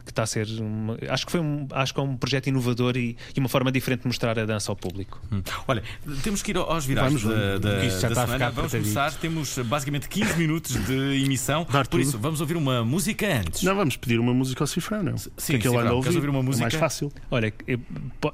que 0.05 0.11
está 0.11 0.23
a 0.23 0.25
ser 0.27 0.47
uma- 0.59 0.97
acho 1.09 1.25
que 1.25 1.31
foi 1.31 1.39
um, 1.41 1.67
acho 1.71 1.93
que 1.93 1.99
é 1.99 2.03
um 2.03 2.15
projeto 2.17 2.47
inovador 2.47 2.97
e, 2.97 3.15
e 3.35 3.39
uma 3.39 3.49
forma 3.49 3.71
diferente 3.71 4.01
de 4.01 4.07
mostrar 4.07 4.37
a 4.39 4.45
dança 4.45 4.71
ao 4.71 4.75
público. 4.75 5.21
Hum. 5.31 5.41
Olha, 5.67 5.83
temos 6.23 6.41
que 6.41 6.51
ir 6.51 6.57
aos 6.57 6.85
virais 6.85 7.13
Vamos, 7.13 7.27
da, 7.37 7.57
da, 7.57 7.85
Isto 7.85 8.01
já 8.01 8.07
da 8.07 8.13
está 8.13 8.23
a 8.23 8.25
semana. 8.25 8.33
ficar 8.33 8.49
Vamos 8.51 8.71
começar. 8.71 9.13
Temos 9.15 9.57
basicamente 9.59 10.09
15 10.09 10.37
minutos 10.37 10.73
de 10.85 11.23
emissão. 11.23 11.65
Dar 11.71 11.85
Por 11.85 11.91
tudo. 11.91 12.01
isso, 12.03 12.17
vamos 12.17 12.41
ouvir 12.41 12.57
uma 12.57 12.83
música 12.83 13.27
antes. 13.39 13.63
Não, 13.63 13.75
vamos 13.75 13.95
pedir 13.97 14.19
uma 14.19 14.33
música 14.33 14.63
ao 14.63 14.67
Cifrão, 14.67 15.03
não? 15.03 15.17
Sim, 15.17 15.59
que 15.59 15.67
anda 15.67 15.77
a 15.79 15.81
queres 15.83 15.91
ouvir. 15.93 16.15
ouvir 16.15 16.29
uma 16.29 16.43
música? 16.43 16.63
É 16.63 16.65
mais 16.65 16.75
fácil. 16.75 17.11
Olha, 17.29 17.53
eu- 17.67 17.79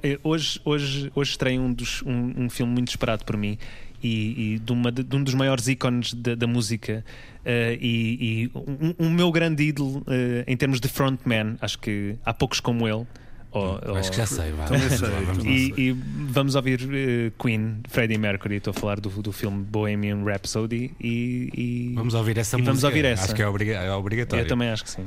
eu- 0.04 0.19
hoje, 0.23 0.60
hoje, 0.63 1.12
hoje 1.13 1.32
estreia 1.32 1.60
um, 1.62 1.71
dos, 1.73 2.01
um, 2.04 2.45
um 2.45 2.49
filme 2.49 2.71
muito 2.71 2.89
esperado 2.89 3.23
por 3.25 3.36
mim 3.38 3.58
e, 4.06 4.54
e 4.56 4.60
de, 4.60 4.72
uma- 4.72 4.91
de- 4.91 5.04
de 5.04 5.15
um 5.15 5.24
dos 5.24 5.34
maiores 5.34 5.68
ícones 5.68 6.13
da, 6.13 6.36
da 6.36 6.46
música 6.48 7.04
eh, 7.44 7.78
e, 7.82 8.18
e 8.44 8.52
um, 9.00 9.08
um 9.08 9.10
meu 9.10 9.32
grande 9.32 9.63
ídolo 9.63 10.04
eh, 10.08 10.44
em 10.48 10.56
termos 10.58 10.80
de 10.80 10.88
frontman. 10.88 11.56
Acho 11.62 11.80
que 11.80 12.15
há 12.26 12.34
poucos 12.34 12.60
como 12.60 12.88
ele. 12.88 13.06
Ou- 13.52 13.80
ou- 13.88 13.96
Acho 13.96 14.12
que 14.12 14.18
já 14.18 14.26
sei, 14.26 14.52
vá. 14.52 14.65
Também 14.65 14.89
sei, 14.89 15.10
Vamos 15.10 15.28
lá. 15.30 15.34
também 15.36 15.74
e, 15.78 15.82
e 15.89 15.91
vamos 16.30 16.56
ouvir 16.56 16.82
eh, 16.91 17.32
Queen, 17.41 17.78
Freddie 17.88 18.18
Mercury. 18.18 18.58
Estou 18.58 18.72
a 18.72 18.74
falar 18.74 19.00
do, 19.00 19.10
do 19.10 19.32
filme 19.32 19.63
Bohemian 19.63 20.24
Rhapsody 20.26 20.91
e, 21.00 21.50
e- 21.54 21.94
Vamos 21.96 22.13
ouvir 22.13 22.38
essa 22.38 22.56
E 22.56 22.60
música. 22.60 22.72
vamos 22.72 22.84
ouvir 22.84 23.06
essa. 23.06 23.24
Acho 23.26 23.36
que 23.36 23.41
é, 23.41 23.48
obriga 23.48 23.74
é 23.74 23.91
obrigatório. 23.94 24.44
eu 24.44 24.48
também 24.48 24.70
acho 24.70 24.84
que 24.84 24.91
sim. 24.91 25.06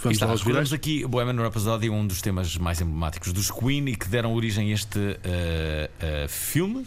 Vamos 0.00 0.16
Está, 0.16 0.26
lá 0.26 0.32
aos 0.32 0.42
virais. 0.42 0.72
aqui 0.72 1.06
Bohemian 1.06 1.42
Rhapsody, 1.42 1.90
um 1.90 2.06
dos 2.06 2.20
temas 2.22 2.56
mais 2.56 2.80
emblemáticos 2.80 3.32
dos 3.32 3.50
Queen 3.50 3.88
e 3.88 3.96
que 3.96 4.08
deram 4.08 4.32
origem 4.34 4.70
a 4.70 4.74
este 4.74 4.98
eh, 5.22 5.90
eh, 6.00 6.26
filme. 6.28 6.86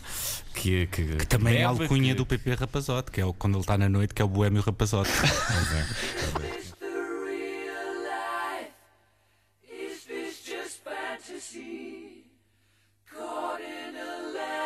Que, 0.53 0.87
que, 0.87 1.17
Que 1.17 1.25
também 1.27 1.57
é 1.57 1.65
a 1.65 1.69
alcunha 1.69 2.13
que- 2.13 2.15
do 2.15 2.25
PP 2.25 2.53
Rapazote, 2.55 3.11
que 3.11 3.19
é 3.19 3.25
o, 3.25 3.33
quando 3.33 3.55
ele 3.55 3.61
está 3.61 3.77
na 3.77 3.89
noite, 3.89 4.13
que 4.13 4.21
é 4.21 4.25
o 4.25 4.27
Boêmio 4.29 4.61
Rapazote. 4.61 5.11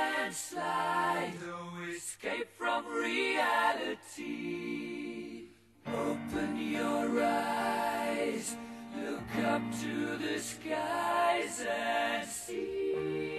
landslide, 0.10 1.38
no 1.46 1.84
escape 1.90 2.48
from 2.58 2.84
reality. 3.02 4.28
Open 5.86 6.58
your 6.72 7.20
eyes, 7.22 7.79
up 9.38 9.62
to 9.82 10.18
the 10.18 10.40
skies 10.40 11.66
and 11.70 12.28
see. 12.28 13.39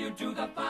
You 0.00 0.08
do 0.08 0.32
the 0.32 0.46
fandango? 0.46 0.69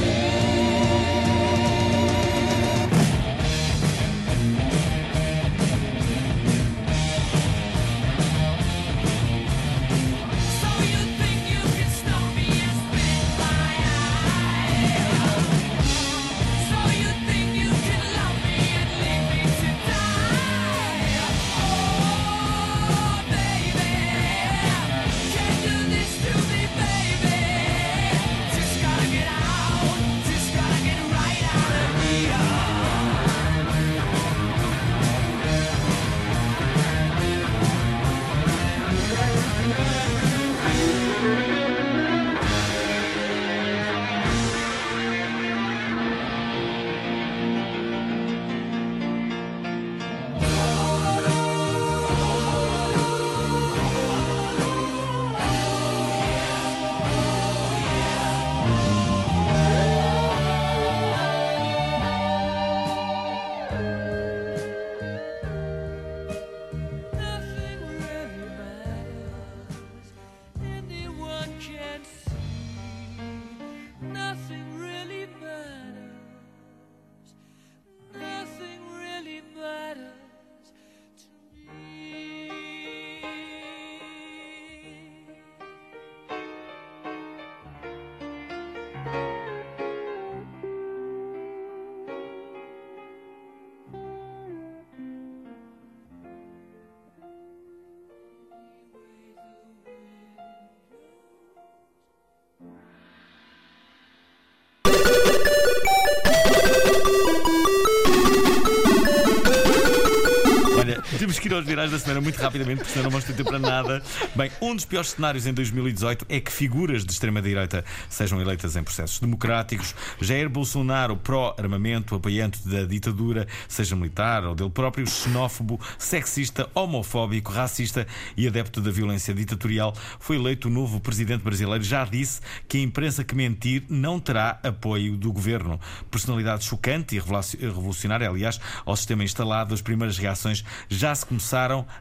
Ir 111.51 111.55
aos 111.55 111.65
virais 111.65 111.91
da 111.91 111.99
semana 111.99 112.21
muito 112.21 112.37
rapidamente, 112.37 112.79
porque 112.79 112.91
senão 112.91 113.03
não 113.03 113.11
vamos 113.11 113.25
ter 113.25 113.33
tempo 113.33 113.49
para 113.49 113.59
nada. 113.59 114.01
Bem, 114.35 114.49
um 114.61 114.73
dos 114.73 114.85
piores 114.85 115.09
cenários 115.11 115.45
em 115.45 115.53
2018 115.53 116.25
é 116.29 116.39
que 116.39 116.51
figuras 116.51 117.03
de 117.03 117.11
extrema-direita 117.11 117.83
sejam 118.09 118.39
eleitas 118.39 118.75
em 118.75 118.83
processos 118.83 119.19
democráticos. 119.19 119.93
Jair 120.21 120.49
Bolsonaro, 120.49 121.17
pró-armamento, 121.17 122.15
apoiante 122.15 122.65
da 122.67 122.83
ditadura, 122.83 123.47
seja 123.67 123.95
militar 123.95 124.45
ou 124.45 124.55
dele 124.55 124.69
próprio, 124.69 125.05
xenófobo, 125.05 125.79
sexista, 125.97 126.69
homofóbico, 126.73 127.51
racista 127.51 128.07
e 128.37 128.47
adepto 128.47 128.79
da 128.79 128.91
violência 128.91 129.33
ditatorial, 129.33 129.93
foi 130.19 130.37
eleito 130.37 130.69
o 130.69 130.71
novo 130.71 130.99
presidente 131.01 131.43
brasileiro. 131.43 131.83
Já 131.83 132.05
disse 132.05 132.39
que 132.67 132.77
a 132.77 132.81
imprensa 132.81 133.23
que 133.23 133.35
mentir 133.35 133.83
não 133.89 134.19
terá 134.19 134.59
apoio 134.63 135.17
do 135.17 135.31
governo. 135.33 135.79
Personalidade 136.09 136.63
chocante 136.63 137.15
e 137.15 137.19
revolucionária, 137.19 138.29
aliás, 138.29 138.59
ao 138.85 138.95
sistema 138.95 139.23
instalado, 139.23 139.73
as 139.73 139.81
primeiras 139.81 140.17
reações 140.17 140.63
já 140.87 141.13
se 141.13 141.25
começaram 141.25 141.40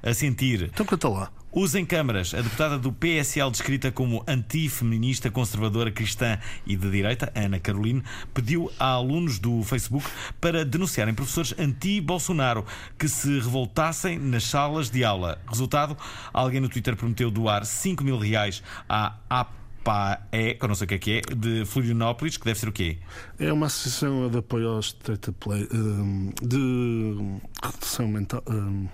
a 0.03 0.15
sentir. 0.15 0.71
Então 0.73 0.87
canta 0.87 1.09
lá. 1.09 1.31
Usem 1.53 1.85
câmaras. 1.85 2.33
A 2.33 2.41
deputada 2.41 2.79
do 2.79 2.93
PSL, 2.93 3.51
descrita 3.51 3.91
como 3.91 4.23
antifeminista, 4.27 5.33
conservadora, 5.33 5.91
cristã 5.91 6.39
e 6.65 6.77
de 6.77 6.89
direita, 6.89 7.33
Ana 7.35 7.59
Caroline, 7.59 8.05
pediu 8.33 8.71
a 8.79 8.91
alunos 8.91 9.41
do 9.41 9.65
Facebook 9.65 10.07
para 10.41 10.65
denunciarem 10.65 11.13
professores 11.13 11.53
anti-Bolsonaro 11.59 12.65
que 12.97 13.09
se 13.09 13.41
revoltassem 13.41 14.17
nas 14.17 14.45
salas 14.45 14.91
de 14.91 15.03
aula. 15.05 15.41
Resultado: 15.49 15.97
alguém 16.33 16.61
no 16.61 16.69
Twitter 16.69 16.95
prometeu 16.95 17.33
doar 17.33 17.65
5 17.65 18.05
mil 18.05 18.17
reais 18.17 18.63
à 18.89 19.17
APAE, 19.29 20.55
que 20.55 20.65
eu 20.65 20.69
não 20.69 20.77
sei 20.77 20.85
o 20.85 20.89
que 20.89 20.95
é 20.95 20.99
que 20.99 21.19
é, 21.19 21.35
de 21.35 21.65
Florianópolis, 21.65 22.37
que 22.37 22.45
deve 22.45 22.61
ser 22.61 22.69
o 22.69 22.73
quê? 22.73 22.99
É 23.41 23.53
uma 23.53 23.67
associação 23.67 24.31
de 24.31 24.39
apoio 24.39 24.69
aos 24.69 24.93
play, 25.41 25.67
hum, 25.75 26.31
de 26.41 27.41
redução 27.61 28.07
mental. 28.07 28.41
hum, 28.49 28.87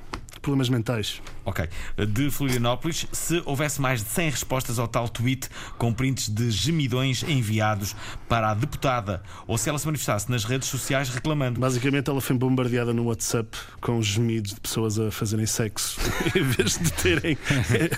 problemas 0.46 0.68
mentais. 0.68 1.20
Ok. 1.44 1.68
De 2.08 2.30
Florianópolis, 2.30 3.08
se 3.10 3.42
houvesse 3.44 3.80
mais 3.80 4.00
de 4.02 4.08
100 4.08 4.30
respostas 4.30 4.78
ao 4.78 4.86
tal 4.86 5.08
tweet 5.08 5.48
com 5.76 5.92
prints 5.92 6.28
de 6.28 6.52
gemidões 6.52 7.24
enviados 7.24 7.96
para 8.28 8.52
a 8.52 8.54
deputada, 8.54 9.24
ou 9.44 9.58
se 9.58 9.68
ela 9.68 9.76
se 9.76 9.86
manifestasse 9.86 10.30
nas 10.30 10.44
redes 10.44 10.68
sociais 10.68 11.08
reclamando. 11.08 11.58
Basicamente, 11.58 12.08
ela 12.08 12.20
foi 12.20 12.36
bombardeada 12.36 12.92
no 12.92 13.06
WhatsApp 13.06 13.58
com 13.80 14.00
gemidos 14.00 14.54
de 14.54 14.60
pessoas 14.60 15.00
a 15.00 15.10
fazerem 15.10 15.46
sexo 15.46 15.98
em 16.36 16.42
vez 16.44 16.78
de 16.78 16.92
terem 16.92 17.36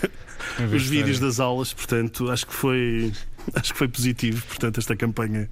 os 0.74 0.86
vídeos 0.86 1.20
das 1.20 1.38
aulas. 1.38 1.74
Portanto, 1.74 2.30
acho 2.30 2.46
que 2.46 2.54
foi. 2.54 3.12
Acho 3.54 3.72
que 3.72 3.78
foi 3.78 3.88
positivo, 3.88 4.44
portanto, 4.46 4.78
esta 4.78 4.96
campanha. 4.96 5.50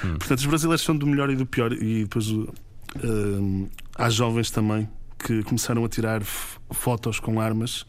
Portanto, 0.00 0.38
os 0.38 0.46
brasileiros 0.46 0.84
são 0.84 0.94
do 0.94 1.06
melhor 1.06 1.30
e 1.30 1.36
do 1.36 1.46
pior. 1.46 1.72
E 1.72 2.02
depois 2.02 2.28
hum, 2.30 3.68
há 3.96 4.10
jovens 4.10 4.50
também 4.50 4.88
que 5.26 5.42
começaram 5.42 5.84
a 5.84 5.88
tirar 5.88 6.22
fotos 6.70 7.18
com 7.18 7.40
armas 7.40 7.86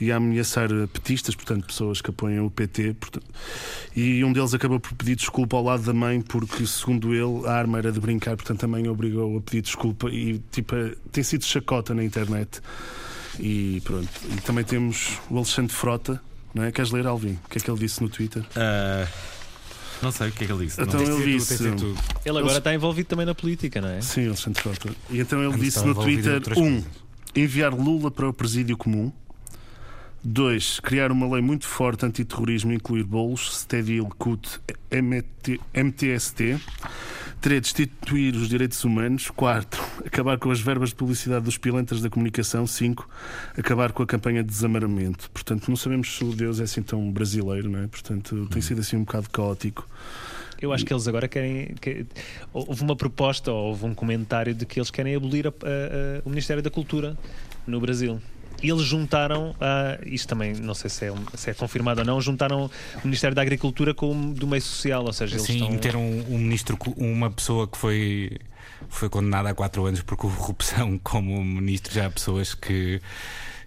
e 0.00 0.12
a 0.12 0.16
ameaçar 0.16 0.70
eh, 0.70 0.86
petistas, 0.86 1.34
portanto, 1.34 1.66
pessoas 1.66 2.00
que 2.00 2.10
apoiam 2.10 2.46
o 2.46 2.50
PT. 2.50 2.94
portanto- 2.94 3.26
e 3.96 4.22
um 4.22 4.32
deles 4.32 4.54
acabou 4.54 4.78
por 4.78 4.94
pedir 4.94 5.16
desculpa 5.16 5.56
ao 5.56 5.64
lado 5.64 5.82
da 5.82 5.92
mãe, 5.92 6.20
porque, 6.20 6.64
segundo 6.66 7.12
ele, 7.12 7.46
a 7.48 7.52
arma 7.52 7.78
era 7.78 7.90
de 7.90 7.98
brincar, 7.98 8.36
portanto, 8.36 8.62
a 8.64 8.68
mãe 8.68 8.86
obrigou 8.88 9.36
a 9.38 9.40
pedir 9.40 9.62
desculpa. 9.62 10.08
E 10.08 10.38
tipo, 10.52 10.74
eh, 10.76 10.94
tem 11.10 11.24
sido 11.24 11.44
chacota 11.44 11.92
na 11.94 12.04
internet. 12.04 12.60
E 13.40 13.80
pronto. 13.84 14.08
E 14.36 14.40
também 14.42 14.64
temos 14.64 15.18
o 15.30 15.36
Alexandre 15.36 15.74
Frota. 15.74 16.20
Não 16.54 16.62
é? 16.64 16.72
Queres 16.72 16.90
ler, 16.92 17.06
Alvin? 17.06 17.38
O 17.44 17.48
que 17.50 17.58
é 17.58 17.60
que 17.60 17.70
ele 17.70 17.78
disse 17.78 18.00
no 18.02 18.08
Twitter? 18.08 18.44
Ah, 18.56 19.06
não 20.02 20.12
sei 20.12 20.28
o 20.28 20.32
que 20.32 20.44
é 20.44 20.46
que 20.46 20.52
ele 20.52 20.66
disse. 20.66 20.80
Então 20.80 21.00
Não- 21.00 21.20
ele 21.20 21.38
disse. 21.38 21.56
tu, 21.56 21.62
tem 21.64 21.74
de 21.74 21.80
ser 21.80 21.86
tu. 21.94 22.18
Ele 22.24 22.38
agora 22.38 22.58
está 22.58 22.74
envolvido 22.74 23.08
também 23.08 23.26
na 23.26 23.34
política, 23.34 23.80
não 23.80 23.88
é? 23.88 24.00
Sim, 24.00 24.26
Alexandre 24.26 24.62
Frota. 24.62 24.90
E 25.10 25.20
então 25.20 25.42
ele 25.42 25.58
disse 25.58 25.84
no 25.84 25.94
Twitter: 25.94 26.42
um, 26.56 26.82
enviar 27.34 27.72
Lula 27.74 28.10
para 28.10 28.28
o 28.28 28.32
presídio 28.32 28.76
comum. 28.76 29.12
2. 30.24 30.80
Criar 30.80 31.10
uma 31.12 31.28
lei 31.32 31.42
muito 31.42 31.66
forte 31.66 32.04
antiterrorismo 32.04 32.72
e 32.72 32.76
incluir 32.76 33.04
bolos, 33.04 33.60
Stedil, 33.60 34.08
CUT, 34.18 34.60
MT, 34.90 35.60
MTST. 35.74 36.58
3. 37.40 37.60
Destituir 37.62 38.34
os 38.34 38.48
direitos 38.48 38.82
humanos. 38.84 39.30
4. 39.30 39.80
Acabar 40.04 40.38
com 40.38 40.50
as 40.50 40.60
verbas 40.60 40.88
de 40.88 40.96
publicidade 40.96 41.44
dos 41.44 41.56
pilantras 41.56 42.00
da 42.02 42.10
comunicação. 42.10 42.66
5. 42.66 43.08
Acabar 43.56 43.92
com 43.92 44.02
a 44.02 44.06
campanha 44.06 44.42
de 44.42 44.48
desamaramento. 44.48 45.30
Portanto, 45.30 45.68
não 45.68 45.76
sabemos 45.76 46.16
se 46.16 46.24
o 46.24 46.34
Deus 46.34 46.58
é 46.58 46.64
assim 46.64 46.82
tão 46.82 47.10
brasileiro, 47.12 47.70
não 47.70 47.80
é? 47.84 47.86
Portanto, 47.86 48.48
tem 48.50 48.60
sido 48.60 48.80
assim 48.80 48.96
um 48.96 49.04
bocado 49.04 49.30
caótico. 49.30 49.86
Eu 50.60 50.72
acho 50.72 50.84
que 50.84 50.92
eles 50.92 51.06
agora 51.06 51.28
querem. 51.28 51.76
que- 51.80 52.04
houve 52.52 52.82
uma 52.82 52.96
proposta, 52.96 53.52
ou 53.52 53.68
houve 53.68 53.86
um 53.86 53.94
comentário 53.94 54.52
de 54.52 54.66
que 54.66 54.80
eles 54.80 54.90
querem 54.90 55.14
abolir 55.14 55.46
a- 55.46 55.50
a- 55.50 55.52
a- 55.52 56.22
o 56.24 56.30
Ministério 56.30 56.60
da 56.60 56.70
Cultura 56.70 57.16
no 57.64 57.80
Brasil. 57.80 58.20
E 58.62 58.70
eles 58.70 58.82
juntaram, 58.82 59.54
a, 59.60 59.98
isto 60.04 60.28
também 60.28 60.54
não 60.54 60.74
sei 60.74 60.90
se 60.90 61.06
é, 61.06 61.12
se 61.34 61.50
é 61.50 61.54
confirmado 61.54 62.00
ou 62.00 62.06
não, 62.06 62.20
juntaram 62.20 62.66
o 62.96 63.04
Ministério 63.04 63.34
da 63.34 63.42
Agricultura 63.42 63.94
com 63.94 64.10
o 64.10 64.34
do 64.34 64.46
meio 64.46 64.62
social, 64.62 65.04
ou 65.04 65.12
seja, 65.12 65.36
eles 65.36 65.46
Sim, 65.46 65.54
estão... 65.54 65.70
meteram 65.70 66.00
um, 66.00 66.34
um 66.34 66.38
ministro, 66.38 66.76
uma 66.96 67.30
pessoa 67.30 67.68
que 67.68 67.78
foi, 67.78 68.38
foi 68.88 69.08
condenada 69.08 69.50
a 69.50 69.54
4 69.54 69.86
anos 69.86 70.02
por 70.02 70.16
corrupção 70.16 70.98
como 71.02 71.42
ministro. 71.44 71.92
Já 71.92 72.06
há 72.06 72.10
pessoas 72.10 72.54
que, 72.54 73.00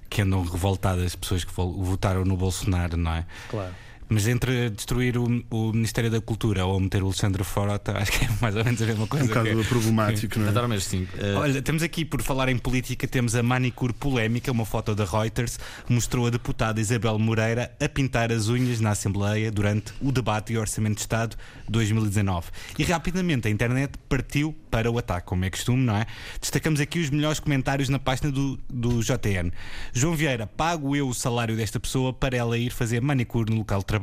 que 0.10 0.22
andam 0.22 0.44
revoltadas, 0.44 1.16
pessoas 1.16 1.44
que 1.44 1.54
votaram 1.54 2.26
no 2.26 2.36
Bolsonaro, 2.36 2.98
não 2.98 3.14
é? 3.14 3.26
Claro. 3.50 3.74
Mas 4.14 4.28
entre 4.28 4.70
destruir 4.70 5.18
o, 5.18 5.24
o 5.50 5.72
Ministério 5.72 6.12
da 6.12 6.20
Cultura 6.20 6.66
ou 6.66 6.78
meter 6.82 7.02
o 7.02 7.06
Alexandre 7.06 7.46
Frota, 7.46 7.98
acho 7.98 8.12
que 8.12 8.26
é 8.26 8.30
mais 8.42 8.54
ou 8.58 8.66
menos 8.66 8.82
a 8.82 8.86
mesma 8.86 9.04
Um 9.06 9.08
coisa. 9.08 9.26
bocado 9.28 9.50
que- 9.50 9.64
problemático, 9.70 10.38
não 10.38 10.48
é? 10.48 10.50
Adoro 10.50 10.68
mesmo 10.68 10.90
sim. 10.90 11.08
Eh, 11.18 11.34
Olha, 11.36 11.62
temos 11.62 11.82
aqui, 11.82 12.04
por 12.04 12.22
falar 12.22 12.50
em 12.50 12.58
política, 12.58 13.08
temos 13.08 13.36
a 13.36 13.42
manicure 13.42 13.94
polémica, 13.94 14.52
uma 14.52 14.66
foto 14.66 14.94
da 14.94 15.06
Reuters, 15.06 15.58
mostrou 15.88 16.28
a 16.28 16.30
deputada 16.30 16.82
Isabel 16.82 17.18
Moreira 17.18 17.72
a 17.80 17.88
pintar 17.88 18.34
as 18.34 18.50
unhas 18.50 18.82
na 18.82 18.90
Assembleia 18.90 19.50
durante 19.50 19.94
o 20.02 20.12
debate 20.12 20.52
e 20.52 20.58
Orçamento 20.58 20.96
de 20.96 21.02
Estado 21.02 21.38
2019. 21.70 22.48
E 22.78 22.84
rapidamente 22.84 23.48
a 23.48 23.52
internet 23.52 23.94
partiu 24.10 24.54
para 24.70 24.92
o 24.92 24.98
ataque, 24.98 25.28
como 25.28 25.46
é 25.46 25.50
costume, 25.50 25.84
não 25.86 25.96
é? 25.96 26.06
Destacamos 26.40 26.82
aqui 26.82 27.00
os 27.00 27.10
melhores 27.10 27.40
comentários 27.40 27.88
na 27.88 27.98
página 28.00 28.30
do, 28.30 28.60
do 28.70 29.02
JN. 29.02 29.52
João 29.94 30.16
Vieira, 30.16 30.46
pago 30.48 30.96
eu 30.98 31.08
o 31.08 31.14
salário 31.14 31.56
desta 31.56 31.80
pessoa 31.80 32.12
para 32.12 32.36
ela 32.36 32.58
ir 32.58 32.72
fazer 32.72 33.02
manicure 33.02 33.50
no 33.50 33.60
local 33.60 33.80
de 33.80 33.86
trabalho. 33.86 34.01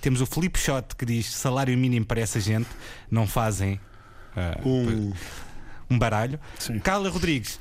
Temos 0.00 0.20
o 0.20 0.26
Felipe 0.26 0.58
Shot 0.58 0.96
que 0.96 1.06
diz 1.06 1.26
salário 1.30 1.76
mínimo 1.78 2.04
para 2.04 2.20
essa 2.20 2.40
gente, 2.40 2.68
não 3.10 3.26
fazem. 3.26 3.80
ah, 4.36 4.58
Um, 4.64 5.12
um 5.88 5.98
baralho. 5.98 6.38
Sim. 6.58 6.78
Carla 6.78 7.08
Rodrigues. 7.08 7.58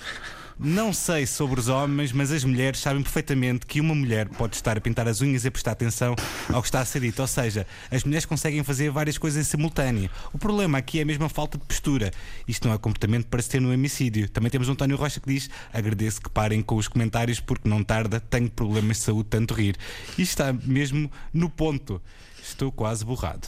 Não 0.64 0.94
sei 0.94 1.26
sobre 1.26 1.60
os 1.60 1.68
homens, 1.70 2.12
mas 2.12 2.32
as 2.32 2.44
mulheres 2.44 2.80
sabem 2.80 3.02
perfeitamente 3.02 3.66
que 3.66 3.82
uma 3.82 3.96
mulher 3.96 4.30
pode 4.30 4.56
estar 4.56 4.78
a 4.78 4.82
pintar 4.82 5.08
as 5.08 5.20
unhas 5.20 5.44
e 5.44 5.48
a 5.48 5.52
prestar 5.52 5.72
atenção 5.72 6.16
ao 6.54 6.62
que 6.62 6.68
está 6.68 6.82
a 6.82 6.86
ser 6.86 7.00
dito. 7.02 7.20
Ou 7.20 7.28
seja, 7.28 7.66
as 7.90 8.04
mulheres 8.04 8.26
conseguem 8.26 8.64
fazer 8.64 8.92
várias 8.92 9.18
coisas 9.18 9.44
em 9.44 9.50
simultâneo. 9.50 10.08
O 10.32 10.38
problema 10.38 10.78
aqui 10.78 11.00
é 11.00 11.04
a 11.04 11.30
falta 11.30 11.58
de 11.58 11.66
postura. 11.66 12.12
Isto 12.48 12.68
não 12.68 12.76
é 12.76 12.78
comportamento 12.78 13.26
para 13.26 13.42
se 13.42 13.50
ter 13.50 13.60
no 13.60 13.74
homicídio. 13.74 14.30
Também 14.30 14.52
temos 14.52 14.70
o 14.70 14.72
António 14.74 14.98
Rocha 14.98 15.20
que 15.20 15.28
diz: 15.34 15.50
agradeço 15.74 16.22
que 16.22 16.30
parem 16.30 16.62
com 16.62 16.76
os 16.76 16.88
comentários 16.88 17.40
porque 17.40 17.68
não 17.68 17.84
tarda, 17.84 18.20
tenho 18.20 18.50
problemas 18.50 18.98
de 18.98 19.04
saúde, 19.04 19.30
tanto 19.30 19.54
rir. 19.56 19.76
Isto 20.12 20.22
está 20.22 20.54
mesmo 20.54 21.12
no 21.34 21.50
ponto. 21.50 22.00
Estou 22.44 22.72
quase 22.72 23.04
borrado. 23.04 23.48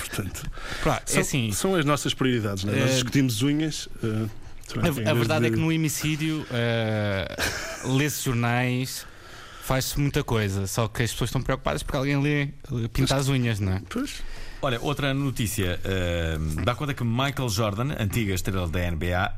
portanto, 0.00 0.50
Pá, 0.82 1.02
é 1.06 1.10
são, 1.10 1.20
assim. 1.20 1.52
são 1.52 1.74
as 1.76 1.84
nossas 1.84 2.14
prioridades, 2.14 2.64
não 2.64 2.72
é? 2.74 2.80
Nós 2.80 2.90
Eh, 2.90 2.94
discutimos 2.94 3.42
unhas. 3.42 3.88
eh, 4.02 4.26
A, 4.76 5.14
verdade 5.14 5.46
é 5.46 5.50
de- 5.50 5.56
que 5.56 5.60
no 5.60 5.68
homicídio 5.72 6.46
uh, 6.50 7.96
lê-se 7.96 8.24
jornais, 8.24 9.06
faz-se 9.62 9.98
muita 9.98 10.22
coisa, 10.24 10.66
só 10.66 10.88
que 10.88 11.02
as 11.02 11.10
pessoas 11.12 11.28
estão 11.28 11.42
preocupadas 11.42 11.82
porque 11.82 11.96
alguém 11.96 12.20
lê, 12.20 12.48
lê 12.70 12.88
pinta 12.88 13.16
as 13.16 13.28
unhas, 13.28 13.60
não 13.60 13.72
é? 13.74 13.82
Pois. 13.88 14.22
Olha, 14.60 14.80
outra 14.80 15.14
notícia. 15.14 15.78
eh, 15.84 16.36
dá 16.64 16.74
conta 16.74 16.92
que 16.92 17.04
Michael 17.04 17.48
Jordan, 17.48 17.94
antiga 17.98 18.34
estrela 18.34 18.66
da 18.66 18.90
NBA, 18.90 19.32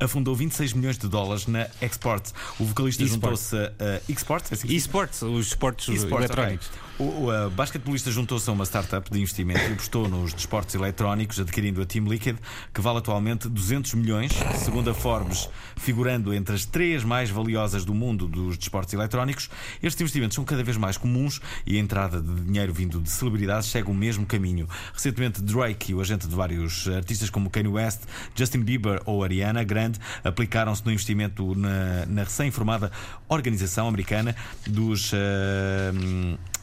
afundou 0.00 0.34
26 0.34 0.72
milhões 0.72 0.98
de 0.98 1.08
dólares 1.08 1.46
na 1.46 1.68
Exports. 1.80 2.34
O 2.58 2.64
vocalista 2.64 3.06
juntou-se 3.06 3.54
a 3.56 4.00
Exports, 4.08 4.50
é 4.50 4.54
assim 4.56 4.68
E-sports, 4.68 5.22
os 5.22 5.46
esportes 5.46 5.88
eSports, 5.88 6.18
eletrónicos. 6.30 6.66
ok. 6.68 6.80
O, 6.98 7.04
o 7.04 7.30
uh, 7.30 7.50
basquetebolista 7.50 8.10
juntou-se 8.10 8.48
a 8.48 8.52
uma 8.54 8.64
startup 8.64 9.10
de 9.10 9.18
investimento 9.18 9.60
e 9.60 9.72
apostou 9.72 10.08
nos 10.08 10.32
desportos 10.32 10.74
eletrónicos, 10.74 11.38
adquirindo 11.38 11.82
a 11.82 11.84
Team 11.84 12.06
Liquid, 12.06 12.38
que 12.72 12.80
vale 12.80 12.98
atualmente 12.98 13.50
200 13.50 13.92
milhões, 13.94 14.32
segundo 14.64 14.88
a 14.88 14.94
Forbes, 14.94 15.50
figurando 15.76 16.32
entre 16.32 16.54
as 16.54 16.64
três 16.64 17.04
mais 17.04 17.28
valiosas 17.28 17.84
do 17.84 17.92
mundo 17.92 18.26
dos 18.26 18.56
desportos 18.56 18.94
eletrónicos. 18.94 19.50
Estes 19.82 20.00
investimentos 20.00 20.36
são 20.36 20.44
cada 20.44 20.64
vez 20.64 20.78
mais 20.78 20.96
comuns 20.96 21.38
e 21.66 21.76
a 21.76 21.80
entrada 21.80 22.18
de 22.18 22.32
dinheiro 22.40 22.72
vindo 22.72 22.98
de 22.98 23.10
celebridades 23.10 23.68
segue 23.68 23.90
o 23.90 23.94
mesmo 23.94 24.24
caminho. 24.24 24.66
Recentemente, 24.94 25.42
Drake 25.42 25.92
e 25.92 25.94
o 25.94 26.00
agente 26.00 26.26
de 26.26 26.34
vários 26.34 26.88
artistas 26.88 27.28
como 27.28 27.50
Kanye 27.50 27.68
West, 27.68 28.04
Justin 28.34 28.60
Bieber 28.60 29.02
ou 29.04 29.22
Ariana 29.22 29.62
Grande 29.62 29.98
aplicaram-se 30.24 30.82
no 30.82 30.90
investimento 30.90 31.54
na, 31.54 32.06
na 32.06 32.22
recém-formada 32.22 32.90
organização 33.28 33.86
americana 33.86 34.34
dos. 34.66 35.12
ah, 35.12 36.55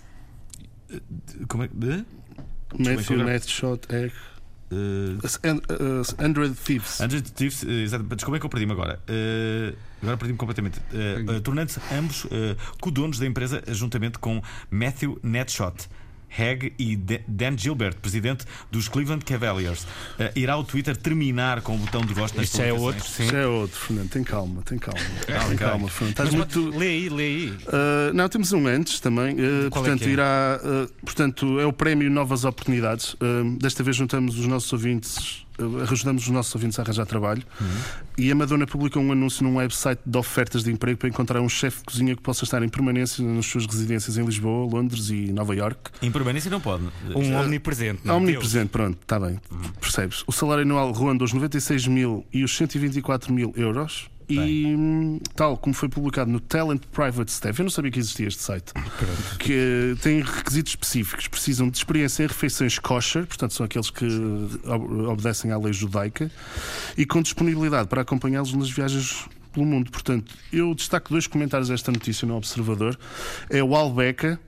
como 1.48 1.64
é 1.64 1.68
que. 1.68 1.76
de? 1.76 2.06
Matthew 2.78 3.16
agora- 3.22 3.24
Netshot 3.34 3.82
é. 3.90 4.12
Uh, 4.72 5.20
And- 5.44 5.62
uh, 5.70 6.26
Android 6.26 6.56
Thieves. 6.56 7.00
Android 7.00 7.32
Thieves, 7.32 7.62
uh, 7.62 7.70
exatamente. 7.70 8.16
Desculpa, 8.16 8.38
é 8.38 8.40
que 8.40 8.46
eu 8.46 8.50
perdi-me 8.50 8.72
agora. 8.72 9.00
Uh, 9.08 9.76
agora 10.02 10.18
perdi-me 10.18 10.38
completamente. 10.40 10.80
Uh, 10.92 11.38
uh, 11.38 11.42
Tornando-se 11.42 11.80
ambos 11.94 12.26
uh, 12.26 12.30
co-donos 12.82 13.20
da 13.20 13.26
empresa, 13.28 13.62
juntamente 13.68 14.18
com 14.18 14.42
Matthew 14.72 15.20
Netshot. 15.22 15.88
Hag 16.38 16.74
e 16.78 16.96
Dan 16.96 17.58
Gilbert, 17.58 17.96
presidente 17.96 18.46
dos 18.72 18.88
Cleveland 18.88 19.24
Cavaliers. 19.26 19.84
Uh, 19.84 20.32
irá 20.36 20.58
o 20.58 20.64
Twitter 20.64 20.96
terminar 20.98 21.62
com 21.62 21.76
o 21.76 21.78
botão 21.78 22.02
de 22.02 22.14
gosto 22.14 22.36
nas 22.36 22.46
Isto 22.46 22.58
já 22.58 22.66
é 22.66 22.74
outro, 22.74 23.08
sim. 23.08 23.26
Isso 23.26 23.36
é 23.36 23.48
outro, 23.48 23.80
Fernando. 23.80 24.10
Tem 24.10 24.24
calma, 24.24 24.62
tem 24.64 24.78
calma. 24.78 25.00
tem 25.26 25.36
ok. 25.36 25.58
calma, 25.58 25.88
Fernando. 25.88 26.18
Mas 26.18 26.34
muito. 26.34 26.70
lê 26.70 26.88
aí, 26.88 27.10
lê 27.10 27.24
aí. 27.24 27.50
Uh, 27.50 28.14
não, 28.14 28.28
temos 28.30 28.52
um 28.52 28.68
antes 28.68 29.00
também. 29.00 29.36
Uh, 29.36 29.68
é 29.68 29.70
portanto, 29.70 30.00
que 30.00 30.10
é? 30.10 30.14
irá. 30.14 30.60
portanto, 31.04 31.60
é 31.60 31.66
o 31.66 31.74
prémio 31.74 32.10
Novas 32.10 32.44
Oportunidades. 32.46 33.16
Desta 33.60 33.84
vez 33.84 33.96
juntamos 33.96 34.38
os 34.40 34.48
nossos 34.48 34.72
ouvintes. 34.74 35.44
Uh, 35.60 35.82
ajudamos 35.92 36.24
os 36.24 36.30
nossos 36.30 36.54
ouvintes 36.56 36.80
a 36.80 36.84
arranjar 36.84 37.06
trabalho. 37.06 37.44
Uhum. 37.60 37.68
E 38.18 38.32
a 38.32 38.36
Madonna 38.36 38.68
publicou 38.68 39.02
um 39.02 39.12
anúncio 39.12 39.44
num 39.44 39.56
website 39.58 40.02
de 40.06 40.18
ofertas 40.18 40.64
de 40.64 40.72
emprego 40.72 40.98
para 40.98 41.10
encontrar 41.10 41.42
um 41.42 41.50
chefe 41.50 41.80
de 41.80 41.84
cozinha 41.86 42.16
que 42.16 42.22
possa 42.22 42.44
estar 42.44 42.62
em 42.64 42.70
permanência 42.70 43.24
nas 43.24 43.46
suas 43.46 43.66
residências 43.66 44.18
em 44.18 44.26
Lisboa, 44.26 44.72
Londres 44.72 45.10
e 45.10 45.32
Nova 45.32 45.56
York. 45.56 45.92
Em 46.02 46.12
permanência 46.12 46.50
não 46.50 46.62
pode. 46.62 46.84
Um 47.16 47.36
omnipresente. 47.36 48.02
não 48.04 48.16
é? 48.16 48.18
Omnipresente, 48.18 48.70
pronto, 48.70 48.98
está 49.02 49.20
bem. 49.20 49.40
Percebes? 49.80 50.24
O 50.28 50.32
salário 50.32 50.64
anual 50.64 50.92
ronda 50.92 51.24
os 51.24 51.34
96 51.34 51.88
mil 51.88 52.26
e 52.32 52.44
os 52.44 52.56
124 52.56 53.34
mil 53.34 53.54
euros. 53.56 54.10
E 54.30 54.76
hum, 54.76 55.20
tal 55.36 55.58
como 55.58 55.74
foi 55.74 55.90
publicado 55.90 56.32
no 56.32 56.40
Talent 56.40 56.82
Private 56.92 57.32
Staff, 57.32 57.60
eu 57.60 57.64
não 57.64 57.70
sabia 57.70 57.92
que 57.92 58.00
existia 58.00 58.28
este 58.28 58.42
site, 58.42 58.74
que 59.40 59.54
eh, 59.54 59.96
tem 60.02 60.22
requisitos 60.22 60.72
específicos. 60.74 61.28
Precisam 61.28 61.70
de 61.70 61.78
experiência 61.78 62.24
em 62.24 62.28
refeições 62.28 62.80
kosher, 62.80 63.26
portanto, 63.26 63.54
são 63.54 63.66
aqueles 63.66 63.90
que 63.90 64.06
ob- 64.06 65.08
obedecem 65.10 65.52
à 65.52 65.58
lei 65.58 65.74
judaica, 65.74 66.32
e 66.98 67.06
com 67.06 67.22
disponibilidade 67.22 67.88
para 67.88 68.02
acompanhá-los 68.02 68.54
nas 68.54 68.70
viagens 68.70 69.28
pelo 69.52 69.66
mundo. 69.66 69.92
Portanto, 69.92 70.34
eu 70.52 70.74
destaco 70.74 71.10
dois 71.12 71.28
comentários 71.28 71.70
desta 71.70 71.92
notícia 71.92 72.28
no 72.28 72.36
Observador. 72.36 72.98
É 73.50 73.64
o 73.64 73.76
Albeca, 73.76 74.40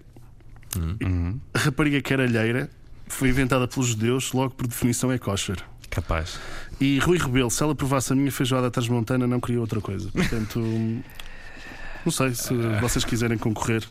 a 1.53 1.59
rapariga 1.59 2.01
caralheira, 2.01 2.69
foi 3.07 3.29
inventada 3.29 3.67
pelos 3.67 3.89
judeus, 3.89 4.33
logo 4.33 4.55
por 4.55 4.65
definição 4.67 5.11
é 5.11 5.17
kosher. 5.17 5.57
Capaz. 5.95 6.39
E 6.79 6.99
Rui 6.99 7.17
Rebelo, 7.17 7.49
se 7.49 7.63
ela 7.63 7.73
provasse 7.73 8.11
a 8.11 8.15
minha 8.15 8.31
feijoada 8.31 8.69
transmontana, 8.69 9.25
não 9.25 9.39
queria 9.39 9.61
outra 9.61 9.79
coisa. 9.81 10.09
Portanto, 10.11 10.59
não 12.05 12.11
sei 12.11 12.35
se 12.35 12.53
vocês 12.81 13.03
quiserem 13.05 13.37
concorrer, 13.37 13.83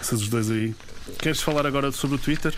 esses 0.00 0.26
dois 0.28 0.50
aí. 0.50 0.74
Queres 1.18 1.40
falar 1.40 1.66
agora 1.66 1.92
sobre 1.92 2.16
o 2.16 2.18
Twitter? 2.18 2.54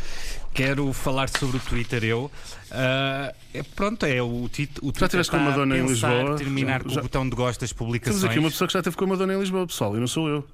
Quero 0.55 0.93
falar 0.93 1.29
sobre 1.29 1.57
o 1.57 1.61
Twitter 1.61 2.03
eu. 2.05 2.31
Ah, 2.71 3.33
é, 3.55 3.63
pronto, 3.63 4.05
é 4.07 4.21
o, 4.23 4.49
tit- 4.49 4.79
o 4.79 4.91
Twitter 4.93 5.09
tiveste 5.09 5.31
com 5.31 5.37
está 5.37 5.49
a 5.49 5.51
Madonna 5.51 5.75
a 5.75 5.79
em 5.79 5.87
Lisboa? 5.87 6.37
terminar 6.37 6.79
Já- 6.79 6.85
com 6.85 6.89
já- 6.91 7.01
o 7.01 7.03
botão 7.05 7.29
de 7.29 7.37
gosto 7.37 7.61
das 7.61 7.73
publicações. 7.73 8.21
Temos 8.21 8.31
aqui 8.31 8.39
uma 8.41 8.51
pessoa 8.51 8.67
que 8.69 8.75
já 8.75 8.83
teve 8.83 8.97
com 8.97 9.05
a 9.05 9.09
Madonna 9.09 9.35
em 9.35 9.39
Lisboa, 9.41 9.67
pessoal, 9.67 9.97
e 9.97 10.01
não 10.01 10.07
sou 10.09 10.29
eu. 10.29 10.47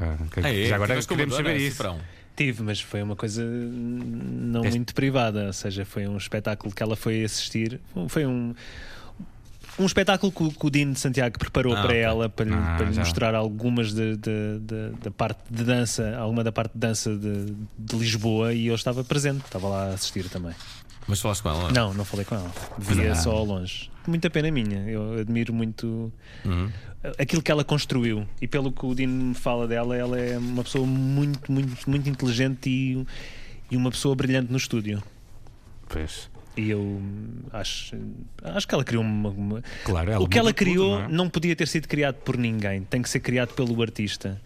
Ah, 0.00 0.16
ok. 0.26 0.42
Ah, 0.44 0.52
é? 0.52 0.66
Já 0.66 0.74
agora 0.76 0.88
Tiveste 0.90 1.08
com 1.08 1.14
queremos 1.16 1.36
saber 1.36 1.56
isso. 1.56 1.70
Cifrão? 1.72 2.00
Tive, 2.36 2.62
mas 2.62 2.80
foi 2.80 3.02
uma 3.02 3.14
coisa 3.14 3.44
não 3.44 4.62
muito 4.64 4.94
privada, 4.94 5.46
ou 5.46 5.52
seja, 5.52 5.84
foi 5.84 6.06
um 6.08 6.16
espetáculo 6.16 6.74
que 6.74 6.82
ela 6.82 6.96
foi 6.96 7.22
assistir. 7.24 7.80
Foi 8.08 8.26
um, 8.26 8.52
um 9.78 9.86
espetáculo 9.86 10.32
que, 10.32 10.66
o- 10.66 10.70
Dino 10.70 10.92
de 10.94 11.00
Santiago 11.00 11.38
preparou 11.38 11.72
Ah, 11.74 11.82
para 11.82 11.90
ok. 11.90 12.00
ela, 12.00 12.28
para, 12.28 12.44
lhe- 12.46 12.54
Ah, 12.54 12.74
para 12.76 12.86
lhe 12.90 12.98
mostrar 12.98 13.34
algumas 13.36 13.92
de- 13.94 14.16
de- 14.16 14.58
de- 14.60 14.90
da 15.02 15.10
parte 15.10 15.40
de 15.50 15.62
dança, 15.64 16.16
alguma 16.16 16.42
da 16.42 16.50
parte 16.52 16.72
de 16.72 16.78
dança 16.78 17.16
de, 17.16 17.54
de 17.78 17.96
Lisboa 17.96 18.52
e 18.52 18.66
eu 18.66 18.74
estava 18.74 19.04
presente, 19.04 19.44
estava 19.44 19.68
lá 19.68 19.84
a 19.90 19.94
assistir 19.94 20.28
também. 20.28 20.54
Mas 21.06 21.20
falaste 21.20 21.42
com 21.42 21.50
ela? 21.50 21.70
Não, 21.70 21.92
não 21.94 22.04
falei 22.04 22.24
com 22.24 22.34
ela, 22.34 22.50
via 22.78 23.14
só 23.14 23.30
ao 23.32 23.44
longe. 23.44 23.90
Muita 24.06 24.28
pena 24.30 24.50
minha, 24.50 24.88
eu 24.88 25.18
admiro 25.20 25.52
muito 25.52 26.12
Uhum. 26.44 26.70
Aquilo 27.18 27.42
que 27.42 27.50
ela 27.50 27.64
construiu 27.64 28.26
e 28.40 28.46
pelo 28.48 28.72
que 28.72 28.84
o 28.86 28.94
Dino 28.94 29.12
me 29.26 29.34
fala 29.34 29.66
dela, 29.68 29.96
ela 29.96 30.18
é 30.18 30.38
uma 30.38 30.62
pessoa 30.64 30.86
muito, 30.86 31.50
muito, 31.50 31.88
muito 31.90 32.08
inteligente 32.08 32.68
e, 32.70 33.06
e 33.70 33.76
uma 33.76 33.90
pessoa 33.90 34.14
brilhante 34.14 34.50
no 34.50 34.56
estúdio. 34.58 35.02
Pois. 35.88 36.30
E 36.56 36.70
eu 36.70 37.02
acho, 37.52 37.96
acho 38.44 38.68
que 38.68 38.74
ela 38.74 38.84
criou 38.84 39.02
uma. 39.02 39.28
uma- 39.30 39.62
Claro, 39.84 40.12
ela 40.12 40.22
o 40.24 40.28
que 40.28 40.38
ela 40.38 40.50
muda 40.50 40.54
tudo, 40.56 40.64
criou 40.70 40.98
não 41.00 41.04
é? 41.04 41.08
não 41.08 41.28
podia 41.28 41.56
ter 41.56 41.66
sido 41.66 41.88
criado 41.88 42.14
por 42.16 42.36
ninguém, 42.36 42.82
tem 42.84 43.02
que 43.02 43.08
ser 43.10 43.18
criado 43.18 43.52
pelo 43.54 43.80
artista. 43.82 44.40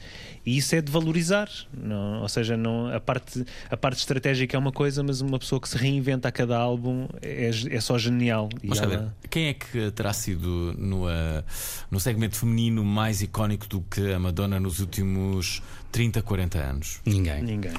E 0.49 0.57
isso 0.57 0.75
é 0.75 0.81
de 0.81 0.91
valorizar, 0.91 1.47
não, 1.77 2.23
ou 2.23 2.29
seja, 2.29 2.57
não, 2.57 2.87
a, 2.91 2.99
parte, 2.99 3.45
a 3.71 3.77
parte 3.77 3.99
estratégica 3.99 4.57
é 4.57 4.59
uma 4.59 4.73
coisa, 4.73 5.03
mas 5.03 5.21
uma 5.21 5.39
pessoa 5.39 5.61
que 5.61 5.69
se 5.69 5.77
reinventa 5.77 6.27
a 6.29 6.33
cada 6.33 6.57
álbum 6.57 7.07
é, 7.21 7.51
é 7.71 7.81
só 7.81 7.99
genial. 7.99 8.49
E 8.63 8.69
Vamos 8.69 8.83
ela- 8.83 8.93
saber, 8.99 9.09
quem 9.29 9.49
é 9.49 9.53
que 9.53 9.91
terá 9.91 10.15
sido 10.15 10.75
no, 10.79 11.07
ah, 11.07 11.45
no 11.91 12.01
segmento 12.01 12.37
feminino 12.37 12.83
mais 12.83 13.21
icónico 13.21 13.69
do 13.69 13.83
que 13.83 14.11
a 14.11 14.19
Madonna 14.19 14.59
nos 14.59 14.81
últimos 14.81 15.61
30, 15.93 16.23
40 16.23 16.59
anos? 16.59 17.01
Ninguém. 17.05 17.43
Ninguém. 17.43 17.73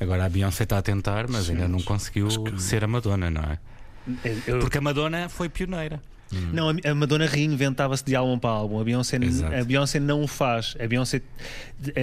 Agora 0.00 0.26
a 0.26 0.28
Beyoncé 0.28 0.62
está 0.62 0.78
a 0.78 0.82
tentar, 0.82 1.26
mas 1.28 1.50
ainda 1.50 1.66
não 1.66 1.82
conseguiu 1.82 2.28
ser 2.56 2.84
a 2.84 2.86
Madonna, 2.86 3.28
não 3.28 3.42
é? 3.42 3.58
Eu- 4.46 4.60
Porque 4.60 4.78
a 4.78 4.80
Madonna 4.80 5.28
foi 5.28 5.48
pioneira. 5.48 6.00
Não, 6.52 6.68
a 6.70 6.94
Madonna 6.94 7.26
reinventava-se 7.26 8.04
de 8.04 8.14
álbum 8.16 8.38
para 8.38 8.50
álbum. 8.50 8.80
A 8.80 8.84
Beyoncé, 8.84 9.16
Exato. 9.22 9.54
a 9.54 9.64
Beyoncé 9.64 10.00
não 10.00 10.22
o 10.22 10.26
faz. 10.26 10.74
A 10.82 10.86
Beyoncé, 10.86 11.22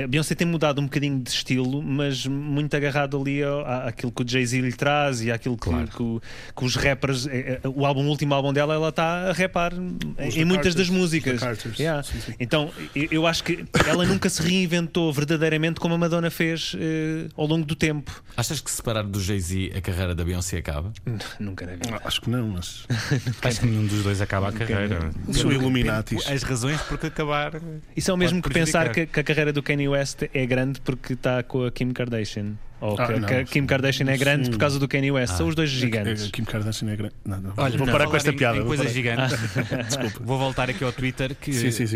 a 0.03 0.07
Beyoncé 0.07 0.33
tem 0.35 0.47
mudado 0.47 0.79
um 0.79 0.85
bocadinho 0.85 1.19
de 1.21 1.29
estilo, 1.29 1.81
mas 1.83 2.25
muito 2.25 2.73
agarrado 2.75 3.19
ali 3.19 3.43
ao- 3.43 3.65
àquilo 3.87 4.11
que 4.11 4.21
o 4.23 4.27
Jay-Z 4.27 4.61
lhe 4.61 4.71
traz 4.73 5.21
e 5.21 5.31
àquilo 5.31 5.57
que, 5.57 5.69
Claro. 5.69 5.87
que 5.87 6.21
que 6.55 6.65
os 6.65 6.75
rappers. 6.75 7.27
eh, 7.27 7.59
eh, 7.63 7.67
O 7.67 7.85
álbum, 7.85 8.05
o 8.05 8.09
último 8.09 8.33
álbum 8.33 8.53
dela, 8.53 8.73
ela 8.73 8.89
está 8.89 9.29
a 9.29 9.33
rapar 9.33 9.73
em 9.73 9.79
da 9.81 10.45
muitas 10.45 10.73
das 10.75 10.87
Carters, 10.87 10.89
músicas. 10.89 11.33
os 11.35 11.39
da 11.41 11.47
Carters. 11.47 11.79
Yeah. 11.79 12.03
Sim, 12.03 12.19
sim. 12.21 12.33
Então, 12.39 12.71
eu- 12.95 13.27
acho 13.27 13.43
que 13.43 13.65
ela 13.87 14.05
nunca 14.05 14.29
se 14.29 14.41
reinventou 14.41 15.11
verdadeiramente 15.11 15.79
como 15.79 15.95
a 15.95 15.97
Madonna 15.97 16.29
fez 16.31 16.75
eh, 16.79 17.27
ao 17.35 17.45
longo 17.45 17.65
do 17.65 17.75
tempo. 17.75 18.23
Achas 18.37 18.61
que 18.61 18.71
separar 18.71 19.03
do 19.03 19.19
Jay-Z 19.19 19.73
a 19.75 19.81
carreira 19.81 20.15
da 20.15 20.23
Beyoncé 20.23 20.57
acaba? 20.57 20.91
Nunca 21.39 21.65
na 21.65 21.73
vida. 21.73 21.99
Acho 22.05 22.21
que 22.21 22.29
não, 22.29 22.47
mas. 22.49 22.85
Acho 23.41 23.59
que 23.61 23.65
nenhum 23.67 23.85
dos 23.85 24.03
dois 24.03 24.12
acaba 24.21 24.49
a 24.49 24.51
carreira. 24.51 25.11
São 25.31 25.51
Illuminatis. 25.51 26.27
As 26.27 26.43
razões 26.43 26.81
por 26.81 26.97
que 26.97 27.07
acabar. 27.07 27.53
Isso 27.95 28.11
é 28.11 28.13
o 28.13 28.17
mesmo 28.17 28.41
que 28.41 28.49
pensar 28.49 28.89
que, 28.91 29.05
que 29.05 29.19
a 29.19 29.23
carreira 29.23 29.53
do 29.53 29.61
Kanye 29.63 29.87
West 29.87 30.23
é 30.33 30.45
grande 30.45 30.81
porque 30.81 31.13
está 31.13 31.43
com 31.43 31.65
a 31.65 31.71
Kim 31.71 31.91
Kardashian. 31.91 32.53
Ou 32.85 32.99
Ah, 32.99 33.07
que, 33.07 33.45
Kim. 33.45 33.65
Kardashian 33.65 34.09
é 34.11 34.17
grande 34.17 34.45
Sim. 34.45 34.51
por 34.51 34.57
causa 34.59 34.77
do 34.77 34.87
Kanye 34.89 35.09
West. 35.09 35.35
São 35.37 35.47
os 35.47 35.55
dois 35.55 35.69
A 35.69 35.73
gigantes. 35.73 36.29
Kim 36.31 36.43
Kardashian 36.43 36.89
é 36.91 36.95
grande. 36.97 37.13
Não, 37.23 37.39
não. 37.39 37.53
Olha, 37.55 37.77
vou 37.77 37.87
parar 37.87 38.07
com 38.07 38.17
esta 38.17 38.31
em- 38.31 38.35
piada. 38.35 38.57
Em 38.57 38.59
vou 38.59 38.67
coisas 38.67 38.91
gigantes. 38.91 39.37
Vou 40.19 40.37
voltar 40.37 40.69
aqui 40.69 40.83
ao 40.83 40.91
Twitter 40.91 41.33
que 41.35 41.51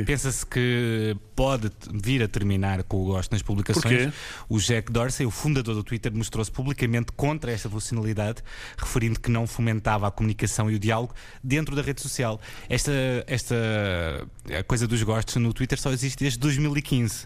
pensa-se 0.05 0.45
que 0.45 1.15
pode 1.35 1.69
vir 1.93 2.23
a 2.23 2.27
terminar 2.27 2.83
com 2.83 3.01
o 3.01 3.05
gosto 3.05 3.31
nas 3.33 3.41
publicações. 3.41 3.83
Porquê? 4.05 4.11
O 4.47 4.59
Jack 4.59 4.91
Dorsey, 4.91 5.25
o 5.25 5.31
fundador 5.31 5.75
do 5.75 5.83
Twitter, 5.83 6.13
mostrou-se 6.15 6.49
publicamente 6.51 7.11
contra 7.11 7.51
esta 7.51 7.69
funcionalidade, 7.69 8.41
referindo 8.77 9.19
que 9.19 9.29
não 9.29 9.45
fomentava 9.45 10.07
a 10.07 10.11
comunicação 10.11 10.71
e 10.71 10.75
o 10.75 10.79
diálogo 10.79 11.13
dentro 11.43 11.75
da 11.75 11.81
rede 11.81 12.01
social. 12.01 12.39
Esta, 12.69 12.91
esta 13.27 13.55
a 14.57 14.63
coisa 14.63 14.87
dos 14.87 15.03
gostos 15.03 15.35
no 15.35 15.51
Twitter 15.53 15.79
só 15.79 15.91
existe 15.91 16.19
desde 16.23 16.39
2015. 16.39 17.25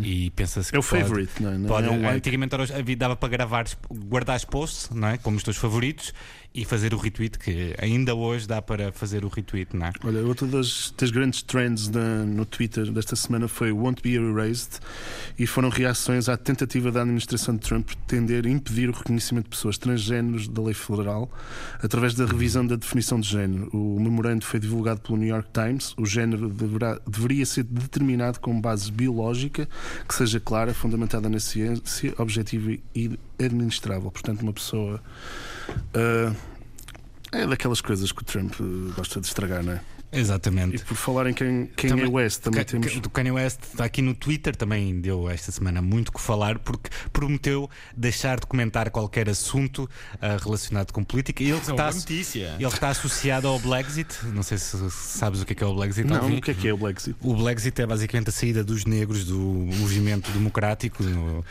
E 0.00 0.30
pensa-se 0.30 0.70
que 0.70 0.76
É 0.76 0.78
o 0.78 0.82
pode- 0.82 1.02
favorite, 1.02 1.42
não 1.42 1.50
é? 1.52 1.58
Não 1.58 1.68
Pode, 1.68 1.88
é 1.88 1.90
um 1.90 2.02
like. 2.02 2.16
Antigamente 2.18 2.54
era 2.54 2.62
dava 2.96 3.16
para 3.16 3.28
gravar, 3.28 3.64
guardar 3.90 4.36
os 4.36 4.44
posts, 4.44 4.90
não 4.90 5.08
é? 5.08 5.18
como 5.18 5.36
os 5.36 5.42
teus 5.42 5.56
favoritos, 5.56 6.12
e 6.54 6.64
fazer 6.64 6.94
o 6.94 6.96
retweet, 6.96 7.36
que 7.36 7.74
ainda 7.80 8.14
hoje 8.14 8.46
dá 8.46 8.62
para 8.62 8.92
fazer 8.92 9.24
o 9.24 9.28
retweet, 9.28 9.74
não 9.76 9.86
é? 9.86 9.92
Olha, 10.04 10.20
outra 10.24 10.46
das, 10.46 10.94
das 10.96 11.10
grandes 11.10 11.42
trends 11.42 11.90
no 12.28 12.44
Twitter 12.46 12.92
desta 12.92 13.16
semana 13.16 13.48
foi 13.48 13.72
Won't 13.72 14.00
Be 14.00 14.14
Erased 14.14 14.78
e 15.36 15.48
foram 15.48 15.68
reações 15.68 16.28
à 16.28 16.36
tentativa 16.36 16.92
da 16.92 17.00
administração 17.02 17.56
de 17.56 17.60
Trump 17.60 17.86
pretender 17.86 18.46
impedir 18.46 18.88
o 18.88 18.92
reconhecimento 18.92 19.44
de 19.46 19.50
pessoas 19.50 19.76
transgêneros 19.78 20.46
da 20.46 20.62
lei 20.62 20.74
federal 20.74 21.28
através 21.82 22.14
da 22.14 22.24
revisão 22.24 22.64
da 22.64 22.76
definição 22.76 23.18
de 23.18 23.28
género. 23.28 23.68
O 23.72 23.98
memorando 23.98 24.44
foi 24.44 24.60
divulgado 24.60 25.00
pelo 25.00 25.18
New 25.18 25.28
York 25.28 25.48
Times. 25.52 25.92
O 25.96 26.06
género 26.06 26.48
deverá- 26.48 27.00
deveria 27.04 27.44
ser 27.44 27.64
determinado 27.64 28.38
com 28.38 28.60
base 28.60 28.92
biológica, 28.92 29.68
que 30.06 30.14
seja 30.14 30.38
clara, 30.38 30.72
fundamentada 30.72 31.28
na 31.28 31.40
ciência, 31.40 32.14
objetiva 32.16 32.76
e 32.94 33.18
administrável. 33.38 34.10
Portanto, 34.10 34.42
uma 34.42 34.52
pessoa. 34.52 35.02
ah, 35.94 36.34
é 37.32 37.46
daquelas 37.46 37.80
coisas 37.80 38.12
que 38.12 38.22
o 38.22 38.24
Trump 38.24 38.54
gosta 38.96 39.20
de 39.20 39.26
estragar, 39.26 39.62
não 39.62 39.72
é? 39.72 39.80
E 40.14 40.20
Exatamente. 40.20 40.84
por 40.84 40.96
falar 40.96 41.26
em 41.26 41.34
Também- 41.34 42.04
é 42.04 42.08
West, 42.08 42.40
também 42.40 42.64
temos. 42.64 42.98
Do 43.00 43.10
Kanye 43.10 43.30
West 43.32 43.60
está 43.62 43.84
aqui 43.84 44.00
no 44.02 44.14
Twitter 44.14 44.54
também 44.56 45.00
deu 45.00 45.28
esta 45.28 45.50
semana 45.52 45.80
muito 45.82 46.12
que 46.12 46.20
falar 46.20 46.58
porque 46.58 46.90
prometeu 47.12 47.68
deixar 47.96 48.38
de 48.40 48.46
comentar 48.46 48.90
qualquer 48.90 49.28
assunto 49.28 49.88
ah, 50.20 50.36
relacionado 50.42 50.92
com 50.92 51.02
política 51.04 51.42
e 51.42 51.50
ele 51.50 51.58
Isso 51.60 51.70
é 51.70 51.74
está, 51.74 51.84
uma 51.86 51.92
notícia. 51.94 52.54
ele 52.58 52.66
está 52.66 52.88
associado 52.90 53.48
ao 53.48 53.58
Brexit 53.58 54.14
não 54.32 54.42
sei 54.42 54.58
se 54.58 54.76
sabes 54.90 55.40
o 55.42 55.46
que 55.46 55.52
é, 55.52 55.56
que 55.56 55.64
é 55.64 55.66
o 55.66 55.74
Brexit 55.74 56.06
Não, 56.08 56.16
Alvin. 56.22 56.38
o 56.38 56.40
que 56.42 56.50
é 56.50 56.54
que 56.54 56.68
é 56.68 56.72
o 56.72 56.76
Brexit? 56.76 57.16
o 57.20 57.34
Brexit 57.34 57.80
é 57.82 57.86
basicamente 57.86 58.28
a 58.28 58.32
saída 58.32 58.62
dos 58.64 58.84
negros 58.84 59.24
do 59.24 59.38
movimento 59.38 60.30
democrático 60.32 61.02
no- 61.02 61.44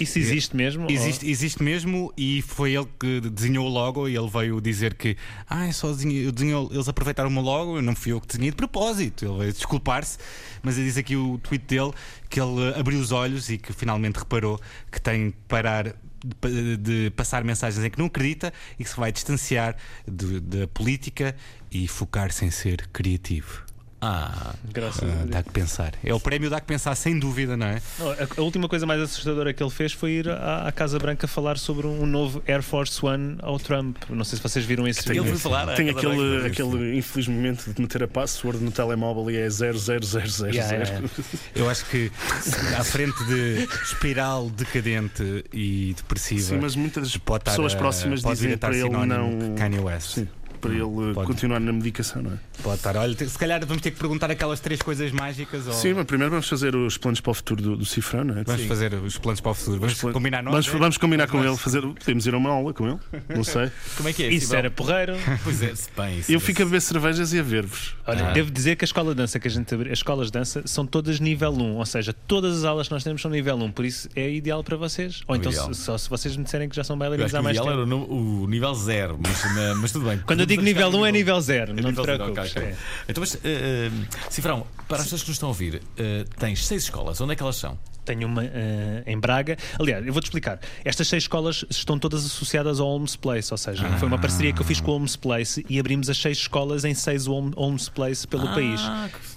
Isso 0.00 0.18
existe 0.18 0.56
mesmo? 0.56 0.90
Existe, 0.90 1.28
existe 1.28 1.62
mesmo 1.62 2.12
e 2.16 2.42
foi 2.42 2.74
ele 2.74 2.88
que 2.98 3.20
desenhou 3.20 3.66
o 3.66 3.68
logo 3.68 4.08
e 4.08 4.16
ele 4.16 4.28
veio 4.28 4.60
dizer 4.60 4.94
que 4.94 5.16
ah, 5.48 5.66
eu 5.66 5.72
só 5.72 5.88
eu 5.88 5.94
desenhei- 6.32 6.68
eles 6.70 6.88
aproveitaram 6.88 7.28
o 7.28 7.32
meu 7.32 7.42
logo, 7.42 7.80
não 7.82 7.94
fui 8.00 8.12
eu 8.12 8.20
que 8.20 8.26
desenhei 8.26 8.50
de 8.50 8.56
propósito. 8.56 9.24
Ele 9.24 9.38
veio 9.38 9.52
desculpar-se, 9.52 10.18
mas 10.62 10.76
ele 10.76 10.86
diz 10.86 10.96
aqui 10.96 11.16
o 11.16 11.38
tweet 11.38 11.64
dele 11.66 11.92
que 12.28 12.40
ele 12.40 12.62
eh, 12.62 12.80
abriu 12.80 12.98
os 12.98 13.12
olhos 13.12 13.50
e 13.50 13.58
que 13.58 13.72
finalmente 13.72 14.18
reparou 14.18 14.60
que 14.90 15.00
tem 15.00 15.30
que 15.30 15.36
parar 15.46 15.94
de, 16.24 16.76
de 16.76 17.10
passar 17.10 17.44
mensagens 17.44 17.84
em 17.84 17.90
que 17.90 17.98
não 17.98 18.06
acredita 18.06 18.52
e 18.78 18.84
que 18.84 18.90
se 18.90 18.96
vai 18.96 19.12
distanciar 19.12 19.76
da 20.06 20.66
política 20.68 21.34
e 21.70 21.86
focar-se 21.86 22.44
em 22.44 22.50
ser 22.50 22.88
criativo. 22.92 23.69
Ah, 24.00 24.54
Graças 24.72 25.02
a 25.02 25.12
Ah, 25.12 25.16
Deus. 25.16 25.30
dá 25.30 25.42
que 25.42 25.50
pensar. 25.50 25.92
É 26.02 26.14
o 26.14 26.20
prémio 26.20 26.48
dá 26.48 26.58
que 26.60 26.66
pensar, 26.66 26.94
sem 26.94 27.18
dúvida, 27.18 27.56
não 27.56 27.66
é? 27.66 27.82
Não, 27.98 28.10
a, 28.10 28.16
a 28.38 28.40
última 28.42 28.68
coisa 28.68 28.86
mais 28.86 29.00
assustadora 29.02 29.52
que 29.52 29.62
ele 29.62 29.70
fez 29.70 29.92
foi 29.92 30.12
ir 30.12 30.28
à, 30.30 30.66
à 30.68 30.72
Casa 30.72 30.98
Branca 30.98 31.26
falar 31.28 31.58
sobre 31.58 31.86
um 31.86 32.06
novo 32.06 32.42
Air 32.48 32.62
Force 32.62 33.04
One 33.04 33.36
ao 33.42 33.58
Trump. 33.58 33.96
Não 34.08 34.24
sei 34.24 34.36
se 34.38 34.42
vocês 34.42 34.64
viram 34.64 34.88
esse 34.88 35.00
ele 35.08 35.20
vídeo. 35.20 35.32
foi 35.32 35.38
falar. 35.38 35.74
Tem 35.74 35.86
Casa 35.92 35.98
aquele, 35.98 36.30
Branca. 36.30 36.46
aquele 36.46 36.96
infeliz 36.98 37.28
momento 37.28 37.72
de 37.72 37.80
meter 37.82 38.02
a 38.04 38.08
password 38.08 38.58
no 38.64 38.70
telemóvel 38.70 39.30
e 39.30 39.36
é 39.36 39.48
00000. 39.50 40.50
Yeah, 40.50 40.76
yeah. 40.76 41.08
Eu 41.54 41.68
acho 41.68 41.84
que 41.86 42.10
à 42.78 42.84
frente 42.84 43.22
de 43.26 43.68
espiral 43.84 44.48
decadente 44.50 45.44
e 45.52 45.92
depressiva. 45.96 46.40
Sim, 46.40 46.58
mas 46.60 46.74
muitas 46.74 47.14
pode 47.18 47.42
estar 47.42 47.50
pessoas 47.52 47.74
a- 47.74 47.78
próximas 47.78 48.22
pode 48.22 48.34
vir 48.36 48.36
dizem 48.36 48.52
a 48.52 48.54
estar 48.54 48.68
para 48.68 48.76
ele 48.78 49.06
não. 49.06 49.54
Kanye 49.56 49.78
West. 49.78 50.14
Sim, 50.14 50.28
para 50.60 50.72
ele 50.72 51.14
Pode. 51.14 51.26
continuar 51.26 51.58
na 51.60 51.72
medicação, 51.72 52.22
não 52.22 52.32
é? 52.32 52.34
Pode 52.62 52.76
estar. 52.76 52.96
Olha, 52.96 53.16
se 53.16 53.38
calhar 53.38 53.64
vamos 53.66 53.82
ter 53.82 53.90
que 53.90 53.98
perguntar 53.98 54.30
aquelas 54.30 54.60
três 54.60 54.80
coisas 54.82 55.10
mágicas. 55.12 55.66
Ou... 55.66 55.72
Sim, 55.72 55.94
mas 55.94 56.04
primeiro 56.04 56.30
vamos 56.30 56.48
fazer 56.48 56.74
os 56.76 56.96
planos 56.98 57.20
para 57.20 57.30
o 57.30 57.34
futuro 57.34 57.62
do, 57.62 57.76
do 57.76 57.84
Cifrão, 57.84 58.24
não 58.24 58.38
é? 58.38 58.44
Vamos 58.44 58.62
fazer 58.66 58.94
os 58.94 59.16
planos 59.18 59.40
para 59.40 59.50
o 59.50 59.54
futuro. 59.54 59.80
Vamos 59.80 59.94
Plan- 60.00 60.12
combinar 60.12 60.42
nós. 60.42 60.52
Vamos, 60.52 60.68
é? 60.68 60.78
vamos 60.78 60.98
combinar 60.98 61.26
com 61.28 61.42
ele, 61.44 61.56
fazer, 61.56 61.80
podemos 61.80 62.26
ir 62.26 62.34
a 62.34 62.36
uma 62.38 62.50
aula 62.50 62.72
com 62.74 62.86
ele, 62.88 62.98
não 63.34 63.42
sei. 63.44 63.70
Como 63.96 64.08
é 64.08 64.12
que 64.12 64.22
é? 64.24 64.28
Isso 64.28 64.46
Sibel? 64.46 64.58
era 64.58 64.70
porreiro. 64.70 65.14
Pois 65.42 65.62
é, 65.62 65.72
bem, 65.96 66.18
isso 66.18 66.30
Eu 66.32 66.36
é- 66.36 66.40
fico 66.40 66.62
a 66.62 66.64
beber 66.66 66.80
cervejas 66.82 67.32
e 67.32 67.38
a 67.38 67.42
ver-vos. 67.42 67.94
Olha, 68.06 68.28
Ah. 68.28 68.32
devo 68.32 68.50
dizer 68.50 68.76
que 68.76 68.84
a 68.84 68.86
escola 68.86 69.10
de 69.10 69.16
dança 69.16 69.38
que 69.40 69.48
a 69.48 69.50
gente 69.50 69.72
abriu, 69.74 69.90
as 69.92 69.98
escolas 69.98 70.26
de 70.26 70.32
dança 70.32 70.62
são 70.66 70.84
todas 70.86 71.18
nível 71.20 71.52
1, 71.52 71.76
ou 71.76 71.86
seja, 71.86 72.12
todas 72.12 72.58
as 72.58 72.64
aulas 72.64 72.88
que 72.88 72.94
nós 72.94 73.02
temos 73.04 73.22
são 73.22 73.30
nível 73.30 73.56
1, 73.56 73.70
por 73.72 73.84
isso 73.84 74.08
é 74.14 74.30
ideal 74.30 74.62
para 74.62 74.76
vocês. 74.76 75.22
Ou 75.26 75.34
É 75.34 75.38
então, 75.38 75.50
se, 75.52 75.74
só 75.74 75.96
se 75.96 76.08
vocês 76.10 76.36
me 76.36 76.44
disserem 76.44 76.68
que 76.68 76.76
já 76.76 76.84
são 76.84 76.98
bailarinos 76.98 77.26
acho 77.26 77.32
que 77.32 77.36
há 77.36 77.40
o 77.40 77.44
mais 77.44 77.56
ideal 77.56 77.66
tempo. 77.66 78.04
era 78.04 78.12
o, 78.12 78.46
nível 78.46 78.74
zero, 78.74 79.18
mas, 79.22 79.44
mas- 79.54 79.76
mas 79.78 79.92
tudo 79.92 80.04
bem. 80.06 80.18
Quando 80.26 80.40
eu 80.40 80.46
digo 80.50 80.62
nível 80.62 80.82
arriscar 80.88 81.00
1 81.02 81.06
é 81.06 81.10
no 81.12 81.16
nível 81.18 81.40
0, 81.40 81.62
É 81.62 81.66
não 81.68 81.74
te 81.74 81.86
nível 81.86 82.04
zero, 82.04 82.18
preocupes. 82.18 82.50
ok, 82.52 82.62
ok. 82.62 82.72
É. 82.72 82.76
Então, 83.08 83.20
mas, 83.22 83.38
eh, 83.42 83.90
Cifrão, 84.28 84.66
para 84.90 84.98
as 84.98 85.04
pessoas 85.04 85.22
que 85.22 85.28
nos 85.28 85.36
estão 85.36 85.48
a 85.48 85.52
ouvir, 85.52 85.80
eh, 85.96 86.24
tens 86.38 86.66
seis 86.66 86.82
escolas. 86.82 87.20
Onde 87.20 87.32
é 87.32 87.36
que 87.36 87.42
elas 87.42 87.56
são? 87.56 87.78
Tenho 88.04 88.26
uma 88.26 88.42
eh, 88.44 89.04
em 89.06 89.18
Braga. 89.18 89.56
Aliás, 89.78 90.04
eu 90.04 90.12
vou-te 90.12 90.24
explicar. 90.24 90.58
Estas 90.84 91.06
seis 91.06 91.22
escolas 91.24 91.64
estão 91.70 91.98
todas 91.98 92.24
associadas 92.24 92.80
ao 92.80 92.86
Holmes 92.88 93.14
Place, 93.14 93.52
ou 93.52 93.58
seja, 93.58 93.86
foi 93.98 94.08
uma 94.08 94.18
parceria 94.18 94.52
que 94.52 94.60
eu 94.60 94.64
fiz 94.66 94.80
com 94.80 94.90
o 94.90 94.94
Holmes 94.94 95.16
Place 95.16 95.64
e 95.68 95.78
abrimos 95.78 96.10
as 96.10 96.16
seis 96.18 96.38
escolas 96.38 96.84
em 96.84 96.92
seis 96.94 97.26
Holmes 97.26 97.88
Place 97.88 98.26
pelo 98.26 98.48
Ah, 98.48 98.54
país. 98.54 98.80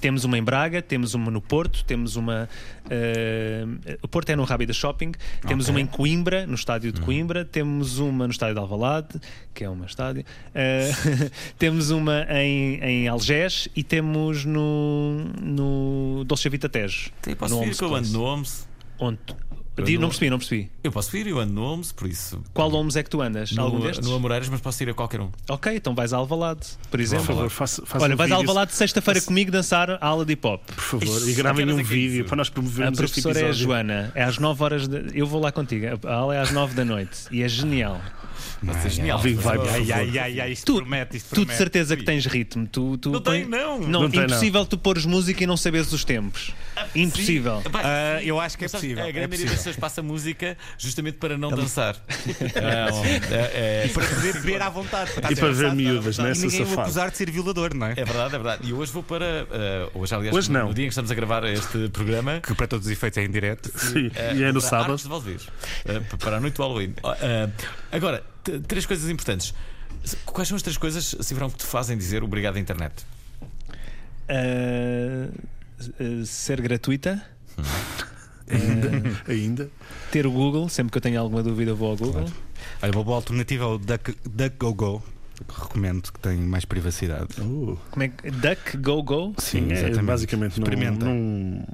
Temos 0.01 0.23
uma 0.23 0.37
em 0.37 0.43
Braga, 0.43 0.81
temos 0.81 1.13
uma 1.13 1.29
no 1.29 1.41
Porto, 1.41 1.83
temos 1.85 2.15
uma. 2.15 2.49
eh, 2.89 3.65
o 4.01 4.07
Porto 4.07 4.29
é 4.29 4.35
no 4.35 4.43
Rábida 4.43 4.73
Shopping, 4.73 5.11
temos 5.45 5.65
Ok. 5.65 5.75
uma 5.75 5.81
em 5.81 5.85
Coimbra, 5.85 6.47
no 6.47 6.55
estádio 6.55 6.91
de 6.91 6.99
Coimbra, 7.01 7.45
temos 7.45 7.99
uma 7.99 8.25
no 8.25 8.31
estádio 8.31 8.55
de 8.55 8.59
Alvalade, 8.61 9.19
que 9.53 9.63
é 9.63 9.69
uma 9.69 9.85
estádio, 9.85 10.23
temos 11.59 11.91
uma 11.91 12.25
em, 12.29 12.79
em 12.81 13.07
Algés 13.07 13.67
e 13.75 13.83
temos 13.83 14.45
no, 14.45 15.25
no 15.43 16.23
Dolce 16.25 16.49
Vita 16.49 16.69
Tejo. 16.69 17.11
Eu 17.27 17.35
posso 17.35 17.53
no 17.53 17.59
vir 17.59 17.65
Holmes 17.65 17.77
que 17.79 17.83
eu 17.85 17.95
ando 17.95 18.09
no 18.09 18.23
Homes. 18.23 18.67
Onde? 18.99 19.19
Não- 19.75 20.01
Não 20.01 20.07
percebi, 20.09 20.29
não 20.29 20.37
percebi. 20.37 20.69
Eu 20.83 20.91
posso 20.91 21.09
vir, 21.09 21.25
eu 21.25 21.39
ando 21.39 21.51
no 21.51 21.63
Homes, 21.63 21.91
por 21.91 22.07
isso. 22.07 22.39
Qual 22.53 22.69
Holmes 22.69 22.95
é 22.95 23.01
que 23.01 23.09
tu 23.09 23.23
andas? 23.23 23.57
Algum 23.57 23.79
No, 23.79 23.83
destes? 23.83 24.07
no 24.07 24.15
Amoreiras, 24.15 24.47
mas 24.47 24.61
posso 24.61 24.83
ir 24.83 24.89
a 24.89 24.93
qualquer 24.93 25.19
um. 25.19 25.31
Ok, 25.49 25.75
então 25.75 25.95
vais 25.95 26.13
a 26.13 26.17
Alvalade, 26.17 26.61
por 26.83 26.89
Por 26.91 26.99
exemplo. 26.99 27.25
favor, 27.25 27.49
faça, 27.49 27.83
faça 27.83 28.05
Olha, 28.05 28.13
um 28.13 28.17
vais 28.17 28.31
a 28.31 28.35
Alvalade 28.35 28.71
sexta-feira 28.75 29.19
comigo 29.21 29.49
dançar 29.51 29.89
a 29.89 29.97
aula 30.05 30.25
de 30.25 30.33
hip 30.33 30.45
hop. 30.45 30.61
Por 30.67 30.75
favor, 30.99 31.17
Ixi, 31.17 31.31
e 31.31 31.33
gravem 31.33 31.67
a 31.67 31.73
um 31.73 31.77
é 31.79 31.81
é 31.81 31.83
vídeo 31.83 32.19
isso? 32.19 32.25
para 32.25 32.35
nós 32.37 32.49
A 32.49 32.51
promovermos 32.51 32.99
este 32.99 33.19
professora 33.19 33.47
é 33.47 33.49
a. 33.49 33.51
Joana, 33.51 34.11
é 34.13 34.21
às 34.23 34.37
9 34.37 34.63
horas. 34.63 34.87
De... 34.87 35.09
Eu 35.19 35.25
vou 35.25 35.41
lá 35.41 35.51
contigo. 35.51 35.87
A 36.07 36.13
aula 36.13 36.35
é 36.35 36.39
às 36.39 36.51
9 36.51 36.75
da 36.75 36.85
noite 36.85 37.21
e 37.31 37.41
é 37.41 37.47
genial. 37.49 37.99
Vai 38.63 38.81
ser 38.81 38.89
genial. 38.89 39.19
Vai, 39.19 39.57
Ai, 39.57 39.91
ai, 39.91 40.19
ai, 40.19 40.39
ai, 40.41 40.51
isto 40.51 40.65
Tu- 40.73 40.75
promete, 40.81 41.17
isto 41.17 41.35
Tu 41.35 41.45
de 41.45 41.53
certeza 41.53 41.95
que 41.97 42.03
tens 42.03 42.25
ritmo. 42.25 42.67
Tu, 42.67 42.97
tu 42.97 43.11
Não 43.11 43.21
tem, 43.21 43.45
não. 43.45 43.79
Não, 43.79 44.01
Não 44.03 44.09
tem, 44.09 44.19
não. 44.21 44.25
impossível 44.27 44.65
tu 44.65 44.77
pores 44.77 45.05
música 45.05 45.43
e 45.43 45.47
não 45.47 45.57
saberes 45.57 45.91
os 45.91 46.03
tempos. 46.05 46.51
Impossível. 46.95 47.61
Sim. 47.63 47.69
Pá, 47.69 47.81
Ah, 47.83 48.19
sim. 48.19 48.25
eu 48.27 48.39
acho 48.39 48.57
que 48.57 48.65
é 48.65 48.69
possível, 48.69 49.03
A 49.03 49.07
é 49.07 49.11
grande 49.11 49.27
maioria 49.27 49.29
possível. 49.29 49.51
das 49.53 49.57
pessoas 49.57 49.75
passa 49.75 50.01
música 50.01 50.57
justamente 50.77 51.17
para 51.17 51.37
não 51.37 51.49
dançar. 51.49 51.95
É, 52.53 52.89
é, 53.33 53.85
é, 53.85 53.87
Para 53.93 54.05
poder 54.05 54.33
beber 54.33 54.61
à 54.61 54.69
vontade. 54.69 55.11
E 55.29 55.35
para 55.35 55.51
ver 55.51 55.73
miúdas, 55.73 56.17
né? 56.17 56.31
E 56.35 56.37
ninguém 56.39 56.59
safado. 56.65 56.81
acusar 56.81 57.11
de 57.11 57.17
ser 57.17 57.29
violador, 57.31 57.73
não 57.73 57.87
é? 57.87 57.91
é 57.91 58.05
verdade, 58.05 58.35
é 58.35 58.37
verdade. 58.37 58.67
E 58.67 58.73
hoje 58.73 58.91
vou 58.91 59.03
para. 59.03 59.25
eh, 59.51 59.89
hoje, 59.93 60.15
aliás, 60.15 60.35
Hoje 60.35 60.51
não. 60.51 60.67
no 60.67 60.73
dia 60.73 60.85
em 60.85 60.87
que 60.87 60.91
estamos 60.93 61.11
a 61.11 61.15
gravar 61.15 61.43
este 61.45 61.89
programa. 61.89 62.39
Que 62.41 62.53
para 62.53 62.67
todos 62.67 62.85
os 62.85 62.91
efeitos 62.91 63.17
é 63.17 63.23
em 63.23 63.29
direto. 63.31 63.71
Sim, 63.75 64.09
eh, 64.15 64.35
e 64.35 64.43
é 64.43 64.51
no 64.51 64.61
sábado. 64.61 64.95
Eh, 65.85 65.99
para 66.17 66.37
a 66.37 66.39
noite 66.39 66.55
do 66.55 66.61
Halloween. 66.63 66.93
Ah, 67.03 67.17
ah, 67.21 67.49
agora, 67.91 68.23
três 68.67 68.85
coisas 68.85 69.09
importantes. 69.09 69.53
Quais 70.25 70.47
são 70.47 70.55
as 70.57 70.61
três 70.61 70.77
coisas, 70.77 71.15
Civrão, 71.21 71.49
que 71.49 71.57
te 71.57 71.65
fazem 71.65 71.97
dizer 71.97 72.23
obrigado 72.23 72.57
à 72.57 72.59
internet? 72.59 72.93
Ah, 74.29 75.29
ser 76.25 76.61
gratuita. 76.61 77.21
Ainda, 78.45 79.21
ainda. 79.27 79.69
Ter 80.11 80.27
o 80.27 80.31
Google. 80.31 80.67
Sempre 80.67 80.91
que 80.91 80.97
eu 80.97 81.01
tenho 81.01 81.19
alguma 81.19 81.41
dúvida, 81.41 81.73
vou 81.73 81.91
ao 81.91 81.95
Google. 81.97 82.25
Olha, 82.81 82.91
uma 82.91 83.03
boa 83.03 83.15
alternativa 83.15 83.63
é 83.63 83.67
o 83.67 83.77
Duck- 83.77 84.17
DuckGoGo. 84.29 85.01
que 85.47 85.61
Recomendo 85.61 86.11
que 86.11 86.19
tem 86.19 86.37
mais 86.37 86.65
privacidade. 86.65 87.39
Uh, 87.39 87.79
Como 87.89 88.03
é 88.03 88.09
que. 88.09 88.29
DuckGoGo? 88.29 89.33
sim, 89.39 89.69
é, 89.71 89.75
exatamente. 89.75 90.03
basicamente 90.03 90.59
não, 90.59 90.65
Experimenta. 90.67 91.05
não 91.05 91.65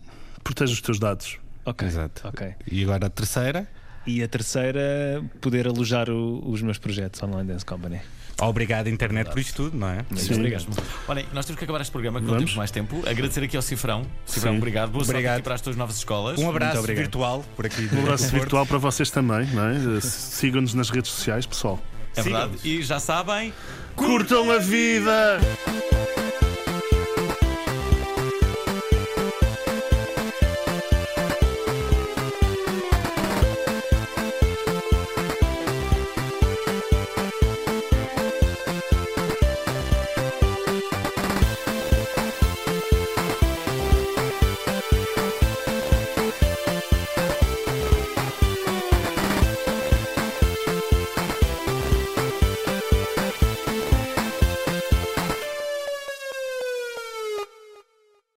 protege 0.43 0.73
os 0.73 0.79
teus 0.81 0.99
dados. 0.99 1.39
Ok. 1.65 1.87
Exato. 1.87 2.27
Ok. 2.27 2.53
E 2.71 2.83
agora 2.83 3.07
a 3.07 3.09
terceira. 3.09 3.67
E 4.09 4.23
a 4.23 4.27
terceira, 4.27 5.23
poder 5.39 5.67
alojar 5.67 6.09
o- 6.09 6.41
os 6.49 6.63
meus 6.63 6.79
projetos 6.79 7.21
Online 7.21 7.47
Dance 7.53 7.63
Company. 7.63 7.99
Obrigado, 8.41 8.87
internet, 8.87 9.29
por 9.29 9.37
isto 9.37 9.53
tudo, 9.65 9.77
não 9.77 9.87
é? 9.87 9.97
Muito 10.09 10.17
Sim. 10.19 10.33
obrigado. 10.33 10.65
Olhem, 11.07 11.25
nós 11.31 11.45
temos 11.45 11.59
que 11.59 11.63
acabar 11.65 11.81
este 11.81 11.91
programa, 11.91 12.19
que 12.19 12.25
não 12.25 12.37
temos 12.37 12.55
mais 12.55 12.71
tempo. 12.71 13.03
Agradecer 13.07 13.43
aqui 13.43 13.55
ao 13.55 13.61
Cifrão. 13.61 14.01
Cifrão, 14.25 14.53
Sim. 14.53 14.57
obrigado. 14.57 14.89
Boa 14.89 15.03
sorte 15.03 15.11
Obrigado. 15.17 15.35
aqui 15.35 15.43
para 15.43 15.53
as 15.55 15.61
tuas 15.61 15.75
novas 15.75 15.97
escolas. 15.97 16.39
Um 16.39 16.49
abraço 16.49 16.81
virtual 16.81 17.45
por 17.55 17.67
aqui. 17.67 17.87
Um 17.93 17.99
abraço 17.99 18.29
virtual 18.29 18.65
para 18.65 18.77
vocês 18.79 19.11
também, 19.11 19.45
não 19.53 19.67
é? 19.67 19.99
Sigam-nos 20.01 20.73
nas 20.73 20.89
redes 20.89 21.11
sociais, 21.11 21.45
pessoal. 21.45 21.79
É 22.15 22.23
verdade. 22.23 22.53
E 22.63 22.81
já 22.81 22.99
sabem. 22.99 23.53
Curtam 23.95 24.49
a 24.51 24.57
vida! 24.57 25.39